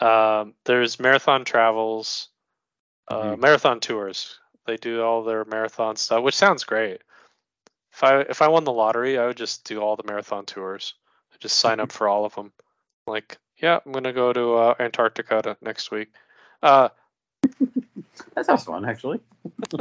Um, 0.00 0.54
there's 0.64 1.00
marathon 1.00 1.44
travels, 1.44 2.28
uh, 3.08 3.36
Mhm. 3.36 3.40
marathon 3.40 3.80
tours. 3.80 4.38
They 4.66 4.76
do 4.76 5.02
all 5.02 5.24
their 5.24 5.44
marathon 5.44 5.96
stuff, 5.96 6.22
which 6.22 6.36
sounds 6.36 6.64
great. 6.64 7.02
If 7.92 8.04
I 8.04 8.20
if 8.20 8.42
I 8.42 8.48
won 8.48 8.64
the 8.64 8.72
lottery, 8.72 9.18
I 9.18 9.26
would 9.26 9.36
just 9.36 9.64
do 9.64 9.80
all 9.80 9.96
the 9.96 10.04
marathon 10.04 10.46
tours. 10.46 10.94
Just 11.40 11.58
sign 11.58 11.80
up 11.80 11.92
for 11.92 12.08
all 12.08 12.24
of 12.24 12.34
them. 12.34 12.52
Like, 13.06 13.38
yeah, 13.56 13.78
I'm 13.84 13.92
gonna 13.92 14.12
go 14.12 14.32
to 14.32 14.54
uh, 14.54 14.74
Antarctica 14.78 15.56
next 15.60 15.90
week. 15.90 16.08
Uh, 16.62 16.88
that 18.34 18.46
sounds 18.46 18.64
fun, 18.64 18.84
actually. 18.84 19.20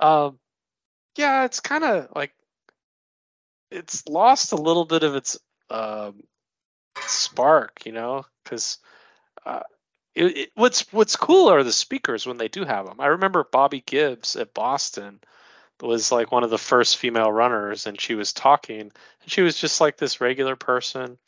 Um, 0.00 0.38
yeah, 1.16 1.44
it's 1.44 1.60
kind 1.60 1.84
of 1.84 2.08
like 2.14 2.32
it's 3.70 4.06
lost 4.06 4.52
a 4.52 4.56
little 4.56 4.84
bit 4.84 5.02
of 5.02 5.14
its 5.14 5.38
um, 5.70 6.22
spark, 7.00 7.84
you 7.84 7.92
know, 7.92 8.24
because 8.44 8.78
uh, 9.44 9.62
it, 10.14 10.24
it, 10.36 10.50
what's 10.54 10.90
what's 10.92 11.16
cool 11.16 11.48
are 11.50 11.64
the 11.64 11.72
speakers 11.72 12.26
when 12.26 12.38
they 12.38 12.48
do 12.48 12.64
have 12.64 12.86
them. 12.86 13.00
I 13.00 13.06
remember 13.06 13.44
Bobbi 13.44 13.84
Gibbs 13.84 14.36
at 14.36 14.54
Boston 14.54 15.20
was 15.82 16.10
like 16.10 16.32
one 16.32 16.44
of 16.44 16.50
the 16.50 16.58
first 16.58 16.96
female 16.96 17.30
runners, 17.30 17.86
and 17.86 18.00
she 18.00 18.14
was 18.14 18.32
talking, 18.32 18.80
and 18.80 18.92
she 19.26 19.42
was 19.42 19.56
just 19.56 19.80
like 19.80 19.96
this 19.96 20.20
regular 20.20 20.56
person, 20.56 21.18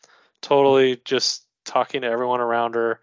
totally 0.40 1.00
just 1.04 1.44
talking 1.64 2.02
to 2.02 2.08
everyone 2.08 2.40
around 2.40 2.74
her, 2.74 3.00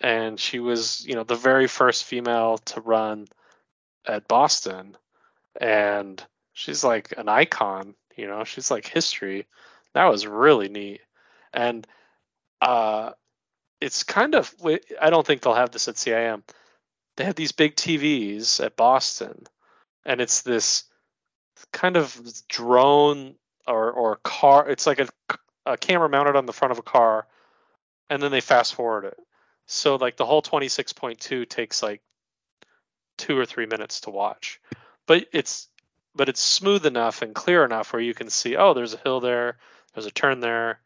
and 0.00 0.38
she 0.38 0.60
was, 0.60 1.04
you 1.06 1.14
know, 1.14 1.24
the 1.24 1.34
very 1.34 1.66
first 1.66 2.04
female 2.04 2.58
to 2.58 2.80
run 2.80 3.26
at 4.06 4.28
Boston, 4.28 4.96
and 5.60 6.22
she's 6.52 6.84
like 6.84 7.14
an 7.16 7.28
icon, 7.28 7.94
you 8.16 8.26
know, 8.26 8.44
she's 8.44 8.70
like 8.70 8.86
history. 8.86 9.46
That 9.94 10.06
was 10.06 10.26
really 10.26 10.68
neat, 10.68 11.00
and 11.52 11.86
uh, 12.60 13.12
it's 13.80 14.02
kind 14.02 14.34
of 14.34 14.54
I 15.00 15.10
don't 15.10 15.26
think 15.26 15.42
they'll 15.42 15.54
have 15.54 15.70
this 15.70 15.88
at 15.88 15.96
CIM. 15.96 16.42
They 17.16 17.24
have 17.24 17.34
these 17.34 17.52
big 17.52 17.76
TVs 17.76 18.62
at 18.62 18.76
Boston, 18.76 19.46
and 20.06 20.20
it's 20.20 20.42
this 20.42 20.84
kind 21.72 21.96
of 21.96 22.18
drone 22.48 23.34
or 23.66 23.90
or 23.90 24.16
car. 24.16 24.70
It's 24.70 24.86
like 24.86 25.00
a, 25.00 25.08
a 25.66 25.76
camera 25.76 26.08
mounted 26.08 26.36
on 26.36 26.46
the 26.46 26.52
front 26.52 26.72
of 26.72 26.78
a 26.78 26.82
car, 26.82 27.26
and 28.08 28.22
then 28.22 28.30
they 28.30 28.40
fast 28.40 28.74
forward 28.74 29.04
it. 29.04 29.18
So 29.66 29.96
like 29.96 30.16
the 30.16 30.24
whole 30.24 30.42
26.2 30.42 31.48
takes 31.48 31.82
like 31.82 32.00
two 33.18 33.36
or 33.36 33.44
three 33.44 33.66
minutes 33.66 34.02
to 34.02 34.10
watch, 34.10 34.60
but 35.06 35.26
it's 35.32 35.68
but 36.14 36.28
it's 36.30 36.40
smooth 36.40 36.86
enough 36.86 37.20
and 37.20 37.34
clear 37.34 37.64
enough 37.64 37.92
where 37.92 38.00
you 38.00 38.14
can 38.14 38.30
see 38.30 38.56
oh 38.56 38.72
there's 38.72 38.94
a 38.94 38.98
hill 38.98 39.20
there, 39.20 39.58
there's 39.92 40.06
a 40.06 40.10
turn 40.12 40.40
there, 40.40 40.78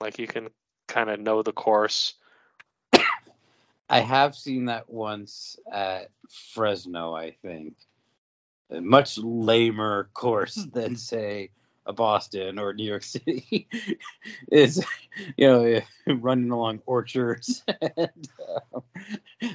like 0.00 0.18
you 0.18 0.26
can 0.26 0.48
kind 0.88 1.08
of 1.08 1.20
know 1.20 1.42
the 1.42 1.52
course. 1.52 2.14
I 3.88 4.00
have 4.00 4.34
seen 4.34 4.64
that 4.64 4.90
once 4.90 5.58
at 5.70 6.10
Fresno, 6.52 7.14
I 7.14 7.30
think. 7.30 7.74
A 8.70 8.80
much 8.80 9.18
lamer 9.18 10.08
course 10.14 10.54
than 10.54 10.96
say 10.96 11.50
a 11.86 11.92
Boston 11.92 12.58
or 12.58 12.72
New 12.72 12.84
York 12.84 13.02
City. 13.02 13.68
is 14.50 14.84
you 15.36 15.46
know 15.46 15.80
running 16.06 16.50
along 16.50 16.80
orchards. 16.86 17.62
and, 17.96 18.28
uh, 18.74 18.80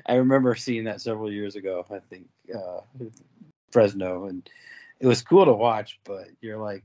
I 0.05 0.15
remember 0.15 0.55
seeing 0.55 0.85
that 0.85 1.01
several 1.01 1.31
years 1.31 1.55
ago. 1.55 1.85
I 1.89 1.99
think 1.99 2.27
uh, 2.53 2.81
Fresno, 3.71 4.25
and 4.25 4.47
it 4.99 5.07
was 5.07 5.21
cool 5.21 5.45
to 5.45 5.53
watch. 5.53 5.99
But 6.03 6.27
you're 6.41 6.57
like, 6.57 6.83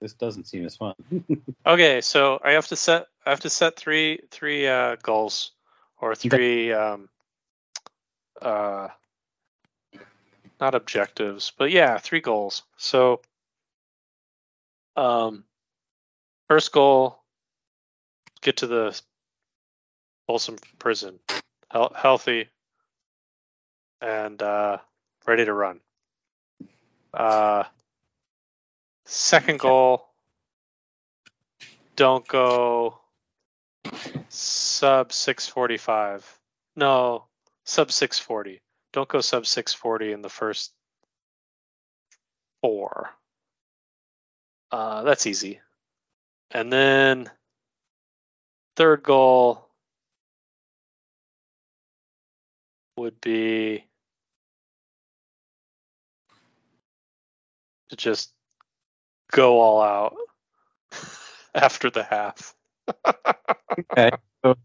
this 0.00 0.14
doesn't 0.14 0.46
seem 0.46 0.64
as 0.64 0.76
fun. 0.76 0.94
Okay, 1.66 2.00
so 2.00 2.40
I 2.42 2.52
have 2.52 2.68
to 2.68 2.76
set 2.76 3.06
I 3.26 3.30
have 3.30 3.40
to 3.40 3.50
set 3.50 3.76
three 3.76 4.20
three 4.30 4.66
uh, 4.66 4.96
goals 5.02 5.52
or 6.00 6.14
three 6.14 6.72
um, 6.72 7.08
uh, 8.40 8.88
not 10.60 10.74
objectives, 10.74 11.52
but 11.56 11.70
yeah, 11.70 11.98
three 11.98 12.20
goals. 12.20 12.62
So 12.76 13.20
um, 14.96 15.44
first 16.48 16.72
goal, 16.72 17.18
get 18.42 18.58
to 18.58 18.66
the 18.66 19.00
Folsom 20.26 20.56
prison, 20.78 21.18
Hel- 21.70 21.92
healthy 21.96 22.48
and 24.00 24.40
uh, 24.42 24.78
ready 25.26 25.44
to 25.44 25.52
run. 25.52 25.80
Uh, 27.12 27.64
second 29.06 29.58
goal, 29.58 30.06
don't 31.96 32.26
go 32.26 32.98
sub 34.28 35.12
645. 35.12 36.38
No, 36.76 37.24
sub 37.64 37.90
640. 37.90 38.60
Don't 38.92 39.08
go 39.08 39.20
sub 39.20 39.46
640 39.46 40.12
in 40.12 40.22
the 40.22 40.28
first 40.28 40.72
four. 42.60 43.10
Uh, 44.70 45.02
that's 45.02 45.26
easy. 45.26 45.60
And 46.50 46.72
then 46.72 47.30
third 48.76 49.02
goal 49.02 49.68
would 52.96 53.20
be 53.20 53.84
to 57.88 57.96
just 57.96 58.32
go 59.30 59.60
all 59.60 59.82
out 59.82 60.16
after 61.54 61.90
the 61.90 62.02
half. 62.02 62.54
okay. 63.78 64.10
So, 64.44 64.56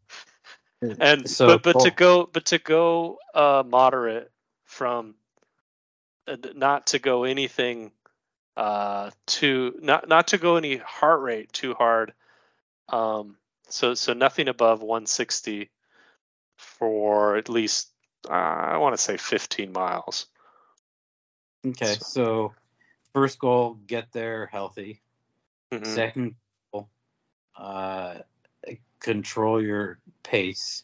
and 1.00 1.30
so 1.30 1.48
but 1.48 1.64
but 1.64 1.80
to 1.80 1.92
go 1.92 2.30
but 2.32 2.46
to 2.46 2.60
go 2.60 3.18
uh 3.34 3.64
moderate 3.68 4.32
from 4.66 5.16
uh, 6.28 6.38
not 6.56 6.88
to 6.88 7.00
go 7.00 7.24
anything 7.26 7.92
uh 8.58 9.12
too 9.28 9.76
not 9.82 10.08
not 10.08 10.30
to 10.30 10.38
go 10.38 10.58
any 10.58 10.78
heart 10.78 11.22
rate 11.22 11.52
too 11.54 11.74
hard 11.74 12.14
um 12.90 13.38
so 13.70 13.94
so 13.96 14.14
nothing 14.14 14.48
above 14.48 14.82
160 14.82 15.70
for 16.58 17.36
at 17.38 17.50
least 17.50 17.90
uh, 18.30 18.34
I 18.34 18.78
want 18.78 18.96
to 18.96 19.02
say 19.02 19.18
15 19.18 19.72
miles. 19.72 20.28
Okay, 21.66 21.98
so 22.00 22.54
first 23.14 23.40
goal, 23.40 23.76
get 23.88 24.12
there 24.14 24.48
healthy. 24.48 25.02
Mhm. 25.72 25.86
Second 25.86 26.36
goal, 26.72 26.90
uh, 27.56 28.20
control 29.06 29.62
your 29.62 30.00
pace. 30.24 30.84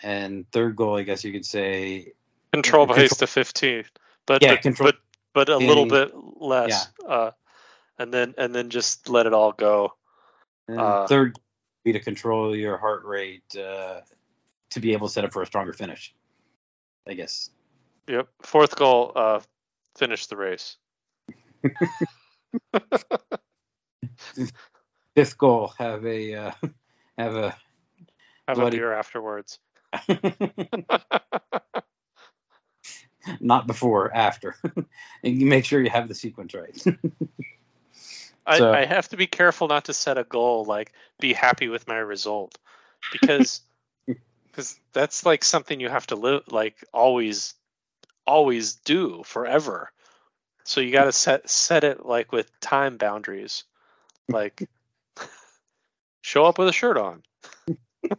And 0.00 0.44
third 0.52 0.76
goal, 0.76 0.96
I 0.98 1.02
guess 1.02 1.24
you 1.24 1.32
could 1.32 1.46
say, 1.46 2.12
Control 2.52 2.86
control- 2.86 3.08
pace 3.08 3.16
to 3.18 3.26
15, 3.26 3.84
but 4.26 4.42
Yeah, 4.42 4.54
but, 4.54 4.62
control- 4.62 4.92
but 4.92 4.96
but 5.32 5.48
a 5.48 5.56
little 5.58 5.86
bit 5.86 6.12
less. 6.14 6.88
Uh, 7.06 7.30
and 7.98 8.12
then 8.12 8.34
and 8.38 8.54
then 8.54 8.68
just 8.70 9.08
let 9.08 9.26
it 9.26 9.32
all 9.32 9.52
go. 9.52 9.94
and 10.68 10.78
Uh, 10.80 11.06
third 11.06 11.38
be 11.84 11.92
to 11.92 12.00
control 12.00 12.54
your 12.56 12.76
heart 12.78 13.04
rate 13.04 13.54
uh, 13.56 14.00
to 14.70 14.80
be 14.80 14.92
able 14.92 15.06
to 15.08 15.12
set 15.12 15.24
up 15.24 15.32
for 15.32 15.42
a 15.42 15.46
stronger 15.46 15.72
finish. 15.72 16.14
I 17.06 17.14
guess. 17.14 17.50
Yep. 18.08 18.28
Fourth 18.42 18.76
goal, 18.76 19.12
uh, 19.14 19.40
finish 19.96 20.26
the 20.26 20.36
race. 20.36 20.76
Fifth 25.14 25.38
goal, 25.38 25.72
have 25.78 26.04
a 26.04 26.34
uh, 26.34 26.50
have 27.18 27.34
a 27.36 27.56
Have 28.48 28.56
Bloody- 28.58 28.76
a 28.76 28.80
beer 28.80 28.92
afterwards. 28.92 29.58
not 33.40 33.66
before, 33.66 34.14
after. 34.14 34.56
and 35.24 35.40
you 35.40 35.46
make 35.46 35.64
sure 35.64 35.82
you 35.82 35.90
have 35.90 36.08
the 36.08 36.14
sequence 36.14 36.54
right. 36.54 36.84
I, 38.46 38.58
So- 38.58 38.72
I 38.72 38.84
have 38.84 39.08
to 39.08 39.16
be 39.16 39.26
careful 39.26 39.68
not 39.68 39.86
to 39.86 39.92
set 39.92 40.18
a 40.18 40.24
goal 40.24 40.64
like 40.64 40.92
be 41.20 41.32
happy 41.32 41.68
with 41.68 41.88
my 41.88 41.96
result 41.96 42.56
because 43.10 43.60
because 44.06 44.78
that's 44.92 45.26
like 45.26 45.42
something 45.44 45.80
you 45.80 45.88
have 45.88 46.06
to 46.08 46.16
live 46.16 46.42
like 46.50 46.76
always 46.94 47.54
always 48.26 48.76
do 48.76 49.22
forever 49.24 49.90
so 50.64 50.80
you 50.80 50.92
got 50.92 51.04
to 51.04 51.12
set 51.12 51.48
set 51.50 51.84
it 51.84 52.06
like 52.06 52.32
with 52.32 52.50
time 52.60 52.96
boundaries 52.96 53.64
like 54.28 54.68
show 56.26 56.44
up 56.44 56.58
with 56.58 56.68
a 56.68 56.72
shirt 56.72 56.98
on 56.98 57.22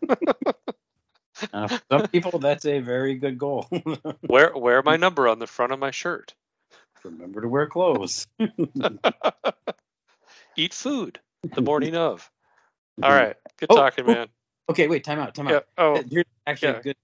Uh, 1.54 1.68
for 1.68 1.80
some 1.92 2.08
people, 2.08 2.40
that's 2.40 2.66
a 2.66 2.80
very 2.80 3.14
good 3.14 3.38
goal. 3.38 3.68
wear 4.28 4.58
wear 4.58 4.82
my 4.82 4.98
number 4.98 5.28
on 5.28 5.38
the 5.38 5.46
front 5.46 5.72
of 5.72 5.78
my 5.78 5.92
shirt 5.92 6.34
Remember 7.04 7.42
to 7.42 7.48
wear 7.48 7.68
clothes. 7.68 8.26
eat 10.56 10.74
food 10.74 11.20
the 11.54 11.62
morning 11.62 11.96
of 11.96 12.28
all 13.04 13.12
right 13.12 13.36
good 13.60 13.68
Oh, 13.70 13.76
talking 13.76 14.06
oh, 14.08 14.14
man 14.14 14.28
Okay, 14.68 14.88
wait, 14.88 15.04
time 15.04 15.20
out, 15.20 15.36
time 15.36 15.48
yeah 15.48 15.58
out. 15.58 15.68
oh 15.78 16.04
You're 16.10 16.26
actually 16.48 16.74
yeah. 16.74 16.82
good. 16.82 16.96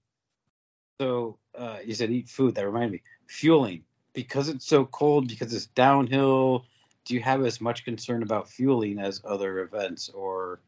So 1.00 1.38
uh, 1.56 1.78
you 1.84 1.94
said 1.94 2.10
eat 2.10 2.28
food. 2.28 2.56
That 2.56 2.66
reminded 2.66 2.90
me. 2.90 3.02
Fueling 3.28 3.84
because 4.14 4.48
it's 4.48 4.66
so 4.66 4.84
cold 4.84 5.28
because 5.28 5.54
it's 5.54 5.66
downhill. 5.66 6.64
Do 7.04 7.14
you 7.14 7.20
have 7.20 7.44
as 7.44 7.60
much 7.60 7.84
concern 7.84 8.24
about 8.24 8.48
fueling 8.48 8.98
as 8.98 9.22
other 9.24 9.60
events 9.60 10.08
or 10.08 10.58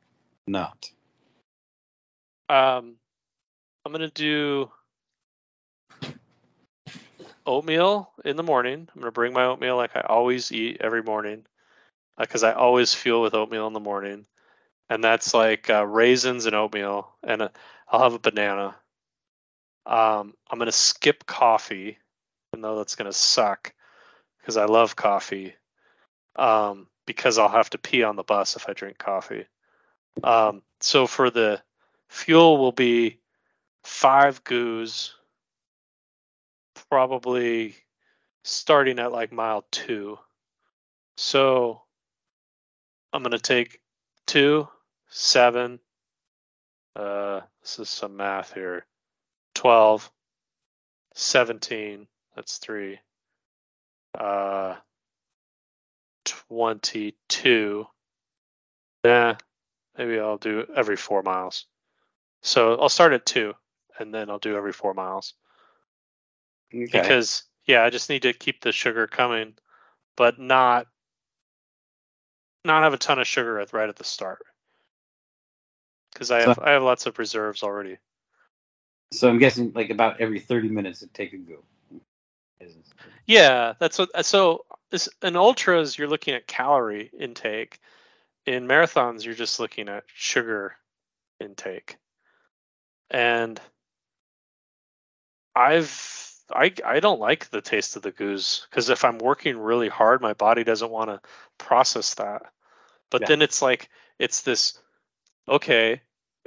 not? 0.46 0.90
Um, 2.48 2.96
I'm 3.84 3.92
gonna 3.92 4.08
do 4.10 4.70
oatmeal 7.46 8.10
in 8.24 8.36
the 8.36 8.42
morning. 8.42 8.88
I'm 8.94 9.00
gonna 9.00 9.12
bring 9.12 9.32
my 9.32 9.44
oatmeal 9.46 9.76
like 9.76 9.96
I 9.96 10.00
always 10.00 10.52
eat 10.52 10.78
every 10.80 11.02
morning, 11.02 11.46
because 12.18 12.42
I 12.42 12.52
always 12.52 12.94
fuel 12.94 13.22
with 13.22 13.34
oatmeal 13.34 13.66
in 13.66 13.72
the 13.72 13.80
morning, 13.80 14.26
and 14.88 15.02
that's 15.02 15.34
like 15.34 15.70
uh, 15.70 15.86
raisins 15.86 16.46
and 16.46 16.54
oatmeal, 16.54 17.12
and 17.22 17.42
i 17.44 17.48
I'll 17.88 18.02
have 18.02 18.14
a 18.14 18.18
banana. 18.18 18.74
Um, 19.86 20.34
I'm 20.50 20.58
gonna 20.58 20.72
skip 20.72 21.26
coffee, 21.26 21.98
even 22.52 22.62
though 22.62 22.78
that's 22.78 22.96
gonna 22.96 23.12
suck, 23.12 23.72
because 24.40 24.56
I 24.56 24.64
love 24.66 24.96
coffee. 24.96 25.54
Um, 26.36 26.88
because 27.06 27.38
I'll 27.38 27.48
have 27.48 27.70
to 27.70 27.78
pee 27.78 28.02
on 28.02 28.16
the 28.16 28.22
bus 28.24 28.56
if 28.56 28.68
I 28.68 28.72
drink 28.72 28.98
coffee. 28.98 29.46
Um, 30.22 30.62
so 30.80 31.06
for 31.06 31.30
the 31.30 31.62
fuel 32.08 32.58
will 32.58 32.72
be 32.72 33.18
five 33.84 34.42
goos, 34.44 35.14
probably 36.90 37.74
starting 38.44 38.98
at 38.98 39.12
like 39.12 39.32
mile 39.32 39.66
two. 39.70 40.18
So 41.16 41.82
I'm 43.12 43.22
gonna 43.22 43.38
take 43.38 43.80
two, 44.26 44.68
seven. 45.08 45.80
Uh, 46.94 47.40
this 47.62 47.78
is 47.78 47.90
some 47.90 48.16
math 48.16 48.54
here. 48.54 48.86
12, 49.54 50.10
17. 51.14 52.06
That's 52.34 52.58
three. 52.58 52.98
Uh, 54.18 54.76
22. 56.24 57.86
Yeah, 59.04 59.36
maybe 59.98 60.18
I'll 60.18 60.38
do 60.38 60.66
every 60.74 60.96
four 60.96 61.22
miles. 61.22 61.66
So 62.42 62.74
I'll 62.80 62.88
start 62.88 63.12
at 63.12 63.26
two, 63.26 63.54
and 63.98 64.12
then 64.12 64.30
I'll 64.30 64.38
do 64.38 64.56
every 64.56 64.72
four 64.72 64.94
miles 64.94 65.34
Okay. 66.74 66.86
because 66.90 67.44
yeah, 67.64 67.82
I 67.82 67.90
just 67.90 68.08
need 68.10 68.22
to 68.22 68.32
keep 68.32 68.60
the 68.60 68.72
sugar 68.72 69.06
coming, 69.06 69.54
but 70.16 70.38
not 70.38 70.86
not 72.64 72.82
have 72.82 72.94
a 72.94 72.98
ton 72.98 73.18
of 73.20 73.26
sugar 73.26 73.60
at 73.60 73.72
right 73.72 73.88
at 73.88 73.96
the 73.96 74.04
start 74.04 74.44
because 76.12 76.30
I 76.30 76.40
So- 76.42 76.48
have 76.48 76.58
I 76.58 76.70
have 76.72 76.82
lots 76.82 77.06
of 77.06 77.18
reserves 77.18 77.62
already. 77.62 77.98
so 79.12 79.28
I'm 79.28 79.38
guessing 79.38 79.72
like 79.74 79.90
about 79.90 80.20
every 80.20 80.40
30 80.40 80.68
minutes 80.68 81.00
to 81.00 81.06
take 81.08 81.32
a 81.32 81.36
go. 81.38 81.62
Yeah, 83.26 83.74
that's 83.78 83.98
what. 83.98 84.24
So 84.24 84.64
this, 84.90 85.08
in 85.22 85.36
ultras, 85.36 85.98
you're 85.98 86.08
looking 86.08 86.34
at 86.34 86.46
calorie 86.46 87.10
intake. 87.18 87.80
In 88.46 88.66
marathons, 88.68 89.24
you're 89.24 89.34
just 89.34 89.58
looking 89.60 89.88
at 89.88 90.04
sugar 90.06 90.76
intake. 91.40 91.96
And 93.10 93.60
I've 95.54 96.32
I 96.54 96.72
I 96.84 97.00
don't 97.00 97.20
like 97.20 97.50
the 97.50 97.60
taste 97.60 97.96
of 97.96 98.02
the 98.02 98.12
goos 98.12 98.66
because 98.70 98.88
if 98.90 99.04
I'm 99.04 99.18
working 99.18 99.58
really 99.58 99.88
hard, 99.88 100.20
my 100.20 100.32
body 100.34 100.64
doesn't 100.64 100.90
want 100.90 101.10
to 101.10 101.20
process 101.58 102.14
that. 102.14 102.52
But 103.10 103.22
Yeah. 103.22 103.28
then 103.28 103.42
it's 103.42 103.62
like 103.62 103.88
it's 104.18 104.42
this 104.42 104.78
okay, 105.48 106.02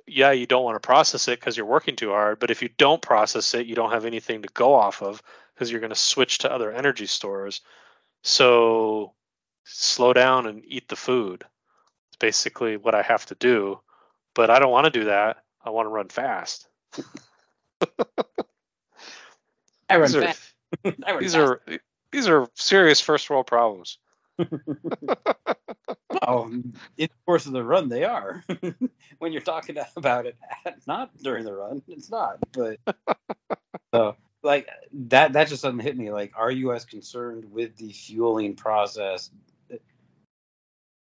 yeah, 0.07 0.31
you 0.31 0.45
don't 0.45 0.63
want 0.63 0.81
to 0.81 0.85
process 0.85 1.27
it 1.27 1.39
because 1.39 1.57
you're 1.57 1.65
working 1.65 1.95
too 1.95 2.09
hard, 2.11 2.39
but 2.39 2.51
if 2.51 2.61
you 2.61 2.69
don't 2.77 3.01
process 3.01 3.53
it, 3.53 3.67
you 3.67 3.75
don't 3.75 3.91
have 3.91 4.05
anything 4.05 4.41
to 4.43 4.49
go 4.53 4.73
off 4.73 5.01
of 5.01 5.21
because 5.53 5.71
you're 5.71 5.81
going 5.81 5.91
to 5.91 5.95
switch 5.95 6.39
to 6.39 6.51
other 6.51 6.71
energy 6.71 7.05
stores. 7.05 7.61
So 8.23 9.13
slow 9.65 10.13
down 10.13 10.47
and 10.47 10.63
eat 10.65 10.87
the 10.87 10.95
food. 10.95 11.45
It's 12.19 12.25
basically 12.25 12.77
what 12.77 12.95
I 12.95 13.01
have 13.01 13.25
to 13.27 13.35
do, 13.35 13.79
but 14.33 14.49
I 14.49 14.59
don't 14.59 14.71
want 14.71 14.85
to 14.85 14.91
do 14.91 15.05
that. 15.05 15.37
I 15.63 15.69
want 15.69 15.85
to 15.85 15.89
run 15.89 16.09
fast. 16.09 16.67
I 19.89 19.97
run 19.97 20.01
These 20.01 20.15
are, 20.15 20.21
fast. 20.21 20.53
I 20.85 21.11
run 21.11 21.21
these 21.21 21.33
fast. 21.35 21.37
are 21.37 21.61
these 22.11 22.27
are 22.27 22.49
serious 22.55 22.99
first 22.99 23.29
world 23.29 23.47
problems. 23.47 23.97
Oh, 26.21 26.45
in 26.47 26.73
the 26.97 27.09
course 27.25 27.45
of 27.45 27.53
the 27.53 27.63
run, 27.63 27.89
they 27.89 28.03
are. 28.03 28.43
when 29.19 29.31
you're 29.31 29.41
talking 29.41 29.77
about 29.95 30.25
it, 30.25 30.35
not 30.85 31.15
during 31.17 31.45
the 31.45 31.53
run, 31.53 31.81
it's 31.87 32.09
not. 32.09 32.37
But 32.51 32.79
so, 33.93 34.15
like 34.43 34.67
that, 34.93 35.33
that 35.33 35.47
just 35.47 35.63
doesn't 35.63 35.79
hit 35.79 35.97
me. 35.97 36.11
Like, 36.11 36.33
are 36.35 36.51
you 36.51 36.73
as 36.73 36.85
concerned 36.85 37.51
with 37.51 37.77
the 37.77 37.91
fueling 37.91 38.55
process 38.55 39.29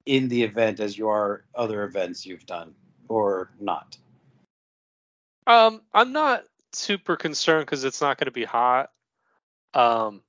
in 0.06 0.28
the 0.28 0.44
event 0.44 0.80
as 0.80 0.98
you 0.98 1.10
are 1.10 1.46
other 1.56 1.84
events 1.84 2.26
you've 2.26 2.46
done, 2.46 2.74
or 3.08 3.52
not? 3.60 3.98
Um, 5.48 5.82
I'm 5.94 6.12
not 6.12 6.44
super 6.72 7.16
concerned 7.16 7.66
because 7.66 7.84
it's 7.84 8.02
not 8.02 8.18
going 8.18 8.26
to 8.26 8.32
be 8.32 8.46
hot. 8.46 8.92
Um, 9.74 10.22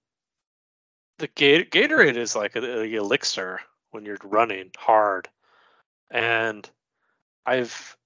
the 1.18 1.28
Gatorade 1.28 2.16
is 2.16 2.34
like 2.34 2.56
a 2.56 2.82
elixir 2.82 3.60
when 3.90 4.04
you're 4.04 4.18
running 4.24 4.70
hard, 4.76 5.28
and 6.10 6.68
I've 7.46 7.96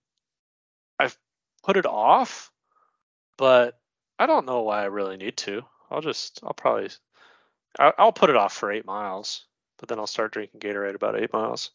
I've 0.99 1.17
put 1.63 1.77
it 1.77 1.87
off, 1.87 2.51
but 3.37 3.79
I 4.19 4.27
don't 4.27 4.47
know 4.47 4.63
why 4.63 4.83
I 4.83 4.87
really 4.87 5.17
need 5.17 5.37
to. 5.39 5.63
I'll 5.91 6.03
just 6.03 6.41
I'll 6.43 6.53
probably 6.53 6.91
I'll 7.79 8.13
put 8.13 8.31
it 8.31 8.37
off 8.37 8.53
for 8.53 8.71
eight 8.71 8.85
miles, 8.85 9.45
but 9.79 9.89
then 9.89 9.99
I'll 9.99 10.07
start 10.07 10.33
drinking 10.33 10.61
Gatorade 10.61 10.95
about 10.95 11.19
eight 11.19 11.33
miles. 11.33 11.71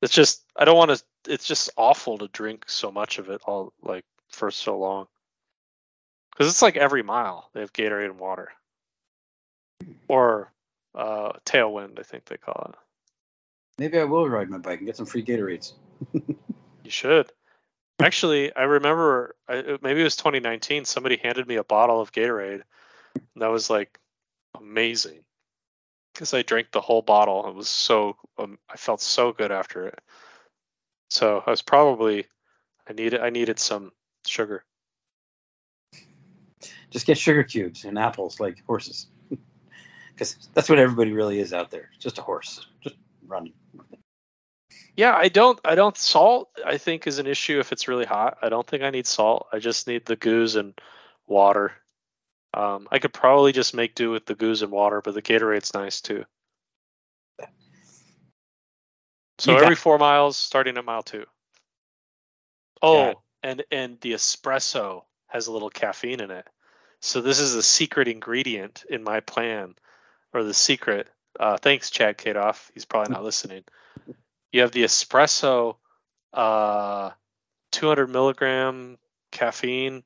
It's 0.00 0.14
just 0.14 0.42
I 0.56 0.64
don't 0.64 0.76
want 0.76 0.90
to. 0.90 1.32
It's 1.32 1.46
just 1.46 1.70
awful 1.76 2.18
to 2.18 2.28
drink 2.28 2.64
so 2.68 2.90
much 2.90 3.18
of 3.18 3.28
it 3.28 3.40
all 3.46 3.72
like 3.82 4.04
for 4.28 4.50
so 4.50 4.78
long. 4.78 5.06
Because 6.32 6.48
it's 6.48 6.62
like 6.62 6.76
every 6.76 7.02
mile 7.02 7.50
they 7.52 7.60
have 7.60 7.72
Gatorade 7.72 8.06
and 8.06 8.18
water, 8.18 8.52
or 10.08 10.52
uh, 10.94 11.32
Tailwind, 11.44 11.98
I 11.98 12.02
think 12.02 12.24
they 12.24 12.36
call 12.36 12.70
it. 12.70 12.78
Maybe 13.78 13.98
I 13.98 14.04
will 14.04 14.28
ride 14.28 14.50
my 14.50 14.58
bike 14.58 14.78
and 14.78 14.86
get 14.86 14.96
some 14.96 15.06
free 15.06 15.24
Gatorades. 15.24 15.72
You 16.84 16.90
should. 16.90 17.30
Actually, 18.00 18.54
I 18.56 18.62
remember 18.62 19.36
I, 19.48 19.78
maybe 19.82 20.00
it 20.00 20.04
was 20.04 20.16
2019. 20.16 20.84
Somebody 20.84 21.16
handed 21.16 21.46
me 21.46 21.56
a 21.56 21.64
bottle 21.64 22.00
of 22.00 22.12
Gatorade, 22.12 22.62
and 23.14 23.42
that 23.42 23.50
was 23.50 23.70
like 23.70 23.98
amazing 24.58 25.20
because 26.12 26.34
I 26.34 26.42
drank 26.42 26.70
the 26.72 26.80
whole 26.80 27.02
bottle. 27.02 27.48
It 27.48 27.54
was 27.54 27.68
so 27.68 28.16
um, 28.38 28.58
I 28.70 28.76
felt 28.76 29.00
so 29.00 29.32
good 29.32 29.52
after 29.52 29.86
it. 29.86 29.98
So 31.10 31.42
I 31.46 31.50
was 31.50 31.62
probably 31.62 32.26
I 32.88 32.92
needed 32.92 33.20
I 33.20 33.30
needed 33.30 33.58
some 33.58 33.92
sugar. 34.26 34.64
Just 36.90 37.06
get 37.06 37.18
sugar 37.18 37.42
cubes 37.42 37.84
and 37.84 37.98
apples 37.98 38.38
like 38.38 38.62
horses, 38.66 39.08
because 40.12 40.36
that's 40.54 40.68
what 40.68 40.78
everybody 40.78 41.12
really 41.12 41.40
is 41.40 41.52
out 41.52 41.70
there. 41.70 41.90
Just 41.98 42.18
a 42.18 42.22
horse, 42.22 42.66
just 42.82 42.96
running. 43.26 43.54
Yeah, 44.96 45.14
I 45.14 45.28
don't 45.28 45.58
I 45.64 45.74
don't 45.74 45.96
salt 45.96 46.50
I 46.64 46.76
think 46.76 47.06
is 47.06 47.18
an 47.18 47.26
issue 47.26 47.58
if 47.60 47.72
it's 47.72 47.88
really 47.88 48.04
hot. 48.04 48.38
I 48.42 48.48
don't 48.48 48.66
think 48.66 48.82
I 48.82 48.90
need 48.90 49.06
salt. 49.06 49.46
I 49.52 49.58
just 49.58 49.86
need 49.86 50.04
the 50.04 50.16
goos 50.16 50.56
and 50.56 50.78
water. 51.26 51.72
Um, 52.54 52.86
I 52.90 52.98
could 52.98 53.12
probably 53.14 53.52
just 53.52 53.74
make 53.74 53.94
do 53.94 54.10
with 54.10 54.26
the 54.26 54.34
goos 54.34 54.62
and 54.62 54.70
water, 54.70 55.00
but 55.00 55.14
the 55.14 55.22
Gatorade's 55.22 55.72
nice 55.74 56.00
too. 56.00 56.24
So 59.38 59.56
every 59.56 59.74
four 59.74 59.98
miles, 59.98 60.36
starting 60.36 60.76
at 60.76 60.84
mile 60.84 61.02
two. 61.02 61.24
Oh, 62.80 63.06
Yeah. 63.06 63.14
and 63.42 63.64
and 63.70 64.00
the 64.00 64.12
espresso 64.12 65.04
has 65.28 65.46
a 65.46 65.52
little 65.52 65.70
caffeine 65.70 66.20
in 66.20 66.30
it. 66.30 66.46
So 67.00 67.20
this 67.20 67.40
is 67.40 67.54
the 67.54 67.62
secret 67.62 68.06
ingredient 68.06 68.84
in 68.88 69.02
my 69.02 69.20
plan, 69.20 69.74
or 70.32 70.44
the 70.44 70.54
secret. 70.54 71.08
Uh, 71.40 71.56
thanks, 71.56 71.90
Chad 71.90 72.18
Kadoff. 72.18 72.70
He's 72.74 72.84
probably 72.84 73.14
not 73.14 73.24
listening. 73.24 73.64
You 74.52 74.60
have 74.60 74.70
the 74.70 74.84
espresso, 74.84 75.76
uh, 76.32 77.10
200 77.72 78.06
milligram 78.08 78.98
caffeine 79.32 80.04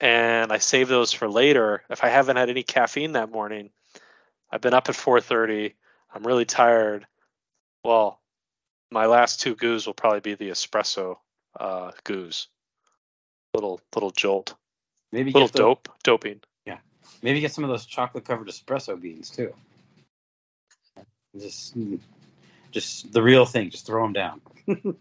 and 0.00 0.52
I 0.52 0.58
save 0.58 0.88
those 0.88 1.12
for 1.12 1.28
later. 1.28 1.82
If 1.90 2.04
I 2.04 2.08
haven't 2.08 2.36
had 2.36 2.50
any 2.50 2.62
caffeine 2.62 3.12
that 3.12 3.30
morning, 3.30 3.70
I've 4.50 4.60
been 4.60 4.74
up 4.74 4.88
at 4.88 4.94
4:30. 4.94 5.74
I'm 6.14 6.26
really 6.26 6.44
tired. 6.44 7.06
Well, 7.84 8.20
my 8.90 9.06
last 9.06 9.40
two 9.40 9.54
goos 9.54 9.86
will 9.86 9.94
probably 9.94 10.20
be 10.20 10.34
the 10.34 10.50
espresso 10.50 11.16
uh, 11.58 11.92
goos. 12.04 12.48
Little 13.54 13.80
little 13.94 14.10
jolt. 14.10 14.54
Maybe 15.12 15.32
Little 15.32 15.48
the- 15.48 15.58
dope 15.58 15.88
doping. 16.02 16.40
Yeah, 16.66 16.78
maybe 17.22 17.40
get 17.40 17.52
some 17.52 17.64
of 17.64 17.70
those 17.70 17.86
chocolate 17.86 18.24
covered 18.24 18.48
espresso 18.48 19.00
beans 19.00 19.30
too. 19.30 19.54
Just, 21.38 21.76
just 22.70 23.12
the 23.12 23.22
real 23.22 23.44
thing. 23.46 23.70
Just 23.70 23.86
throw 23.86 24.02
them 24.02 24.12
down. 24.12 24.40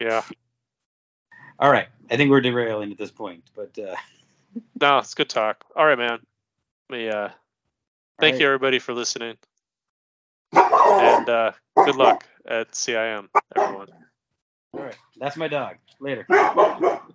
Yeah. 0.00 0.22
All 1.58 1.70
right. 1.70 1.88
I 2.10 2.16
think 2.16 2.30
we're 2.30 2.40
derailing 2.40 2.92
at 2.92 2.98
this 2.98 3.10
point, 3.10 3.42
but 3.54 3.78
uh, 3.78 3.96
No, 4.80 4.98
it's 4.98 5.14
good 5.14 5.28
talk. 5.28 5.64
All 5.76 5.86
right, 5.86 5.98
man. 5.98 6.18
Let 6.90 6.98
me 6.98 7.08
uh 7.08 7.28
thank 8.20 8.34
all 8.34 8.40
you 8.40 8.46
everybody 8.46 8.78
for 8.78 8.94
listening. 8.94 9.36
And 10.52 11.28
uh 11.28 11.52
good 11.84 11.96
luck 11.96 12.24
at 12.46 12.72
CIM, 12.72 13.28
everyone. 13.56 13.88
All 14.74 14.82
right. 14.82 14.96
That's 15.18 15.36
my 15.36 15.48
dog. 15.48 15.76
Later. 16.00 16.26